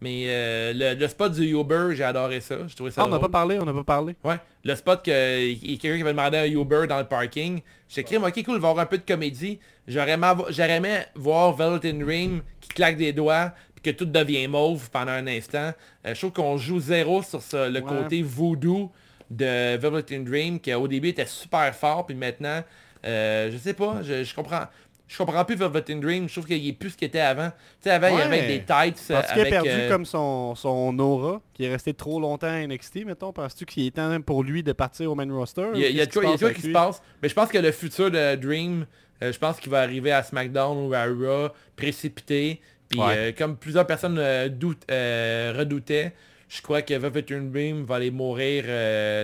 [0.00, 2.56] Mais euh, le, le spot du Uber, j'ai adoré ça.
[2.66, 4.16] J'ai trouvé ça Ah, on n'a pas parlé, on n'a pas parlé.
[4.24, 7.04] Ouais, le spot que il y a quelqu'un qui avait demandé un Uber dans le
[7.06, 7.60] parking.
[7.88, 9.60] J'ai écrit, ok, cool, voir un peu de comédie.
[9.86, 15.12] J'aurais aimé, voir Velvet Dream qui claque des doigts puis que tout devient mauve pendant
[15.12, 15.72] un instant.
[16.06, 17.86] Euh, je trouve qu'on joue zéro sur ce- le Ouais.
[18.02, 18.90] côté voodoo
[19.30, 22.62] de Velvet Dream qui au début était super fort puis maintenant,
[23.04, 24.64] euh, je sais pas, je, je comprends.
[25.06, 27.50] Je comprends plus Velvet Dream, je trouve qu'il est plus ce qu'il était avant.
[27.50, 30.06] Tu sais, avant, il y avait des tights euh, Penses-tu qu'il a perdu euh, comme
[30.06, 33.30] son, son aura, qui est resté trop longtemps à NXT, mettons?
[33.30, 35.66] Penses-tu qu'il est temps pour lui de partir au main roster?
[35.74, 36.56] Il y a, il y a de quoi, il y a de se quoi passe
[36.62, 37.02] qui se passe.
[37.22, 38.86] Mais je pense que le futur de Dream,
[39.22, 42.62] euh, je pense qu'il va arriver à SmackDown ou à Raw, précipité.
[42.88, 43.14] Puis Ouais.
[43.14, 44.16] euh, comme plusieurs personnes
[44.48, 46.14] doute- redoutaient,
[46.48, 48.64] je crois que Velvet Dream va aller mourir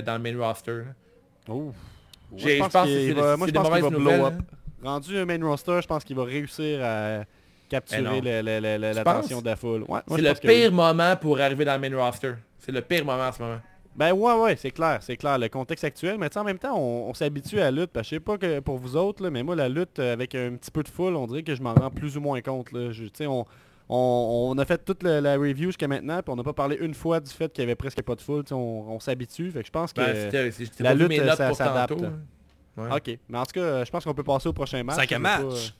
[0.05, 0.83] dans le main roster.
[1.49, 1.75] Ouf.
[2.37, 4.35] Je pense que qu'il c'est va- moi, je pense qu'il va blow up.
[4.83, 7.25] Rendu un main roster, je pense qu'il va réussir à
[7.69, 9.85] capturer Tu l'attention de la foule.
[9.89, 10.49] Ouais, C'est le pense oui.
[10.55, 12.33] pire moment pour arriver dans le main roster.
[12.59, 13.61] C'est le pire moment en ce moment.
[13.97, 16.17] Ben ouais, ouais, c'est clair, c'est clair, le contexte actuel.
[16.19, 17.91] Mais en même temps, on, on s'habitue à la lutte.
[17.93, 20.35] Parce que je sais pas que pour vous autres, là, mais moi, la lutte avec
[20.35, 22.73] un petit peu de foule, on dirait que je m'en rends plus ou moins compte.
[22.73, 22.93] Là.
[22.93, 23.45] Je- tu sais, on,
[23.93, 26.77] on, on a fait toute la, la review jusqu'à maintenant, puis on n'a pas parlé
[26.81, 28.45] une fois du fait qu'il y avait presque pas de foule.
[28.53, 28.55] On,
[28.89, 29.51] on s'habitue.
[29.51, 30.01] Fait que je pense que...
[30.01, 31.93] Ben, j'ai la lutte, mes notes ça s'adapte.
[32.03, 32.21] hein.
[32.77, 32.89] Ouais.
[32.97, 34.97] Ok, mais en tout cas, euh, je pense qu'on peut passer au prochain match.
[34.97, 35.75] Cinquième pas, match.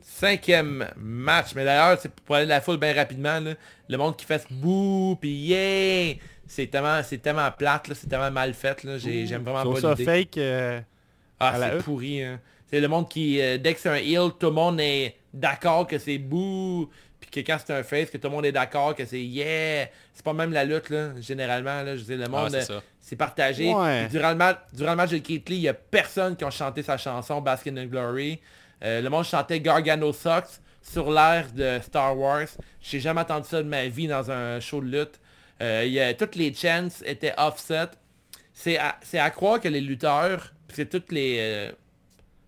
[0.00, 1.54] Cinquième match.
[1.54, 3.40] Mais d'ailleurs, c'est pour aller de la foule bien rapidement.
[3.40, 3.54] là,
[3.88, 6.14] le monde qui fait ce bouh, puis yeah!
[6.46, 8.82] C'est tellement, c'est tellement plate, là, c'est tellement mal fait.
[8.84, 10.36] là, j'ai- J'aime vraiment pas ça fake.
[10.38, 10.80] euh,
[11.38, 11.82] Ah, c'est E.
[11.82, 12.22] pourri.
[12.22, 12.40] Hein.
[12.66, 15.86] C'est le monde qui, euh, dès que c'est un heel, tout le monde est d'accord
[15.86, 16.88] que c'est bouh.
[17.30, 19.88] Que quand c'est un face, que tout le monde est d'accord que c'est yeah.
[20.14, 21.82] C'est pas même la lutte, là, généralement.
[21.82, 23.72] Là, je veux dire, le monde, c'est euh, c'est partagé.
[23.72, 24.08] Ouais.
[24.08, 26.50] Durant, le match, durant le match de Keith Lee, il y a personne qui a
[26.50, 28.40] chanté sa chanson Baskin in Glory.
[28.82, 32.48] Euh, le monde chantait Gargano Sucks sur l'air de Star Wars.
[32.80, 35.20] J'ai jamais entendu ça de ma vie dans un show de lutte.
[35.60, 37.88] Euh, y a, toutes les chants étaient offset.
[38.54, 41.36] C'est à, c'est à croire que les lutteurs, c'est toutes les...
[41.38, 41.72] euh,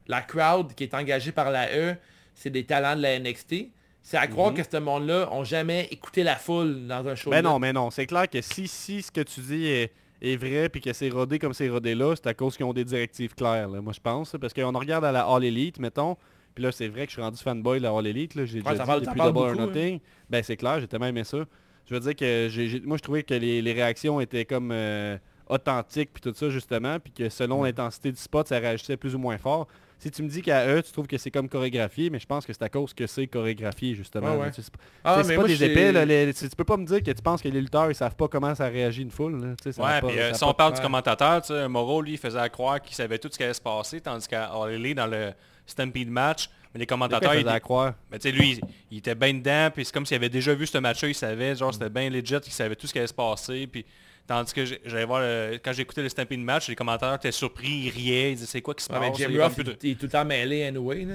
[0.09, 1.95] la crowd qui est engagée par la E,
[2.35, 3.67] c'est des talents de la NXT.
[4.03, 7.41] C'est à croire que ce monde-là ont jamais écouté la foule dans un show Ben
[7.43, 10.37] de non, mais non, c'est clair que si, si ce que tu dis est, est
[10.37, 12.85] vrai puis que c'est rodé comme c'est rodé là, c'est à cause qu'ils ont des
[12.85, 14.35] directives claires, là, moi je pense.
[14.41, 16.17] Parce qu'on regarde à la All Elite, mettons,
[16.55, 18.63] puis là c'est vrai que je suis rendu fanboy de la All Elite, j'ai Ouais,
[18.63, 19.67] déjà ça dit parle- ça depuis parle beaucoup, hein.
[19.67, 20.01] Nothing.
[20.29, 21.39] Ben c'est clair, j'ai tellement aimé ça.
[21.89, 25.17] Je veux dire que moi je trouvais que les, les réactions étaient comme euh,
[25.49, 29.19] authentiques puis tout ça justement, puis que selon l'intensité du spot, ça réagissait plus ou
[29.19, 29.69] moins fort.
[30.03, 32.45] Si tu me dis qu'à eux, tu trouves que c'est comme chorégraphié, mais je pense
[32.45, 34.33] que c'est à cause que c'est chorégraphié justement.
[34.33, 34.45] Ouais, ouais.
[34.47, 36.57] là, tu sais, c'est pas- Ah, mais pas moi, des épais, là, les- tu tu
[36.57, 38.67] peux pas me dire que tu penses que les lutteurs ils savent pas comment ça
[38.67, 39.41] réagit une foule.
[39.41, 40.81] Là, tu sais, ça Ouais, a pas- puis euh, ça si pas on parle du
[40.81, 43.55] commentateur, tu sais, Moreau, lui, il faisait à croire qu'il savait tout ce qui allait
[43.55, 45.33] se passer, tandis qu'à Elite, dans le
[45.67, 47.95] Stampede match, les C'est quoi, commentateurs, il ils, croire.
[48.11, 50.53] ben, tu sais, lui, il, il était bien dedans, puis c'est comme s'il avait déjà
[50.55, 53.07] vu ce match-là, il savait, genre, c'était bien legit, il savait tout ce qui allait
[53.07, 53.85] se passer, puis
[54.27, 57.91] tandis que j'allais voir, le- quand écouté le Stampede match, les commentateurs étaient surpris, ils
[57.91, 59.11] riaient, ils disaient, c'est quoi qui se Ouais, passe?
[59.11, 60.25] mais Jim Il y a Ross, comme plus de- il, il est tout le temps
[60.25, 61.05] mêlé anyway.
[61.05, 61.15] Là.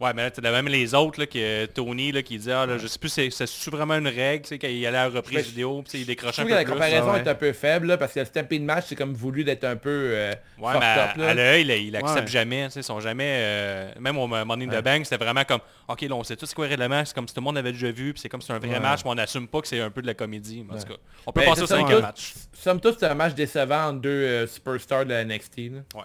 [0.00, 2.66] Ouais, mais là, t'as même les autres, là, qui, euh, Tony, là, qui disait, ah,
[2.66, 5.08] là, je sais plus, c'est c'est vraiment une règle, tu sais, quand il allait à
[5.08, 6.72] la reprise Ben, vidéo, puis il décrochait un trouve que peu la plus.
[6.72, 7.20] comparaison ouais.
[7.20, 9.76] est un peu faible là, parce que le Stampede match, c'est comme voulu d'être un
[9.76, 11.28] peu euh, Ouais, mais à, up, là.
[11.28, 12.26] à l'œil, là, il accepte Ouais.
[12.26, 12.64] jamais.
[12.66, 13.36] tu sais, Ils sont jamais...
[13.38, 15.60] euh, même au Money in the Bank, c'était vraiment comme...
[15.86, 17.04] OK, là, on sait tout ce quoi le règlement.
[17.04, 18.12] C'est comme si tout le monde avait déjà vu.
[18.14, 18.80] Puis c'est comme si c'était un vrai Ouais.
[18.82, 20.64] match, mais on n'assume pas que c'est un peu de la comédie.
[20.68, 22.32] En tout cas, on peut Ben, passer au c'est ça, cinquième tout- match.
[22.52, 25.56] Somme toute, c'est un match décevant entre deux euh, superstars de la NXT.
[25.70, 25.78] là.
[25.94, 26.02] Ouais.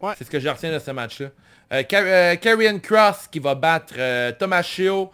[0.00, 0.14] Ouais.
[0.16, 1.28] C'est ce que je retiens de ce match-là.
[1.72, 5.10] Euh, euh, Karrion Cross qui va battre euh, Tomashio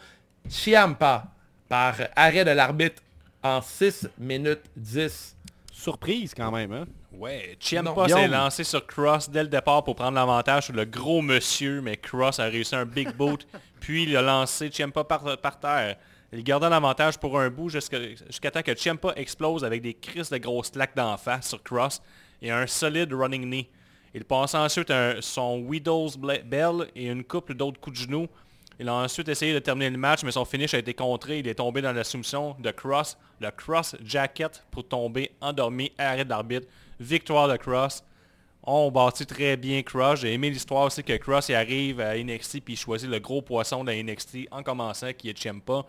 [0.49, 1.25] Chiampa
[1.69, 3.03] par arrêt de l'arbitre
[3.43, 5.37] en 6 minutes 10.
[5.73, 6.87] Surprise quand même, hein?
[7.13, 10.85] Ouais, Non, Ciampa s'est lancé sur Cross dès le départ pour prendre l'avantage sur le
[10.85, 13.47] gros monsieur, mais Cross a réussi un big boot,
[13.81, 15.97] puis il a lancé Ciampa par, par terre.
[16.33, 20.31] Il gardait l'avantage pour un bout jusqu'à jusqu'à temps que Ciampa explose avec des crises
[20.31, 22.03] de grosses claques d'en face sur Cross
[22.43, 23.69] et un solide running knee.
[24.15, 28.29] Il passe ensuite un- son Widow's Bell et une couple d'autres coups de genoux.
[28.79, 31.39] Il a ensuite essayé de terminer le match, mais son finish a été contré.
[31.41, 36.25] Il est tombé dans la soumission de Cross, le Cross Jacket pour tomber endormi, arrêt
[36.25, 36.67] d'arbitre.
[36.99, 38.03] Victoire de Cross.
[38.65, 40.21] On bâtit très bien Cross.
[40.21, 43.43] J'ai aimé l'histoire aussi que Cross il arrive à NXT puis il choisit le gros
[43.43, 45.85] poisson de NXT en commençant qui est Ciampa.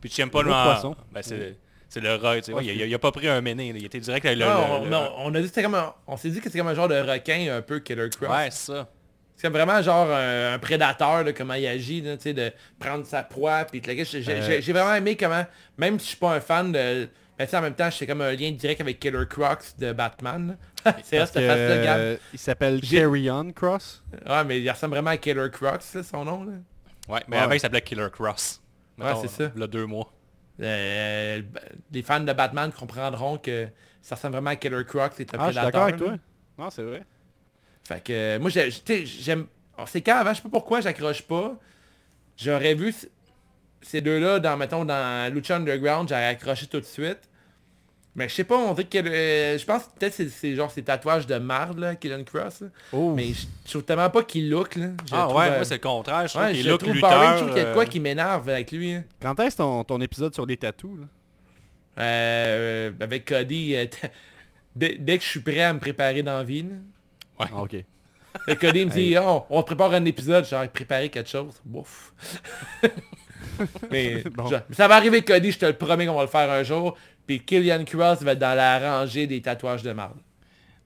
[0.00, 0.96] Puis Ciampa Le gros en- poisson.
[1.12, 1.56] ben, c'est
[1.90, 2.36] C'est le rock.
[2.38, 2.52] tu sais.
[2.54, 3.68] Ouais, il, a, il a pas pris un méné.
[3.76, 4.44] Il était direct avec le...
[4.46, 6.58] Non, le- on, le- on- on a dit comme un- on s'est dit que c'était
[6.60, 8.30] comme un genre de requin un peu Killer Croc.
[8.30, 8.88] Ouais, c'est ça.
[9.36, 13.04] C'est vraiment genre un, un prédateur, là, comment il agit, là, tu sais, de prendre
[13.06, 14.42] sa proie, puis j'ai- Euh.
[14.46, 15.44] j'ai- j'ai vraiment aimé comment,
[15.78, 17.08] même si je suis pas un fan de...
[17.38, 19.92] Mais tu sais, en même temps, c'est comme un lien direct avec Killer Crocs de
[19.92, 20.58] Batman.
[21.02, 24.04] c'est cette face-là, euh, il s'appelle Carry On Cross.
[24.28, 26.44] Ouais, mais il ressemble vraiment à Killer Crocs, là, son nom.
[26.44, 26.52] Là.
[27.08, 27.42] Ouais, mais Ouais.
[27.42, 28.60] avant, il s'appelait Killer Cross.
[28.98, 29.50] Ouais, Mettons, c'est ça.
[29.56, 30.12] Il y a deux mois.
[30.60, 31.42] Euh,
[31.92, 33.68] les fans de Batman comprendront que
[34.02, 35.64] ça ressemble vraiment à Killer Crocs, c'est un Ah, prédateur.
[35.64, 36.14] d'accord avec toi.
[36.58, 37.02] Non, c'est vrai.
[37.84, 39.46] Fait que euh, moi, j'aime...
[39.76, 41.56] alors, C'est quand avant, je sais pas pourquoi j'accroche pas.
[42.36, 42.94] J'aurais vu
[43.82, 47.20] ces deux-là dans, mettons, dans Lucha Underground, j'aurais accroché tout de suite.
[48.16, 48.98] Mais je sais pas, on dirait que...
[48.98, 52.62] euh, je pense que peut-être c'est, c'est genre ces tatouages de marde, là, Killian Cross.
[52.62, 52.66] là.
[52.92, 53.14] Oh.
[53.14, 54.88] Mais je trouve tellement pas qu'il look, là.
[55.08, 56.26] Je Ah trouve, ouais, euh, moi c'est le contraire.
[56.26, 57.10] Je trouve ouais, qu'il look trouve lutteur.
[57.10, 58.92] boring, je trouve qu'il y a de quoi euh, qui m'énerve avec lui.
[58.94, 59.04] hein.
[59.22, 61.06] Quand est-ce ton, ton épisode sur les tatous là?
[61.98, 63.86] Euh, avec Cody, euh,
[64.74, 66.76] dès, dès que je suis prêt à me préparer dans la vie, là.
[67.38, 67.74] Ah, ok.
[68.48, 71.54] Et Cody me dit, Oh, on prépare un épisode, j'ai préparé quelque chose.
[71.64, 72.12] Bouf.
[73.90, 74.46] Mais Bon.
[74.46, 76.96] je- ça va arriver Cody, je te le promets qu'on va le faire un jour.
[77.26, 80.16] Puis Killian Cross va être dans la rangée des tatouages de marde.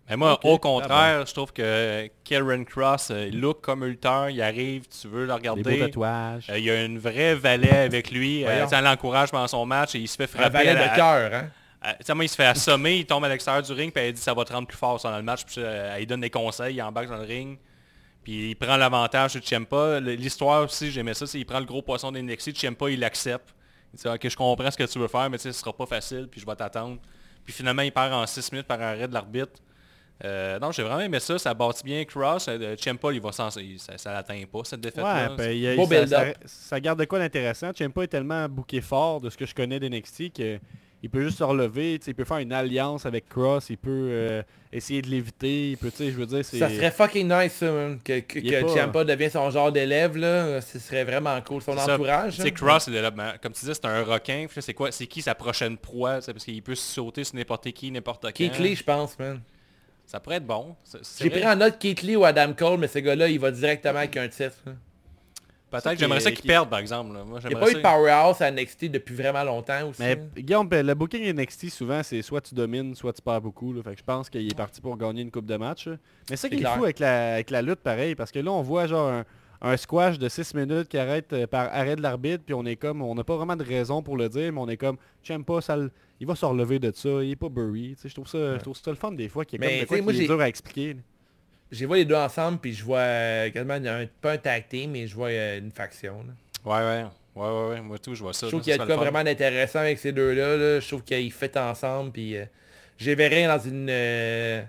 [0.08, 4.28] Mais moi, au contraire, je trouve que Karen Cross, euh, il look comme un lutteur,
[4.28, 5.78] il arrive, tu veux le Des beaux regarder.
[5.80, 6.46] tatouages.
[6.50, 8.44] Euh, il y a une vraie valet avec lui.
[8.44, 10.50] Euh, elle l'encourage pendant son match et il se fait Un frapper.
[10.58, 11.48] valet à la- de cœur, hein?
[11.80, 14.12] à- sais, moi, il se fait assommer, il tombe à l'extérieur du ring, puis elle
[14.12, 15.44] dit ça va te rendre plus fort ça, dans le match.
[15.46, 17.56] Puis euh, elle lui donne des conseils, il embarque dans le ring.
[18.22, 20.00] Puis il prend l'avantage de Ciampa.
[20.00, 23.53] Le- L'histoire aussi, j'aimais ça, c'est il prend le gros poisson d'NXT, Ciampa, il l'accepte.
[23.94, 25.72] Il dit ok, je comprends ce que tu veux faire, mais tu sais, ce sera
[25.72, 26.98] pas facile, puis je vais t'attendre.
[27.44, 29.52] Puis finalement, il perd en 6 minutes par arrêt de l'arbitre.
[30.24, 32.46] Euh, non, j'ai vraiment aimé ça, ça bâtit bien Cross.
[32.48, 35.30] Euh, Ciampa, il va sans, il- ça, ça l'atteint pas cette défaite-là.
[35.30, 36.36] Ouais, ben, il Beau ça, ça, build-up.
[36.46, 37.72] ça garde de quoi d'intéressant.
[37.72, 40.58] Ciampa est tellement bouqué fort de ce que je connais d'NXT que
[41.04, 43.76] il peut juste se relever, tu sais, il peut faire une alliance avec Cross, il
[43.76, 44.42] peut euh,
[44.72, 46.58] essayer de l'éviter, il peut, tu sais, je veux dire, c'est...
[46.58, 47.66] Ça serait fucking nice, ça,
[48.02, 50.62] que, que, pas- Ciampa devienne son genre d'élève, là.
[50.62, 51.60] Ce serait vraiment cool.
[51.60, 52.38] Son C'est entourage.
[52.38, 52.50] Sais, hein.
[52.52, 54.46] Cross, est ben, comme tu disais, c'est un requin.
[54.58, 58.32] C'est quoi C'est qui sa prochaine proie Parce qu'il peut sauter sur n'importe qui, n'importe.
[58.32, 59.42] Keith Lee, je pense, man.
[60.06, 60.74] Ça pourrait être bon.
[60.84, 61.40] C'est- c'est J'ai vrai.
[61.40, 64.16] pris en note Keith Lee ou Adam Cole, mais ce gars-là, il va directement avec
[64.16, 64.56] un titre.
[65.82, 67.12] Peut-être, qui j'aimerais ça est- qu'il qui- perde, par exemple.
[67.14, 67.24] là.
[67.24, 70.00] Moi, Il n'y a pas eu de powerhouse à NXT depuis vraiment longtemps aussi.
[70.02, 70.28] Mais hein.
[70.36, 73.72] Guillaume, le booking NXT, souvent, c'est soit tu domines, soit tu perds beaucoup.
[73.72, 73.82] Là.
[73.82, 75.88] Fait que je pense qu'il est parti pour gagner une coupe de match.
[76.30, 78.62] Mais ça qui est fou avec la, avec la lutte, pareil, parce que là, on
[78.62, 79.24] voit genre un,
[79.60, 82.76] un squash de 6 minutes qui arrête euh, par arrêt de l'arbitre, puis on est
[82.76, 85.44] comme, on n'a pas vraiment de raison pour le dire, mais on est comme, j'aime
[85.44, 85.78] pas, ça,
[86.20, 87.94] il va se relever de ça, il est pas bury.
[87.96, 89.86] Sais, Je trouve ça, je trouve ça le fun des fois, qu'il y a Mais,
[89.86, 90.96] comme de quoi qui est dur à expliquer.
[91.72, 94.92] Je vois les deux ensemble, puis je vois euh, quasiment un, pas un tag team,
[94.92, 96.24] mais je vois euh, une faction.
[96.26, 96.32] là.
[96.64, 97.06] Ouais, ouais.
[97.34, 97.80] Ouais, ouais, ouais.
[97.80, 98.46] Moi, tout, je vois ça.
[98.46, 100.56] Je trouve qu'il y a de quoi vraiment d'intéressant avec ces deux-là.
[100.56, 100.80] là.
[100.80, 102.44] Je trouve qu'ils fêtent ensemble, puis euh,
[102.96, 103.88] je verrais dans une...
[103.90, 104.62] euh,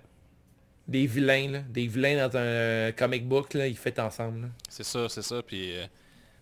[0.87, 1.59] des vilains, là.
[1.69, 4.49] Des vilains dans un euh, comic book, là, ils fêtent ensemble.
[4.69, 5.41] C'est ça, c'est ça.
[5.45, 5.73] Puis,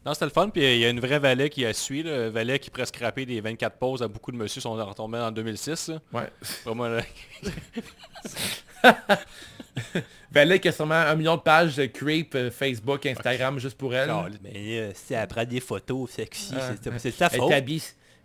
[0.06, 0.49] Non, c'était le fun.
[0.49, 2.04] Puis il y a une vraie valet qui a suivi.
[2.04, 2.30] Là.
[2.30, 5.89] Valet qui pourrait scraper des 24 pauses à beaucoup de monsieur sont retombés en 2006.
[5.89, 5.99] là.
[6.14, 6.30] Ouais.
[6.66, 7.01] Vraiment, là.
[10.32, 13.94] Valet qui a sûrement un million de pages de creep euh, Facebook, Instagram, juste pour
[13.94, 14.08] elle.
[14.08, 14.28] là.
[14.44, 17.52] Mais euh, si elle prend des photos sexy, Ah, c'est sa Elle faute.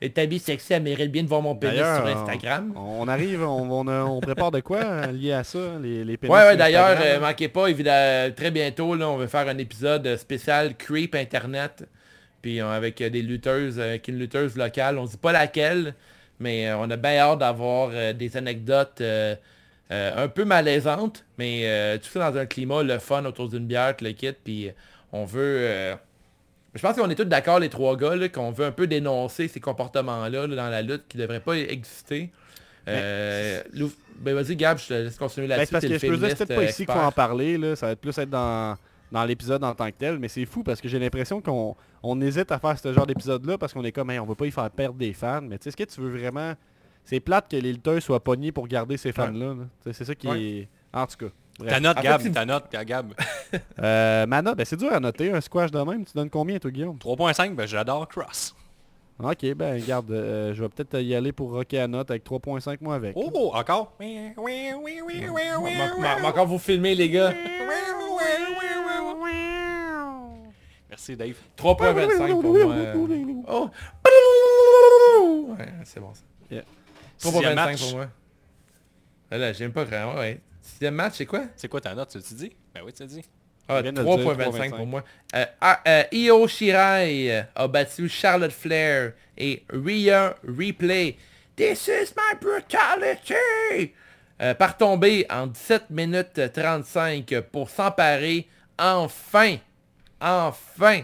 [0.01, 2.73] elle t'habille sexy, elle mérite bien de voir mon pénis sur Instagram.
[2.77, 6.35] On, on arrive, on, on prépare de quoi euh, lié à ça, les, les pénis
[6.35, 10.17] Ouais, d'ailleurs, euh, manquez pas, évidemment, très bientôt, là, on va faire un épisode euh,
[10.17, 11.85] spécial Creep Internet.
[12.41, 14.97] Puis euh, avec euh, des lutteuses, euh, avec une lutteuse locale.
[14.99, 15.95] On dit pas laquelle,
[16.39, 19.03] mais euh, on a bien hâte d'avoir euh, des anecdotes
[19.91, 23.66] euh, un peu malaisantes, mais euh, tout ça dans un climat, le fun autour d'une
[23.66, 24.32] bière, le kit.
[24.32, 24.72] Puis euh,
[25.12, 25.41] on veut...
[25.61, 25.95] euh,
[26.74, 29.49] je pense qu'on est tous d'accord, les trois gars, là, qu'on veut un peu dénoncer
[29.49, 32.30] ces comportements-là là, dans la lutte qui ne devraient pas exister.
[33.74, 35.66] Lou- ben vas-y Gab, je te laisse continuer Ben, là-dessus.
[35.66, 37.05] c'est parce que je peux dire, peut-être pas ici expert.
[37.05, 37.76] en parler, là.
[37.76, 38.76] ça va être plus être dans,
[39.12, 42.20] dans l'épisode en tant que tel, mais c'est fou parce que j'ai l'impression qu'on on
[42.20, 44.51] hésite à faire ce genre d'épisode-là parce qu'on est comme, Hey, on veut pas y
[44.51, 46.55] faire perdre des fans, mais tu sais, est-ce que tu veux vraiment...
[47.09, 49.55] C'est plate que les lutteurs soient pognés pour garder ces fans-là.
[49.55, 49.65] là.
[49.93, 50.43] C'est ça qui Ouais.
[50.43, 50.69] est...
[50.93, 51.33] En tout cas.
[51.59, 51.71] bref.
[51.73, 53.15] Ta note, fait, Gab, c'est- ta note, Gab.
[53.82, 56.05] Euh, ma note, ben, c'est dur à noter, un squash de même.
[56.05, 56.99] Tu donnes combien, toi, Guillaume?
[56.99, 58.55] 3.5, ben j'adore Cross.
[59.23, 62.78] Ok, ben garde, euh, je vais peut-être y aller pour rocker à note avec 3.5
[62.82, 63.15] moi avec.
[63.16, 63.95] Oh, encore?
[63.99, 64.11] On va-
[66.19, 67.32] on va encore vous filmer les gars.
[70.91, 71.37] Merci, Dave.
[71.57, 72.74] 3.25 pour moi.
[73.49, 73.70] Oh.
[75.59, 76.23] Ouais, c'est bon ça.
[76.51, 76.62] Yeah.
[77.20, 77.81] 3.25 Sixième match.
[77.81, 78.09] pour moi.
[79.31, 80.15] Là, là, j'aime pas vraiment.
[80.16, 80.40] Ouais.
[80.62, 81.45] Sixième match, c'est quoi?
[81.57, 82.53] C'est quoi ta note, tu dis?
[82.74, 83.24] Ben oui, tu dis.
[83.69, 84.85] Ah, Je viens de le dire, 3.25 pour 3.25.
[84.86, 85.05] moi.
[85.35, 91.16] Euh, ah, euh, Io Shirai euh, a battu Charlotte Flair et Rhea Replay
[91.57, 93.93] This is my brutality!
[94.40, 99.57] Euh, par tomber en 17 minutes 35 pour s'emparer enfin,
[100.20, 101.03] enfin,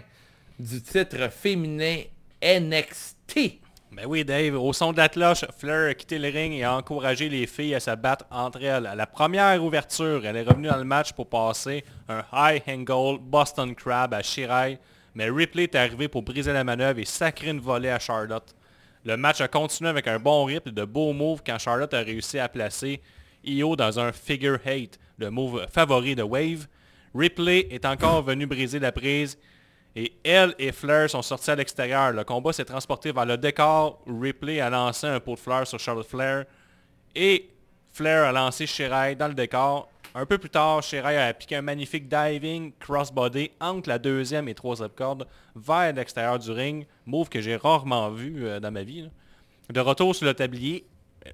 [0.58, 2.02] du titre féminin
[2.40, 3.58] NXT.
[3.96, 6.74] Ben oui, Dave, au son de la cloche, Flair a quitté le ring et a
[6.74, 8.86] encouragé les filles à se battre entre elles.
[8.86, 13.20] À la première ouverture, elle est revenue dans le match pour passer un high angle
[13.20, 14.80] Boston Crab à Shirai,
[15.14, 18.56] mais Ripley est arrivé pour briser la manœuvre et sacrer une volée à Charlotte.
[19.04, 22.00] Le match a continué avec un bon rythme et de beaux moves quand Charlotte a
[22.00, 23.00] réussi à placer
[23.44, 26.66] Io dans un figure eight, le move favori de Wave.
[27.14, 29.38] Ripley est encore venu briser la prise
[29.96, 32.12] et elle et Flair sont sortis à l'extérieur.
[32.12, 34.02] Le combat s'est transporté vers le décor.
[34.06, 36.46] Ripley a lancé un pot de fleurs sur Charlotte Flair.
[37.14, 37.48] Et
[37.92, 39.88] Flair a lancé Shirai dans le décor.
[40.16, 44.54] Un peu plus tard, Shirai a appliqué un magnifique diving crossbody entre la deuxième et
[44.54, 46.86] troisième corde vers l'extérieur du ring.
[47.06, 49.08] Move que j'ai rarement vu euh, dans ma vie.
[49.70, 50.86] De retour sur le tablier,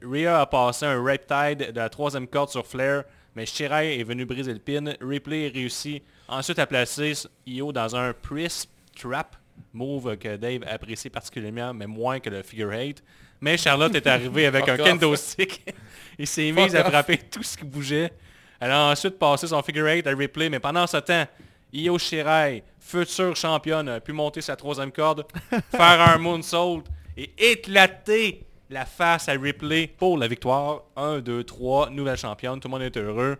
[0.02, 3.04] Rhea a passé un Riptide de la troisième corde sur Flair,
[3.34, 4.94] mais Shirai est venu briser le pin.
[5.00, 7.12] Ripley réussit ensuite à placer
[7.46, 9.36] Io dans un Priest Trap,
[9.72, 13.02] move que Dave apprécie particulièrement, mais moins que le Figure 8.
[13.40, 15.74] Mais Charlotte est arrivée avec un kendo stick
[16.18, 18.12] et s'est mise à frapper tout ce qui bougeait.
[18.60, 21.26] Elle a ensuite passé son Figure 8 à Ripley, mais pendant ce temps,
[21.72, 25.24] Io Shirai, future championne, a pu monter sa troisième corde,
[25.70, 26.84] faire un moonsault
[27.16, 30.82] et éclater la face à Ripley pour la victoire.
[30.96, 33.38] 1, 2, 3, nouvelle championne, tout le monde est heureux.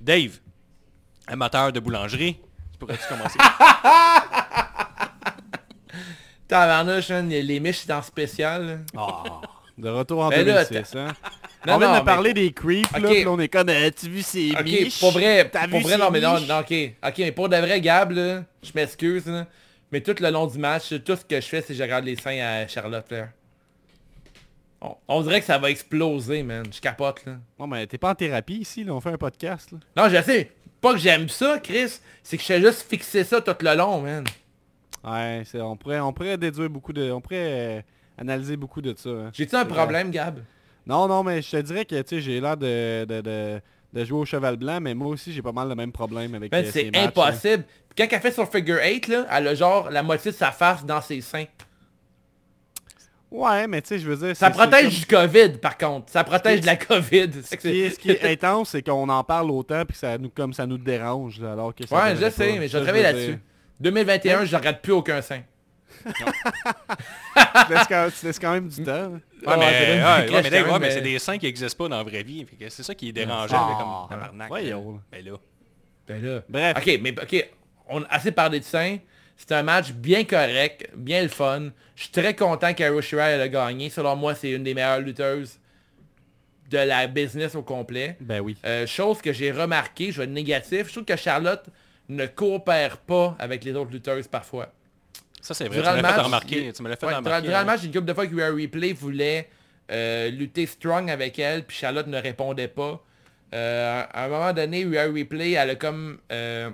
[0.00, 0.38] Dave,
[1.26, 2.34] amateur de boulangerie,
[2.72, 3.38] tu pourrais-tu commencer?
[6.48, 8.80] Tabarnouche, man, les miches c'est en spécial.
[8.96, 9.22] Ah,
[9.78, 11.08] de retour en Ben là, 2006, hein.
[11.66, 13.90] Non, on vient non, de mais- parler des creeps, là, puis on est comme, euh,
[13.98, 15.00] tu vu ces miches?
[15.00, 16.74] pour vrai, T'as pour vu vrai, non, mais non, ok.
[17.04, 19.24] Ok, mais pour de vrai, Gab, là, je m'excuse,
[19.90, 22.04] mais tout le long du match, tout ce que je fais, c'est que je regarde
[22.04, 23.30] les seins à Charlotte Flair.
[24.82, 26.66] On, on dirait que ça va exploser, man.
[26.70, 27.32] Je capote, là.
[27.58, 29.78] Non, mais t'es pas en thérapie ici, là, on fait un podcast, là.
[29.96, 30.52] Non, je sais.
[30.84, 31.98] Pas que j'aime ça, Chris.
[32.22, 34.24] C'est que je fais juste fixer ça tout le long, man.
[35.02, 37.10] Ouais, c'est- on, pourrait, on pourrait déduire beaucoup de...
[37.10, 37.80] On pourrait euh,
[38.18, 39.08] analyser beaucoup de ça.
[39.08, 39.30] hein.
[39.32, 40.40] J'ai-tu un problème, Gab?
[40.86, 43.60] Non, non, mais je te dirais que, tu sais, j'ai l'air de, de, de,
[43.94, 46.52] de jouer au cheval blanc, mais moi aussi, j'ai pas mal le même problème avec
[46.52, 47.06] Man, euh, ces c'est matchs, hein.
[47.08, 47.64] impossible.
[47.96, 50.84] Quand elle fait son figure 8, là, elle a genre la moitié de sa face
[50.84, 51.46] dans ses seins.
[53.34, 54.36] Ouais, mais tu sais, je veux dire...
[54.36, 56.08] Ça protège du COVID, par contre.
[56.12, 57.30] Ça protège de la COVID.
[57.42, 60.16] Ce qui, est, ce qui est intense, c'est qu'on en parle autant, puis que ça
[60.18, 62.58] nous, comme ça nous dérange, alors que ça Ouais, je sais, pas.
[62.60, 63.26] mais je Ça, vais travailler veux là-dessus.
[63.32, 63.38] dire.
[63.80, 65.42] 2021, je regarde plus aucun sein.
[66.06, 69.10] Tu laisses quand, tu laisses quand même du temps.
[69.12, 71.96] Ouais, Ouais, mais, c'est ouais, ouais, mais mais mais- des seins qui n'existent pas dans
[71.98, 72.46] la vraie vie.
[72.68, 74.48] C'est ça qui est dérangeant, Ah, mais comme tabarnak.
[74.48, 74.98] voyons, là.
[75.12, 75.36] Ben là.
[76.06, 76.40] Ben là.
[76.48, 76.76] Bref.
[76.78, 77.48] Ok, mais ok,
[77.88, 78.98] on a assez parlé de seins.
[79.36, 81.70] C'est un match bien correct, bien le fun.
[81.96, 83.90] Je suis très content qu'Aro Shirai elle a gagné.
[83.90, 85.58] Selon moi, c'est une des meilleures lutteuses
[86.70, 88.16] de la business au complet.
[88.20, 88.56] Ben oui.
[88.64, 91.64] Euh, chose que j'ai remarqué, je vais être négatif, je trouve que Charlotte
[92.08, 94.72] ne coopère pas avec les autres lutteuses parfois.
[95.40, 95.76] Ça, c'est vrai.
[95.76, 96.72] Tu Durant me le l'as fait match, remarquer.
[96.72, 97.42] Tu me l'as fait Ouais, remarquer.
[97.46, 97.64] durant le hein.
[97.66, 99.48] match, une couple de fois que Rhea Replay voulait
[99.90, 103.02] euh, lutter strong avec elle, puis Charlotte ne répondait pas.
[103.52, 106.70] Euh, à un moment donné, Rhea Replay, elle a comme euh,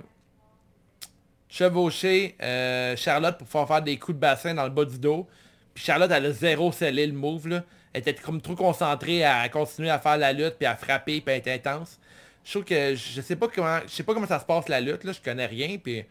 [1.51, 5.27] chevauché euh, Charlotte pour faire faire des coups de bassin dans le bas du dos.
[5.75, 7.47] Puis Charlotte, elle a zéro scellé le move.
[7.47, 7.63] Là.
[7.93, 11.33] Elle était comme trop concentrée à continuer à faire la lutte, puis à frapper, puis
[11.33, 11.99] à être intense.
[12.43, 14.81] Je trouve que je sais pas comment je sais pas comment ça se passe la
[14.81, 16.03] lutte, là, je connais rien, puis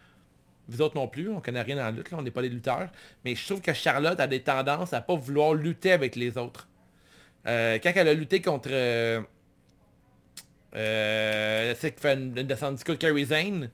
[0.68, 2.88] vous autres non plus, on connaît rien dans la lutte, on n'est pas des lutteurs.
[3.24, 6.68] Mais je trouve que Charlotte a des tendances à pas vouloir lutter avec les autres.
[7.46, 8.68] Euh, quand elle a lutté contre...
[8.70, 9.20] Euh,
[10.76, 13.70] euh, c'est une, descente coup, Kairi Zane,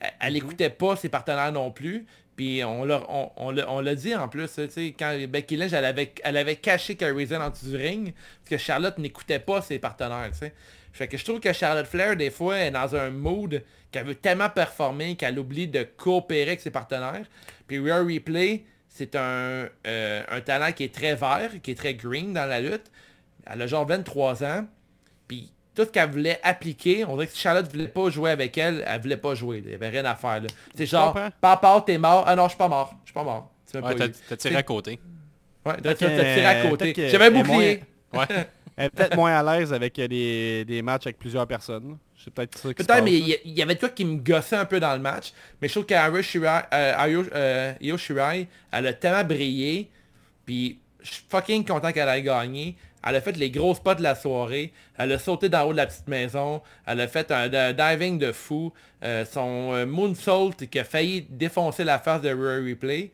[0.00, 2.06] elle, elle écoutait pas ses partenaires non plus.
[2.36, 5.56] Puis on l'a on, on l'a- on l'a dit en plus, tu sais, quand Becky
[5.56, 6.96] Lynch, elle avait, elle avait caché
[7.26, 10.52] Zane en dessous du ring, parce que Charlotte n'écoutait pas ses partenaires, tu sais.
[10.92, 14.14] Fait que je trouve que Charlotte Flair, des fois, est dans un mood qu'elle veut
[14.14, 17.24] tellement performer qu'elle oublie de coopérer avec ses partenaires.
[17.66, 21.94] Puis Rhea Replay, c'est un, euh, un talent qui est très vert, qui est très
[21.94, 22.90] green dans la lutte.
[23.46, 24.66] Elle a genre 23 ans.
[25.76, 28.82] Tout ce qu'elle voulait appliquer, on dirait que si Charlotte voulait pas jouer avec elle,
[28.86, 29.62] elle voulait pas jouer.
[29.64, 30.40] Il y avait rien à faire.
[30.40, 30.48] là.
[30.74, 32.24] C'est genre, papa, t'es mort.
[32.26, 32.94] Ah non, je suis pas mort.
[33.04, 33.50] Je suis pas mort.
[33.74, 33.94] Ouais, pas
[34.28, 34.98] t'as tiré à côté.
[35.66, 36.94] Ouais, t'as tiré à côté.
[37.10, 37.82] J'avais un bouclier.
[38.12, 38.24] Ouais.
[38.78, 41.96] Elle est peut-être moins à l'aise avec des, des matchs avec plusieurs personnes.
[42.22, 44.66] C'est peut-être ça qui Peut-être, mais il y, y avait toi qui me gossait un
[44.66, 45.32] peu dans le match.
[45.60, 49.90] Mais je trouve qu'Ayo Shirai, euh, euh, Io Shirai, elle a tellement brillé.
[50.44, 52.76] Puis je suis fucking content qu'elle ait gagné.
[53.06, 54.72] Elle a fait les gros spots de la soirée.
[54.98, 56.60] Elle a sauté d'en haut de la petite maison.
[56.86, 58.72] Elle a fait un, un diving de fou.
[59.04, 63.12] Euh, son euh, moonsault qui a failli défoncer la face de Rhea Replay.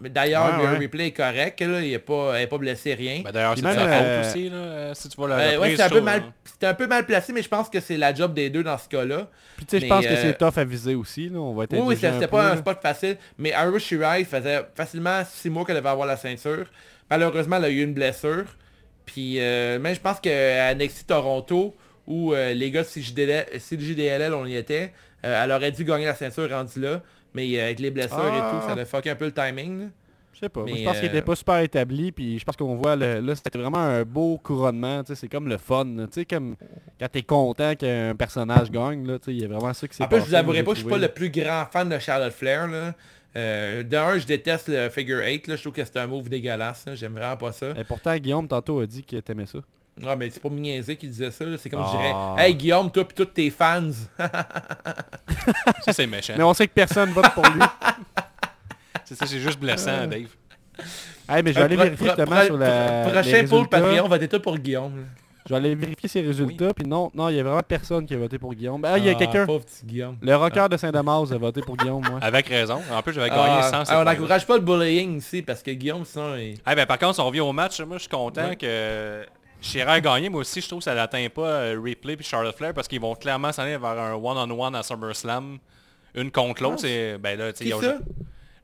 [0.00, 0.78] D'ailleurs, Ouais, le ouais.
[0.78, 3.20] replay est correct, là, il n'est pas, elle est pas blessé, rien.
[3.24, 5.76] Ben, D'ailleurs, c'est euh, faute aussi, là, euh, si tu vois la Euh, ouais, reprise,
[5.76, 6.32] c'est un, peu mal, hein.
[6.44, 8.78] c'était un peu mal placé, mais je pense que c'est la job des deux dans
[8.78, 9.28] ce cas-là.
[9.56, 11.28] Puis tu sais, je pense que c'est tough à viser aussi.
[11.28, 11.38] Là.
[11.40, 15.50] On va être Oui, c'était pas un spot facile, mais Ira Shirai faisait facilement six
[15.50, 16.66] mois qu'elle devait avoir la ceinture.
[17.10, 18.44] Malheureusement, elle a eu une blessure.
[19.06, 21.74] Puis, euh, même je pense qu'à NXT Toronto,
[22.06, 24.92] où euh, les gars de CJDL, CJDLL, on y était,
[25.24, 27.00] euh, elle aurait dû gagner la ceinture rendue là.
[27.34, 28.50] Mais avec les blessures et Ah.
[28.60, 29.80] tout, ça a fucké un peu le timing.
[29.80, 29.86] là.
[30.32, 30.64] Je sais pas.
[30.64, 32.12] Mais, je pense qu'il euh, était pas super établi.
[32.12, 35.02] Puis je pense qu'on voit le- là, c'était vraiment un beau couronnement.
[35.02, 35.84] tu sais, C'est comme le fun.
[35.96, 36.06] là.
[36.06, 36.56] Tu sais, comme
[37.00, 39.06] quand t'es content qu'un personnage gagne.
[39.06, 40.62] Là, tu sais, il y a vraiment ça qui s'est En plus, je vous avouerai
[40.62, 42.66] pas, je suis pas le plus grand fan de Charlotte Flair.
[42.68, 42.94] Là.
[43.36, 45.46] Euh, D'un, je déteste le figure 8.
[45.46, 45.56] Là.
[45.56, 46.86] Je trouve que c'est un move dégueulasse.
[46.94, 47.66] J'aime vraiment pas ça.
[47.76, 49.58] Et pourtant, Guillaume, tantôt, a dit qu'il aimait ça.
[50.00, 51.44] Non, mais c'est pas me niaiser qui disait ça.
[51.58, 52.34] C'est comme je Ah.
[52.36, 53.90] dirais, hey Guillaume, toi pis tous tes fans.
[55.82, 56.34] Ça, c'est méchant.
[56.36, 57.60] Mais on sait que personne vote pour lui.
[59.04, 60.26] C'est ça, c'est juste blessant, Dave.
[61.28, 63.66] Hey, mais je vais aller Pro- vérifier justement sur la, Prochain résultats.
[63.68, 65.06] Patreon, votez tout pour Guillaume.
[65.46, 66.74] Je vais aller vérifier ses résultats.
[66.74, 68.82] Puis non, non, il y a vraiment personne qui a voté pour Guillaume.
[68.84, 69.46] Ah, il y a Ah, quelqu'un.
[70.20, 72.18] Le rocker de Saint-Damas a voté pour Guillaume, moi.
[72.20, 72.80] Avec raison.
[72.92, 74.12] En plus, j'avais gagné Ah, sans ah, cette on fois-là.
[74.14, 76.56] n'encourage pas le bullying ici parce que Guillaume, sinon, il...
[76.66, 78.56] Ah ben par contre, si on revient au match, moi je suis content Ouais.
[78.56, 79.24] que
[79.60, 82.54] Chirac a gagné, mais aussi je trouve que ça n'atteint pas euh, Ripley puis Charlotte
[82.56, 85.58] Flair parce qu'ils vont clairement s'aller vers un one-on-one à SummerSlam,
[86.14, 86.80] une contre l'autre.
[86.80, 87.98] c'est ben là, ça?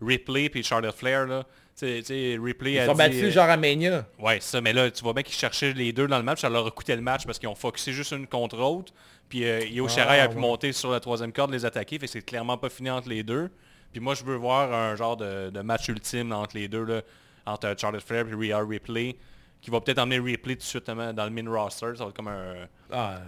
[0.02, 1.44] Ripley puis Charlotte Flair là.
[1.74, 4.06] Tu sais- tu sais, Ripley Ils a sont dit, battus euh, genre à Mania.
[4.18, 6.50] Ouais, ça, mais là, tu vois bien qu'ils cherchaient les deux dans le match, ça
[6.50, 8.92] leur a coûté le match parce qu'ils ont focusé juste une contre l'autre.
[9.30, 12.20] Puis euh, Io Shirai a pu monter sur la troisième corde, les attaquer, fait c'est
[12.20, 13.50] clairement pas fini entre les deux.
[13.90, 17.00] Puis moi, je veux voir un genre de, de match ultime entre les deux, là,
[17.46, 19.16] entre Charlotte Flair et Rhea Ripley,
[19.62, 21.92] qui va peut-être emmener Ripley tout de suite euh, dans le main roster.
[21.96, 22.66] Ça va être comme un...
[22.90, 23.20] Ah,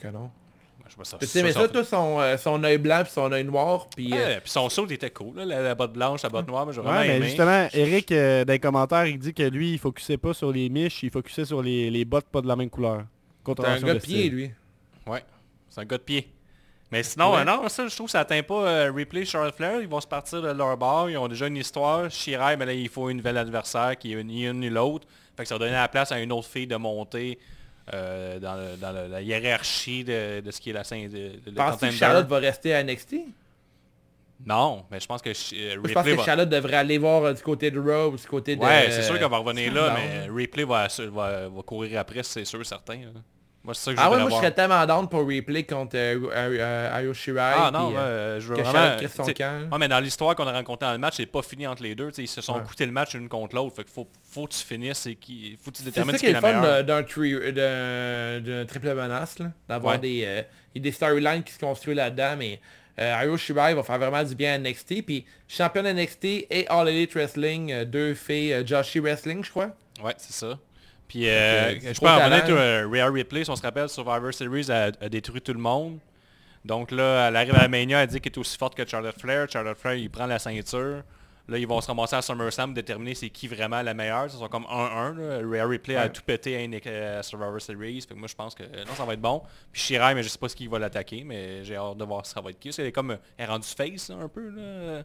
[0.00, 0.30] que non.
[0.86, 1.18] Je sais pas ça.
[1.18, 4.10] Tu aimais ça, toi, son, euh, son œil blanc puis son œil noir, puis...
[4.12, 6.72] euh, puis son saut était cool, là, la, la botte blanche, la botte noire, mais
[6.72, 7.26] j'ai vraiment Ouais, mais aimé.
[7.26, 10.68] justement, Eric, euh, dans les commentaires, il dit que lui, il focusait pas sur les
[10.68, 13.04] miches, il focusait sur les, les bottes pas de la même couleur.
[13.44, 14.32] T'es un gars de de pied, style.
[14.32, 14.50] lui.
[15.06, 15.22] Ouais,
[15.68, 16.28] c'est un gars de pied.
[16.92, 17.40] Mais sinon, Ouais.
[17.40, 19.80] euh, non, ça, je trouve que ça atteint pas euh, Ripley, Charlotte Flair.
[19.80, 21.10] Ils vont se partir de leur bar.
[21.10, 22.08] Ils ont déjà une histoire.
[22.10, 25.04] Shirai, mais là, il faut un nouvel adversaire qui est ni une ni l'autre.
[25.36, 27.38] Fait que ça va donner la place à une autre fille de monter
[27.94, 31.32] euh, dans, le- dans le- la hiérarchie de, de ce qui est la scène de,
[31.50, 33.16] de, Penses-tu que Charlotte va rester à NXT?
[34.44, 36.24] Non, mais je pense que Sh- euh, Je pense Ripley que va...
[36.24, 38.60] Charlotte devrait aller voir euh, du côté de Raw ou du côté de...
[38.62, 42.44] Ouais, c'est sûr qu'elle va revenir là, mais Ripley va, va, va courir après, c'est
[42.44, 43.00] sûr, certain.
[43.66, 45.96] Moi, c'est ça que je Ah ouais, moi je serais tellement down pour replay contre
[45.96, 47.40] euh, euh, euh, Io Shirai.
[47.40, 48.96] Ah non, puis, euh, euh, je veux vraiment...
[49.08, 49.68] Son camp.
[49.72, 51.94] Ouais, mais dans l'histoire qu'on a rencontrée dans le match, c'est pas fini entre les
[51.96, 52.10] deux.
[52.16, 52.62] Ils se sont Ouais.
[52.62, 53.74] coûté le match une contre l'autre.
[53.76, 56.30] Fait faut, faut que tu finisses et qu'il faut que tu détermines ce qui est
[56.30, 59.36] est le la fun de- d'un tri- d'un- d'un triple menace,
[59.68, 59.98] d'avoir Ouais.
[60.00, 60.42] des, euh,
[60.78, 62.60] des storylines qui se construisent là-dedans, mais
[63.00, 66.88] euh, Io Shirai va faire vraiment du bien à NXT, puis championne NXT et All
[66.88, 69.70] Elite Wrestling, euh, deux filles, euh, Joshi Wrestling, je crois.
[70.04, 70.56] Ouais, c'est ça.
[71.08, 72.36] Puis euh, je peux en talent.
[72.46, 75.98] toi, euh, si on se rappelle, Survivor Series a, a détruit tout le monde.
[76.64, 79.18] Donc là, elle arrive à la Mania, elle dit qu'elle est aussi forte que Charlotte
[79.20, 79.46] Flair.
[79.48, 81.02] Charlotte Flair, il prend la ceinture.
[81.48, 84.28] Là, ils vont se ramasser à SummerSlam, déterminer c'est qui vraiment la meilleure.
[84.28, 85.14] Ça sont comme 1-1.
[85.16, 85.38] là.
[85.48, 88.00] Rhea Ripley a tout pété à, une- à Survivor Series.
[88.00, 89.40] Fait que moi, je pense que non, ça va être bon.
[89.70, 92.26] Puis Shirai, mais je sais pas ce qui va l'attaquer, mais j'ai hâte de voir
[92.26, 92.70] si ça va être qui.
[92.70, 94.48] Parce qu'elle est comme, elle est rendue face, là, un peu.
[94.50, 95.04] Là.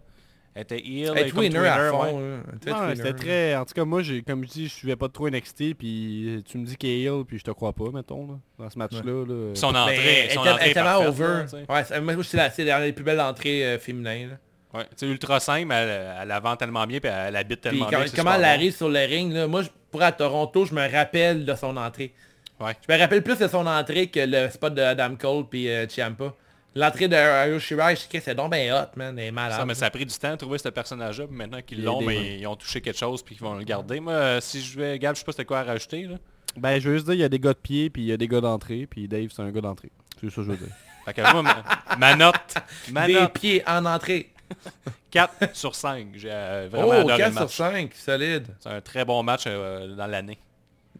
[0.53, 2.17] Elle était heel, Hey, twinner à fond.
[2.17, 2.95] ouais.
[2.95, 3.55] c'était très...
[3.55, 6.57] En tout cas, moi, j'ai, comme je dis, je suivais pas trop NXT, puis tu
[6.57, 9.25] me dis qu'il est heel, puis je te crois pas, mettons, là, dans ce match-là.
[9.25, 9.55] là.
[9.55, 9.95] Son entrée,
[10.25, 11.33] elle son était- elle entrée tellement parfaite, over.
[11.69, 12.13] ouais, c'est- moi,
[12.51, 14.29] c'est la- les plus belles entrées euh, féminines.
[14.31, 14.79] là.
[14.79, 17.97] Ouais, c'est ultra simple, elle, elle la vend tellement bien, puis elle habite tellement quand-
[18.01, 18.05] bien.
[18.15, 18.47] comment elle bon.
[18.47, 21.75] arrive sur le ring, là, moi, je, pour à Toronto, je me rappelle de son
[21.77, 22.13] entrée.
[22.59, 22.73] Ouais.
[22.87, 25.87] Je me rappelle plus de son entrée que le spot de Adam Cole puis euh,
[25.87, 26.33] Ciampa.
[26.73, 29.17] L'entrée de Shirai, je sais que c'est donc ben hot, man.
[29.19, 29.59] Elle est malade.
[29.59, 32.01] Ça, mais ça a pris du temps de trouver ce personnage-là, puis maintenant qu'ils l'ont,
[32.01, 33.99] mais ils ont touché quelque chose, puis qu'ils vont le garder.
[33.99, 36.15] Moi, euh, si je vais, Gab, je sais pas c'était quoi à rajouter, là.
[36.57, 38.11] Ben, je veux juste dire, il y a des gars de pied, puis il y
[38.13, 39.91] a des gars d'entrée, puis Dave, c'est un gars d'entrée.
[40.19, 40.73] C'est ça que je veux dire.
[41.05, 41.63] Fait que moi, ma,
[41.97, 42.35] ma note,
[42.91, 44.31] ma Des note, pieds en entrée.
[45.11, 46.07] 4 sur 5.
[46.15, 47.55] J'ai euh, vraiment Oh, adoré 4 le sur match.
[47.55, 48.47] 5, solide.
[48.59, 50.37] C'est un très bon match euh, dans l'année.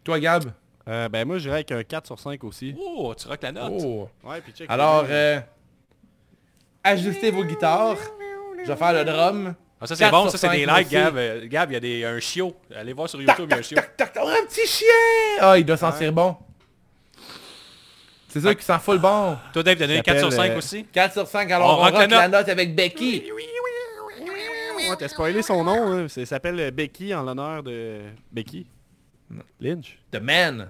[0.03, 0.51] Toi, Gab?
[0.87, 2.75] Euh, ben, moi, j'irais avec un 4 sur 5 aussi.
[2.79, 3.73] Oh, tu rock la note.
[3.75, 4.09] Oh.
[4.23, 4.69] Ouais, puis check.
[4.69, 5.39] Alors, euh,
[6.83, 7.97] ajustez vos guitares.
[8.63, 9.55] Je vais faire le drum.
[9.79, 10.89] Ah, ça c'est 4 bon, ça c'est 5 des likes.
[10.89, 11.17] Gab.
[11.17, 12.55] Euh, Gab, il y a des, un chiot.
[12.75, 13.75] Allez voir sur YouTube, il y a un chiot.
[13.75, 14.87] Tac, tac, tac, oh, un petit chien
[15.39, 16.35] Ah, il doit sentir bon.
[18.27, 19.37] C'est sûr qu'il sent full bon.
[19.51, 20.85] Toi, Dave, t'as donné Ça 4 sur s'appelle, 5 euh, aussi?
[20.85, 22.47] 4 sur 5, alors On on, rock la la note.
[22.49, 23.23] avec Becky.
[24.89, 26.05] Ouais, t'as spoilé son nom, hein.
[26.07, 28.01] C'est- Ça s'appelle Becky en l'honneur de...
[28.31, 28.67] Becky
[29.59, 29.97] Lynch.
[30.11, 30.69] The Man.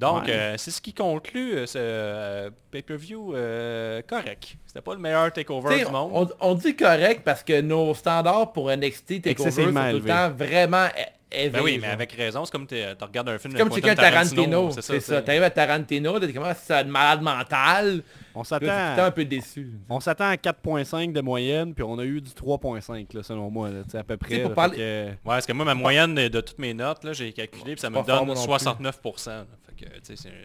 [0.00, 0.30] Donc, Ouais.
[0.32, 4.56] euh, c'est ce qui conclut euh, ce euh, pay-per-view euh, correct.
[4.66, 6.10] C'était pas le meilleur takeover T'sais, du monde.
[6.14, 10.30] on, on dit correct parce que nos standards pour NXT Takeover sont tout le temps
[10.30, 10.86] vraiment
[11.30, 11.50] élevés.
[11.58, 13.94] Ben oui, mais avec raison, c'est comme tu regardes un film comme de un Quentin
[13.94, 14.70] Tarantino.
[14.70, 14.94] c'est ça.
[14.94, 15.22] C'est ça.
[15.22, 18.02] T'arrives à Tarantino, t'es comme, ah, c'est un malade mental.
[18.34, 18.60] On temps un
[18.96, 19.70] s'attend peu déçu.
[19.88, 23.68] on s'attend à 4.5 de moyenne, puis on a eu du 3.5 là, selon moi,
[23.70, 24.38] là, à peu près.
[24.38, 27.32] là, parler- fait Ouais, parce que moi, ma moyenne de, toutes mes notes, là, j'ai
[27.32, 28.64] calculé, puis ça me donne moi non plus.
[28.64, 29.44] 69%.
[29.80, 29.86] Que,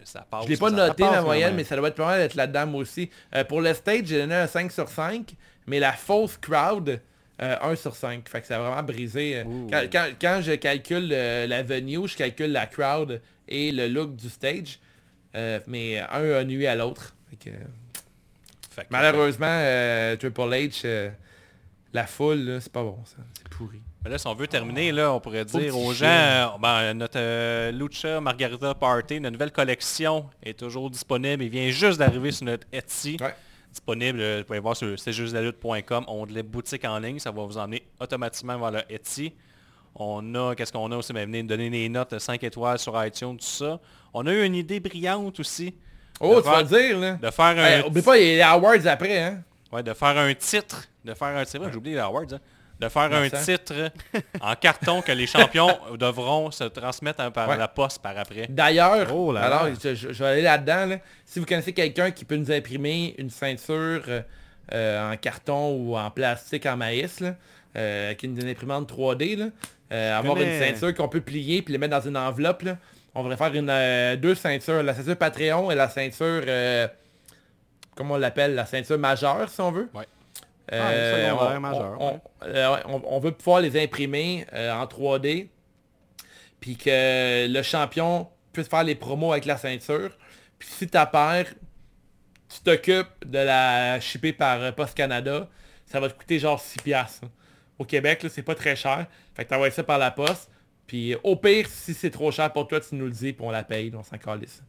[0.04, 0.44] ça passe.
[0.44, 2.80] Je l'ai pas noté quand moyenne, mais ça doit être pas mal d'être là-dedans moi
[2.80, 3.10] aussi.
[3.34, 5.34] Euh, pour le stage, j'ai donné un 5 sur 5,
[5.66, 7.00] mais la fausse crowd,
[7.42, 8.28] euh, 1 sur 5.
[8.28, 9.38] Fait que ça a vraiment brisé.
[9.38, 9.44] euh.
[9.70, 14.16] Quand, quand- quand je calcule euh, la venue, je calcule la crowd et le look
[14.16, 14.78] du stage.
[15.34, 17.14] Euh, mais un a nuit à l'autre.
[18.90, 21.10] Malheureusement, euh, Triple H, euh,
[21.92, 23.16] la foule, c'est pas bon ça.
[23.38, 23.80] C'est pourri.
[24.06, 27.18] Mais là, si on veut terminer, là, on pourrait dire aux gens, euh, ben, notre
[27.18, 31.42] euh, Lucha Margarita Party, notre nouvelle collection est toujours disponible.
[31.42, 33.16] Il vient juste d'arriver sur notre Etsy.
[33.20, 33.34] Ouais.
[33.72, 37.32] Disponible, euh, vous pouvez voir sur c'est juste la lutte.com, onglet boutique en ligne, ça
[37.32, 39.34] va vous emmener automatiquement vers le Etsy.
[39.96, 43.36] On a, qu'est-ce qu'on a aussi, ben, venez donner des notes 5 étoiles sur iTunes,
[43.36, 43.80] tout ça.
[44.14, 45.74] On a eu une idée brillante aussi
[46.20, 47.12] Oh, De tu vas faire- dire, là.
[47.14, 49.42] de faire un, Hey, oublie pas, il y a les awards après, hein.
[49.72, 52.38] Ouais, de faire un titre, de faire un titre, j'ai oublié les awards, hein.
[52.80, 53.90] De faire un titre
[54.40, 57.56] en carton que les champions devront se transmettre à- par Ouais.
[57.56, 58.46] la poste par après.
[58.48, 59.72] D'ailleurs, Oh là alors là.
[59.94, 60.86] je, vais aller là-dedans.
[60.86, 60.96] là.
[61.24, 64.02] Si vous connaissez quelqu'un qui peut nous imprimer une ceinture
[64.72, 67.34] euh, en carton ou en plastique en maïs, là,
[67.76, 69.46] euh, avec une, une imprimante 3D, là,
[69.92, 72.76] euh, avoir connais- une ceinture qu'on peut plier puis les mettre dans une enveloppe, là,
[73.14, 76.88] on devrait faire une, euh, deux ceintures, la ceinture Patreon et la ceinture, euh,
[77.94, 79.88] comment on l'appelle, la ceinture majeure si on veut.
[79.94, 80.04] Ouais.
[80.72, 82.20] Euh, Ah, secondaire, on, majeur, on- ouais.
[82.44, 85.48] euh, ouais, on- on veut pouvoir les imprimer euh, en 3D
[86.60, 90.10] puis que le champion puisse faire les promos avec la ceinture.
[90.58, 91.46] Puis si ta paire,
[92.48, 95.48] tu t'occupes de la shipper par euh, Post Canada,
[95.84, 97.24] ça va te coûter genre 6 piastres.
[97.24, 97.30] hein.
[97.78, 99.06] Au Québec, là, c'est pas très cher.
[99.34, 100.50] Fait que t'envoies ça par la poste.
[100.86, 103.50] Puis au pire, si c'est trop cher pour toi, tu nous le dis, puis on
[103.50, 104.62] la paye, on s'en calisse.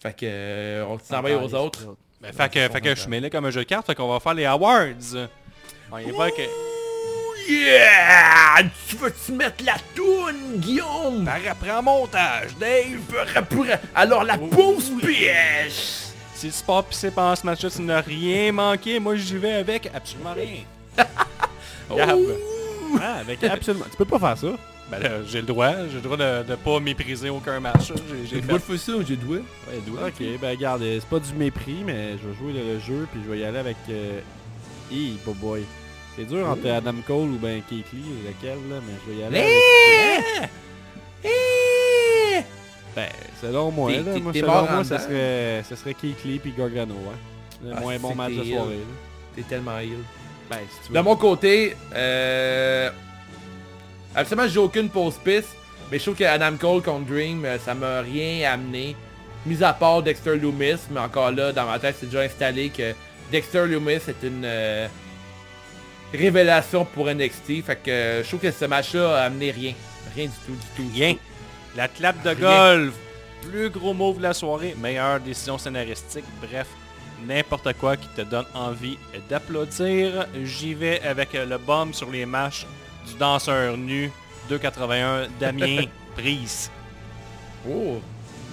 [0.00, 1.96] Fait que euh, on s'envoie aux autres.
[2.20, 4.08] Ben, fait que, fait que je suis mêlé comme un jeu de cartes, fait qu'on
[4.08, 4.86] va faire les awards.
[5.92, 6.42] On y va que...
[7.48, 8.62] Yeah!
[8.88, 11.24] Tu veux-tu mettre la toune, Guillaume?
[11.24, 13.44] Par après en montage, Dave!
[13.50, 15.74] Pour- Alors la pause piège!
[16.34, 19.90] Si le sport pissé pendant ce match-là, tu n'as rien manqué, moi j'y vais avec
[19.94, 20.62] absolument rien.
[21.96, 22.18] Gab.
[23.00, 23.84] Ah, avec absolument.
[23.90, 24.56] Tu peux pas faire ça.
[24.90, 27.90] Ben là, j'ai le droit, j'ai le droit de, de pas mépriser aucun match.
[27.90, 27.96] là.
[28.08, 28.52] J'ai, J'ai fait...
[28.52, 29.38] pas fait ça, j'ai doué.
[29.38, 30.08] Ouais, le doigt.
[30.08, 33.20] Ok, ben regarde, c'est pas du mépris, mais je vais jouer le, le jeu, puis
[33.24, 33.76] je vais y aller avec...
[33.90, 34.20] Euh...
[34.90, 35.64] Hi, boy boy.
[36.16, 39.24] C'est dur entre Adam Cole ou ben Keith Lee, lequel, là, mais je vais y
[39.24, 40.50] aller avec...
[42.94, 43.08] Ben,
[43.42, 45.06] selon moi, là, moi, selon moi, ça dedans.
[45.08, 47.18] serait, ça serait Keith Lee puis Gargano, hein.
[47.64, 48.78] Le Ah, moins bon match de t'es soirée.
[49.34, 49.98] T'es tellement ill.
[50.48, 50.98] Ben, si tu veux.
[50.98, 52.90] De mon côté, euh...
[54.14, 55.56] Absolument, j'ai aucune pause piste.
[55.90, 58.94] Mais je trouve que Adam Cole contre Dream, euh, ça m'a rien amené.
[59.44, 62.94] Mis à part Dexter Loomis, mais encore là, dans ma tête, c'est déjà installé que
[63.30, 64.86] Dexter Loomis est une euh,
[66.12, 67.64] révélation pour NXT.
[67.64, 69.72] Fait que euh, je trouve que ce match-là a amené rien.
[70.14, 70.90] Rien du tout, du tout.
[70.94, 71.16] Rien.
[71.76, 72.38] La clap de Rien.
[72.76, 72.94] golf.
[73.42, 74.74] Plus gros move de la soirée.
[74.80, 76.24] Meilleure décision scénaristique.
[76.40, 76.66] Bref,
[77.26, 78.98] n'importe quoi qui te donne envie
[79.28, 80.26] d'applaudir.
[80.44, 82.66] J'y vais avec le bomb sur les matchs
[83.06, 84.10] du danseur nu
[84.48, 85.84] 281 Damien
[86.16, 86.70] Prise.
[87.68, 88.00] Oh,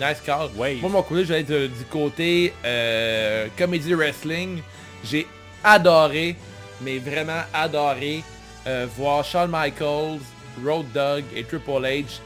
[0.01, 0.49] nice call.
[0.55, 0.81] Wave.
[0.81, 4.61] Moi, mon côté, être euh, du côté euh, comédie wrestling.
[5.03, 5.27] J'ai
[5.63, 6.35] adoré,
[6.81, 8.23] mais vraiment adoré,
[8.67, 10.19] euh, voir Shawn Michaels,
[10.63, 12.19] Road Dogg et Triple H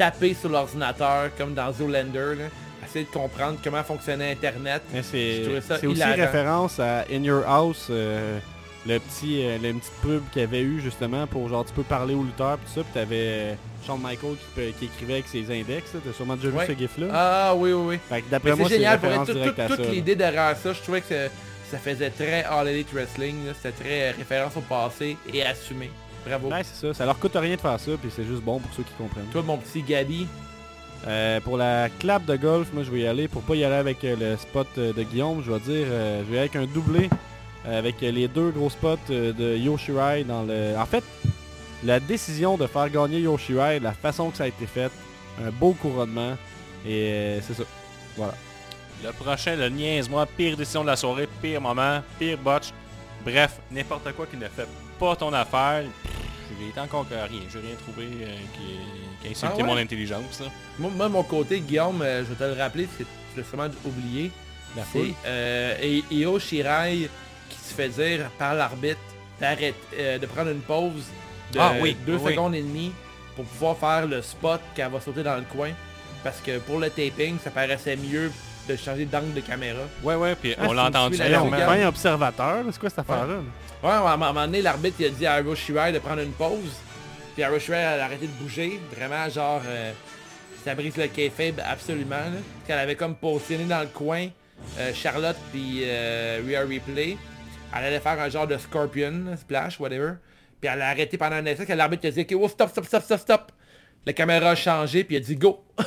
[0.00, 2.34] taper sur l'ordinateur comme dans Zoolander.
[2.38, 2.44] Là,
[2.86, 4.82] essayer de comprendre comment fonctionnait Internet.
[5.02, 8.38] C'est aussi référence à In Your House, euh,
[8.86, 11.82] le petit, euh, la petite pub qu'il y avait eu justement pour genre tu peux
[11.82, 13.54] parler aux lutteurs pis tout ça, pis t'avais euh,
[13.86, 16.66] Shawn Michaels qui, qui écrivait avec ses index, t'as sûrement déjà Ouais.
[16.66, 17.06] vu ce gif là.
[17.12, 17.98] Ah oui, oui, oui.
[18.08, 19.32] Fait que d'après moi c'est génial, pour être, tout-
[19.66, 21.28] tout- toute l'idée derrière ça, je trouvais que
[21.70, 23.36] ça, faisait très All Elite Wrestling.
[23.54, 25.90] C'était très euh, référence au passé et assumé.
[26.26, 26.48] Bravo.
[26.50, 28.70] Ouais, c'est ça, ça leur coûte rien de faire ça, puis c'est juste bon pour
[28.74, 29.26] ceux qui comprennent.
[29.32, 30.26] Toi, mon petit Gabi.
[31.06, 33.26] Euh, pour la clap de golf, moi je vais y aller.
[33.26, 36.24] Pour pas y aller avec euh, le spot euh, de Guillaume, je vais dire, je
[36.30, 37.08] vais y aller avec un doublé
[37.64, 40.74] avec euh, les deux gros spots euh, de Yoshirai dans le.
[40.78, 41.04] En fait,
[41.84, 44.90] la décision de faire gagner Yoshirai, la façon que ça a été fait,
[45.44, 46.36] un beau couronnement
[46.86, 47.62] et euh, c'est ça.
[48.16, 48.34] Voilà.
[49.04, 52.68] Le prochain, le niaise-moi, pire décision de la soirée, pire moment, pire botch.
[53.24, 54.66] Bref, n'importe quoi qui ne fait
[54.98, 55.84] pas ton affaire,
[56.58, 57.40] J'ai été encore rien.
[57.52, 59.62] J'ai rien trouvé euh, qui, qui a insulté Ah ouais?
[59.64, 60.40] mon intelligence.
[60.40, 60.46] là.
[60.78, 63.44] Moi, moi, de mon côté, Guillaume, euh, je vais te le rappeler, c'est tu l'as
[63.44, 64.30] sûrement oublié.
[64.92, 65.12] Foule.
[65.26, 67.08] euh, I- Io Shirai
[67.70, 69.00] se fait dire par l'arbitre
[69.40, 71.04] d'arrêter euh, de prendre une pause
[71.52, 72.92] de Ah oui, deux oui, secondes et demie
[73.36, 75.70] pour pouvoir faire le spot qu'elle va sauter dans le coin.
[76.22, 78.30] Parce que pour le taping, ça paraissait mieux
[78.68, 79.80] de changer d'angle de caméra.
[80.02, 81.16] Ouais, ouais, puis Ah, on l'a entendu.
[81.20, 83.34] on fait un observateur, c'est quoi cette affaire-là?
[83.34, 83.40] là?
[83.82, 86.32] Ouais, à un moment donné, l'arbitre il a dit à Io Shirai de prendre une
[86.32, 86.74] pause.
[87.34, 88.78] Puis Io Shirai elle a arrêté de bouger.
[88.94, 89.92] Vraiment, genre, euh,
[90.62, 92.16] ça brise le kayfabe absolument.
[92.16, 92.24] là.
[92.32, 94.26] Parce qu'elle avait comme positionné dans le coin
[94.78, 97.16] euh, Charlotte puis euh, Rhea Replay.
[97.76, 100.14] Elle allait faire un genre de scorpion, splash, whatever.
[100.60, 102.84] Puis elle a arrêté pendant un instant que l'arbitre a dit ok, oh, stop, stop,
[102.84, 103.52] stop, stop, stop.
[104.06, 105.64] La caméra a changé puis il a dit go.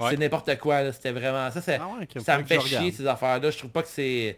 [0.00, 0.10] Ouais.
[0.10, 0.92] C'est n'importe quoi, là.
[0.92, 1.62] c'était vraiment ça.
[1.62, 3.48] c'est- Ah ouais, ça me fait chier ces affaires-là.
[3.52, 4.36] Je trouve pas que c'est...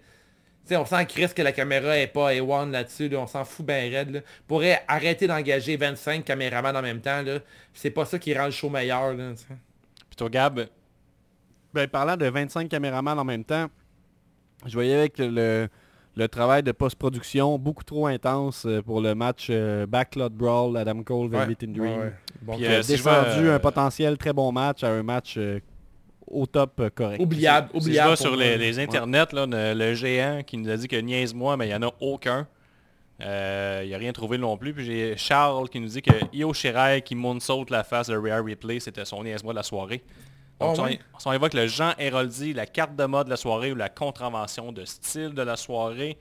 [0.67, 3.21] Tu sais, on sent Chris que la caméra est pas A1 là-dessus, là.
[3.21, 4.11] on s'en fout bien raide.
[4.11, 4.21] Là.
[4.47, 7.39] Pourrait arrêter d'engager 25 caméramans en même temps, là.
[7.73, 9.33] C'est pas ça qui rend le show meilleur, là.
[9.35, 10.67] Puis toi, Gab,
[11.73, 13.69] Ben, parlant de 25 caméramans en même temps,
[14.67, 15.69] je voyais avec le,
[16.17, 21.03] le travail de post-production beaucoup trop intense euh, pour le match euh, Backlot Brawl, Adam
[21.03, 21.93] Cole, Velvet in Dream.
[21.93, 22.13] Ouais, ouais.
[22.43, 25.35] Bon, Puis, Qui euh, si descendu euh, un potentiel très bon match à un match
[25.37, 25.61] euh,
[26.27, 27.21] au top euh, correct.
[27.23, 28.17] oubliable, si je oubliable.
[28.17, 31.67] sur les, les internets, là, le, le géant qui nous a dit que niaise-moi, mais
[31.67, 32.47] il n'y en a aucun.
[33.23, 34.75] Euh, il n'a rien trouvé non plus.
[34.75, 38.45] Puis j'ai Charles qui nous dit que Io Shirai qui moonsaute la face de Rare
[38.45, 40.03] Replay, c'était son niaise-moi de la soirée.
[40.61, 40.87] Donc, Oh,
[41.19, 43.75] si on- on évoque le Jean Héroldi, la carte de mode de la soirée ou
[43.75, 46.17] la contravention de style de la soirée,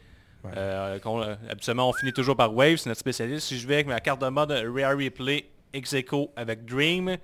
[0.56, 3.48] euh, euh, habituellement on finit toujours par Wave, c'est notre spécialiste.
[3.48, 7.18] Si je vais avec ma carte de mode Rare Replay, ex aequo avec Dream,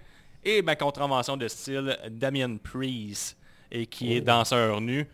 [0.43, 3.37] et ma contravention de style Damien Priest,
[3.71, 5.07] et qui est danseur nu.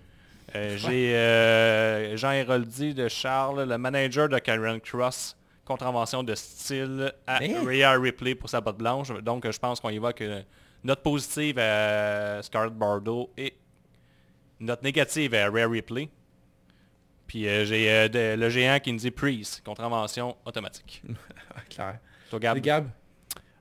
[0.55, 7.11] Euh, J'ai euh, Jean Héroldi de Charles, le manager de Karen Cross, contravention de style
[7.27, 7.65] à Hein?
[7.65, 9.09] Rhea Ripley pour sa botte blanche.
[9.21, 10.41] Donc euh, je pense qu'on évoque euh,
[10.87, 13.53] note positive à Scarlett Bordeaux et
[14.59, 16.09] note négative à Rhea Ripley.
[17.27, 21.03] Puis euh, j'ai euh, de- le géant qui nous dit Priest, contravention automatique.
[21.55, 21.99] Ah, clair.
[22.29, 22.87] Toi, Gab?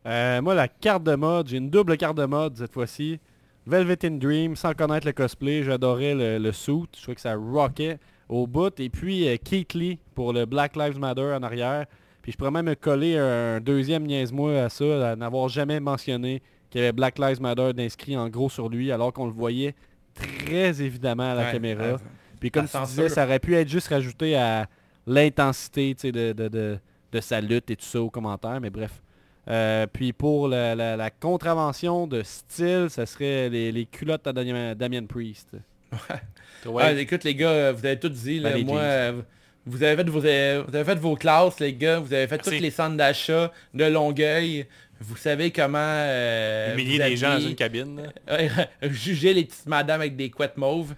[0.05, 3.19] Euh, moi, la carte de mode, j'ai une double carte de mode cette fois-ci.
[3.67, 6.85] Velvet in Dream, sans connaître le cosplay, j'adorais le, le suit.
[6.95, 7.99] Je trouvais que ça rockait
[8.29, 8.79] au bout.
[8.79, 11.87] Et puis euh, Keith Lee pour le Black Lives Matter en arrière.
[12.23, 16.43] Puis je pourrais même me coller un deuxième niaise-moi à ça, à n'avoir jamais mentionné
[16.77, 19.75] qu'il y avait Black Lives Matter d'inscrit en gros sur lui, alors qu'on le voyait
[20.15, 21.93] très évidemment à la Ouais, caméra.
[21.93, 21.99] ouais.
[22.41, 24.67] Puis comme tu disais, ça aurait pu être juste rajouté à
[25.07, 26.79] l'intensité de, de, de,
[27.13, 29.03] de sa lutte et tout ça aux commentaires, mais bref.
[29.49, 34.33] Euh, puis pour la, la- la contravention de style, ça serait les, les culottes à
[34.33, 35.53] Damien, Damien Priest.
[36.63, 38.41] Toi, Ah, écoute les gars, vous avez tout dit.
[38.41, 38.89] Là, Ben, moi, jeans.
[38.91, 39.23] euh,
[39.65, 42.01] vous avez, fait vos, euh, vous avez fait vos classes, les gars.
[42.01, 42.51] Vous avez fait Merci.
[42.57, 44.67] tous les centres d'achat de Longueuil.
[45.01, 45.79] Vous savez comment...
[45.79, 48.11] euh, humilier les gens dans une cabine.
[48.83, 50.95] Juger les petites madames avec des couettes mauves.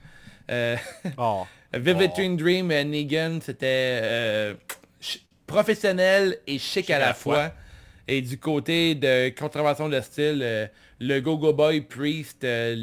[0.51, 0.77] Euh,
[1.17, 1.47] Oh.
[1.75, 2.37] Vivid Oh.
[2.37, 4.55] Dream euh, Negan, c'était
[5.49, 7.53] professionnel et chic, à la, fois.
[8.07, 10.67] Et du côté de contravention de style, euh,
[11.01, 12.75] le Go-Go Boy Priest, euh,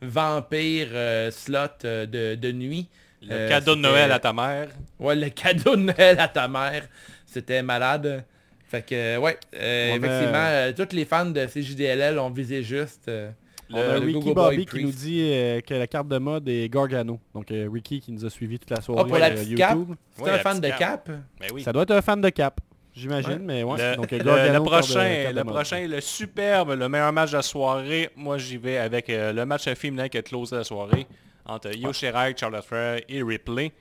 [0.00, 2.88] le vampire euh, slot de, de nuit.
[3.22, 4.68] Le cadeau de Noël à ta mère.
[4.98, 6.88] Ouais, le cadeau de Noël à ta mère.
[7.26, 8.24] C'était malade.
[8.70, 13.08] Fait que, ouais, euh, a- effectivement, euh, tous les fans de CJDLL ont visé juste
[13.08, 13.30] euh,
[13.72, 16.18] On a le Ricky Go-Go Bobby Boy qui nous dit euh, que la carte de
[16.18, 17.18] mode est Gargano.
[17.34, 19.56] Donc euh, Ricky qui nous a suivi toute la soirée Oh, pour la euh, petite
[19.56, 19.74] cap.
[19.76, 19.94] YouTube.
[20.16, 21.08] C'est Ouais, un fan de Cap.
[21.40, 21.62] Ben oui.
[21.62, 22.60] Ça doit être un fan de Cap,
[22.94, 23.38] j'imagine, Ouais.
[23.40, 23.90] mais ouais.
[23.90, 25.54] Le, Donc, le- Gargano, le de- prochain, de le mode.
[25.54, 29.44] prochain, le superbe, le meilleur match de la soirée, moi j'y vais avec euh, le
[29.46, 31.06] match féminin qui a closé la soirée
[31.44, 33.72] entre Io Shirai, Charlotte Flair et Ripley.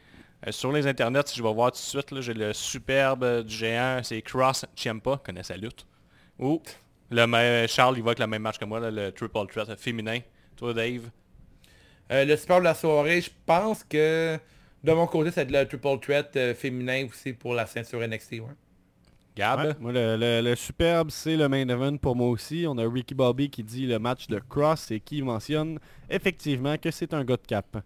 [0.48, 3.24] Euh, sur les internets, si je vais voir tout de suite, là, j'ai le superbe
[3.24, 5.86] euh, du géant, c'est Cross Ciampa, connaît sa lutte.
[6.40, 6.62] Ou
[7.12, 9.76] le me- Charles, il va avec le même match que moi, là, le triple threat
[9.80, 10.20] féminin.
[10.56, 11.10] Toi, Dave?
[12.12, 14.40] Euh, le sport de la soirée, je pense que
[14.84, 18.34] de mon côté, c'est la triple threat euh, féminin aussi pour la ceinture NXT.
[18.40, 18.56] Ouais.
[19.36, 19.64] Gab?
[19.64, 22.66] Ouais, moi, le, le- le superbe, c'est le main event pour moi aussi.
[22.68, 25.80] On a Ricky Bobby qui dit le match de Cross et qui mentionne
[26.10, 27.78] effectivement que c'est un gars de cap.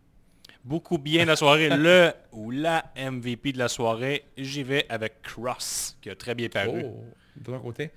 [0.64, 1.70] Beaucoup bien la soirée.
[1.70, 6.48] le ou la MVP de la soirée, j'y vais avec Cross, qui a très bien
[6.50, 6.84] paru.
[6.86, 7.04] Oh,
[7.36, 7.92] de ton côté.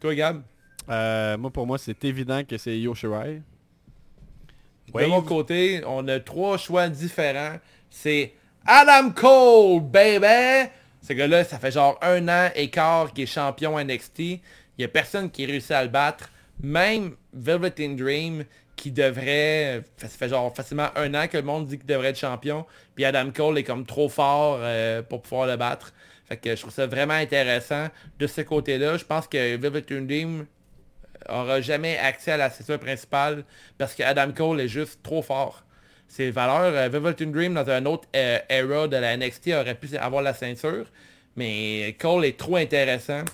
[0.00, 0.42] Toi, Gab,
[0.88, 3.42] Euh, moi, pour moi, c'est évident que c'est Io Shirai.
[4.94, 7.58] de mon côté, on a trois choix différents.
[7.90, 8.32] C'est
[8.66, 10.70] Adam Cole, baby!
[11.02, 14.18] Ce gars-là, ça fait genre un an et quart qu'il est champion NXT.
[14.18, 14.40] Il
[14.78, 16.30] n'y a personne qui réussit à le battre.
[16.62, 18.44] Même Velvet in Dream,
[18.78, 19.82] qui devrait...
[19.96, 22.64] Ça fait genre facilement un an que le monde dit qu'il devrait être champion.
[22.94, 25.92] Puis Adam Cole est comme trop fort euh, pour pouvoir le battre.
[26.26, 27.88] Fait que je trouve ça vraiment intéressant
[28.18, 28.96] de ce côté-là.
[28.96, 30.46] Je pense que Velvet Dream
[31.28, 33.44] aura jamais accès à la ceinture principale
[33.78, 35.64] parce que Adam Cole est juste trop fort.
[36.06, 39.94] Ses valeurs, euh, Velvet Dream dans un autre euh, era de la NXT aurait pu
[39.96, 40.86] avoir la ceinture,
[41.36, 43.24] mais Cole est trop intéressant.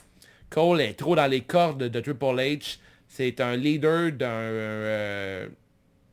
[0.48, 2.78] Cole est trop dans les cordes de Triple H.
[3.16, 4.26] C'est un leader d'un...
[4.26, 5.48] euh,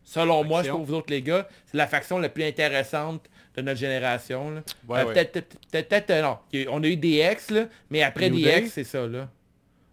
[0.04, 3.62] selon moi, je trouve vous autres les gars, c'est la faction la plus intéressante de
[3.64, 4.52] notre génération.
[4.52, 4.62] là.
[4.88, 5.26] Ouais, Euh, ouais.
[5.72, 6.38] Peut-être, euh, non.
[6.70, 8.68] On a eu DX, là, mais après New DX, Day?
[8.68, 9.30] c'est ça, là.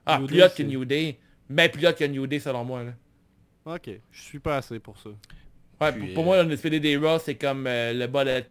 [0.04, 1.16] Ah, New plus hot que New Day.
[1.48, 2.92] Ben plus hot que New Day, selon moi, là.
[3.64, 5.08] Ok, je suis pas assez pour ça.
[5.80, 8.44] Ouais, Puis, pour, pour moi, le SPD des Raw, c'est comme euh, le bas de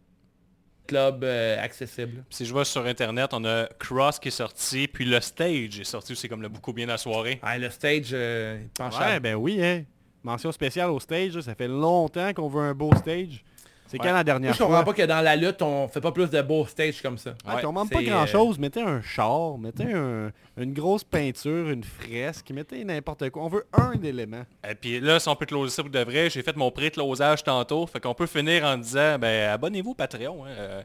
[0.88, 2.24] club euh, accessible.
[2.30, 5.84] Si je vois sur Internet, on a Cross qui est sorti, puis le stage est
[5.84, 7.40] sorti aussi comme le beaucoup bien la soirée.
[7.44, 9.84] Ah, le stage, euh, Ouais, ben oui, hein.
[10.24, 13.44] Mention spéciale au stage, ça fait longtemps qu'on veut un beau stage.
[13.88, 14.00] C'est Ouais.
[14.00, 14.86] quand la Moi, dernière je comprends fois?
[14.86, 17.36] pas que dans la lutte, on fait pas plus de beaux stages comme ça.
[17.46, 21.70] Ah, on demande pas c'est, grand chose, mettez un char, mettez un- une grosse peinture,
[21.70, 23.44] une fresque, mettez n'importe quoi.
[23.44, 24.44] On veut un élément.
[24.70, 27.44] Et puis là, si on peut closer ça pour de vrai, j'ai fait mon pré-closage
[27.44, 27.88] tantôt.
[27.88, 30.46] Fait qu'on peut finir en disant, ben abonnez-vous au Patreon.
[30.46, 30.50] hein.
[30.50, 30.84] Euh,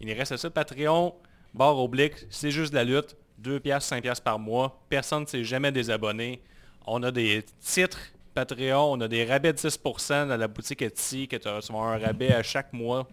[0.00, 1.14] il nous reste ça, Patreon,
[1.54, 3.16] barre oblique, c'est juste de la lutte.
[3.38, 4.80] 2 piastres, 5 piastres par mois.
[4.88, 6.42] Personne ne s'est jamais désabonné.
[6.86, 8.00] On a des titres
[8.36, 11.88] Patreon, on a des rabais de 10% dans la boutique Etsy, que tu vas avoir
[11.94, 13.08] un rabais à chaque mois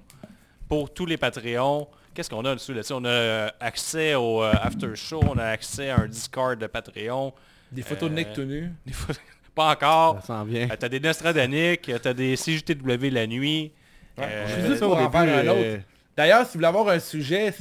[0.68, 1.88] pour tous les Patreons.
[2.14, 2.94] Qu'est-ce qu'on a dessus là-dessus?
[2.94, 6.68] On a euh, accès au euh, after show, on a accès à un Discord de
[6.68, 7.34] Patreon.
[7.72, 8.70] Des photos de Euh, Nick tout nu?
[8.86, 9.16] Des fois-
[9.56, 10.20] Pas encore.
[10.22, 10.68] Ça s'en vient.
[10.70, 13.72] Euh, t'as des Nostradaniques, euh, t'as des CJTW la nuit.
[14.20, 15.84] Euh, je au pour en faire un euh, autre.
[16.18, 17.52] D'ailleurs, si vous voulez avoir un sujet,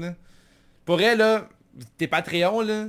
[0.00, 0.14] là.
[0.84, 1.48] Pour elle, là,
[1.98, 2.86] t'es Patreon, là,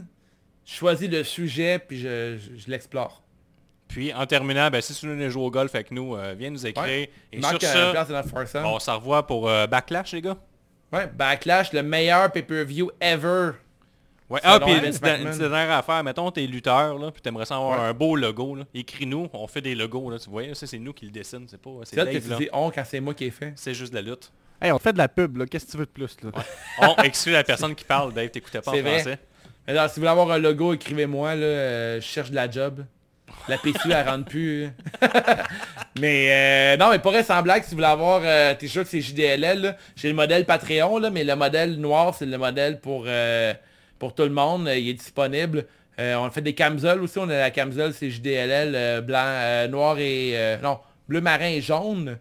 [0.66, 3.24] choisis le sujet, puis je, je- je l'explore.
[3.96, 6.68] Puis en terminant, ben, si tu veux jouer au golf avec nous, euh, viens nous
[6.68, 6.84] écrire.
[6.84, 7.10] Ouais.
[7.32, 7.94] Et sur ça,
[8.62, 10.36] bon, on se revoit pour euh, Backlash, les gars.
[10.92, 13.52] Ouais, Backlash, le meilleur pay-per-view ever.
[14.30, 14.42] Ouais.
[14.44, 15.02] Ah, puis une petite
[15.40, 16.04] dernière affaire.
[16.04, 17.86] Mettons, t'es lutteur, là, puis t'aimerais ça avoir Ouais.
[17.86, 18.58] un beau logo.
[18.74, 20.10] Écris-nous, on fait des logos.
[20.10, 21.48] Là, tu vois, ça, c'est nous qui le dessinent.
[21.48, 21.70] C'est pas...
[21.84, 23.54] C'est que Dave, tu dis on quand c'est moi qui ai fait.
[23.56, 24.30] C'est juste de la lutte.
[24.62, 25.46] Hey, on fait de la pub, là.
[25.46, 26.32] Qu'est-ce que tu veux de plus, là?
[26.82, 28.28] On exclut la personne qui parle, Dave.
[28.30, 29.00] T'écoutais pas en C'est vrai.
[29.00, 29.20] français.
[29.68, 32.52] Mais non, si vous voulez avoir un logo, écrivez-moi, là, euh, je cherche de la
[32.52, 32.84] job.
[33.48, 34.70] La PSU, elle rentre plus.
[36.00, 39.02] mais euh, non, mais pour être sans blague, si vous voulez avoir euh, t-shirt, c'est
[39.02, 43.54] JDLL, j'ai le modèle Patreon, là, mais le modèle noir, c'est le modèle pour, euh,
[44.00, 44.70] pour tout le monde.
[44.76, 45.66] Il est disponible.
[46.00, 47.20] Euh, on fait des camisoles aussi.
[47.20, 50.58] On a la camisole, c'est JDLL, blanc, noir et...
[50.62, 52.18] non, bleu marin et jaune.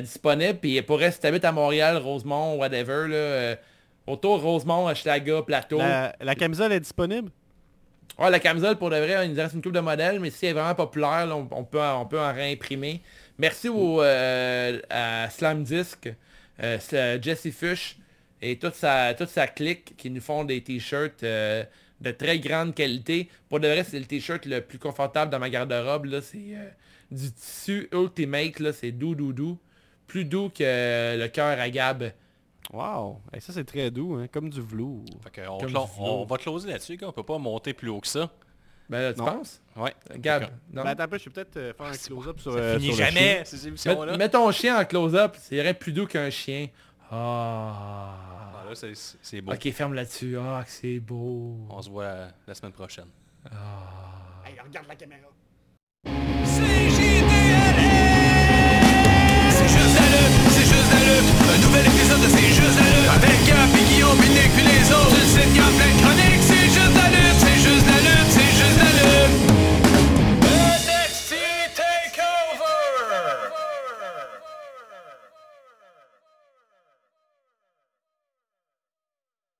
[0.00, 0.58] disponible.
[0.60, 3.56] Puis pour rester si t'habites à Montréal, Rosemont, whatever, là,
[4.06, 5.78] autour Rosemont, Hochelaga, Plateau.
[5.78, 7.30] La, la camisole est disponible?
[8.18, 10.50] La camisole, pour de vrai, il nous reste une coupe de modèles, mais si elle
[10.50, 13.02] est vraiment populaire, on, peut, en réimprimer.
[13.38, 16.08] Merci au, euh, à Slam Disc,
[16.62, 17.96] euh, c'est Jesse Fish
[18.40, 19.14] et toute sa,
[19.46, 21.64] clique qui nous font des t-shirts euh,
[22.00, 23.28] de très grande qualité.
[23.48, 26.20] Pour de vrai, c'est le t-shirt le plus confortable dans ma garde-robe.
[26.20, 26.68] C'est euh,
[27.10, 29.58] du tissu Ultimate, c'est doux, doux, doux.
[30.06, 32.12] Plus doux que le cœur à Gab.
[32.72, 33.20] Wow!
[33.32, 34.26] Hey, ça, c'est très doux, hein?
[34.32, 35.04] Comme du velours.
[35.22, 36.26] Fait que on, Comme clo- du on velours.
[36.26, 37.08] va closer là-dessus, gars.
[37.08, 38.30] On peut pas monter plus haut que ça.
[38.88, 39.26] Ben là, tu Non.
[39.26, 39.62] penses?
[39.76, 39.94] Ouais.
[40.16, 40.42] Gab,
[40.72, 40.82] non?
[40.82, 42.92] Ben, attends un peu, je vais peut-être euh, faire un close-up sur, Ça euh, finit
[42.92, 44.16] sur le jamais, ces Mets, émissions-là.
[44.18, 46.68] mets ton chien en close-up, c'est rien plus doux qu'un chien.
[47.10, 48.14] Ah.
[48.56, 49.52] Ah, là, c'est- c'est beau.
[49.52, 50.36] Ok, ferme là-dessus.
[50.38, 51.56] Ah, que c'est beau.
[51.70, 53.08] On se voit la, la semaine prochaine.
[54.46, 55.28] Hey, regarde la caméra.
[64.14, 66.23] Dominik Leso, das sind ja Mechanik.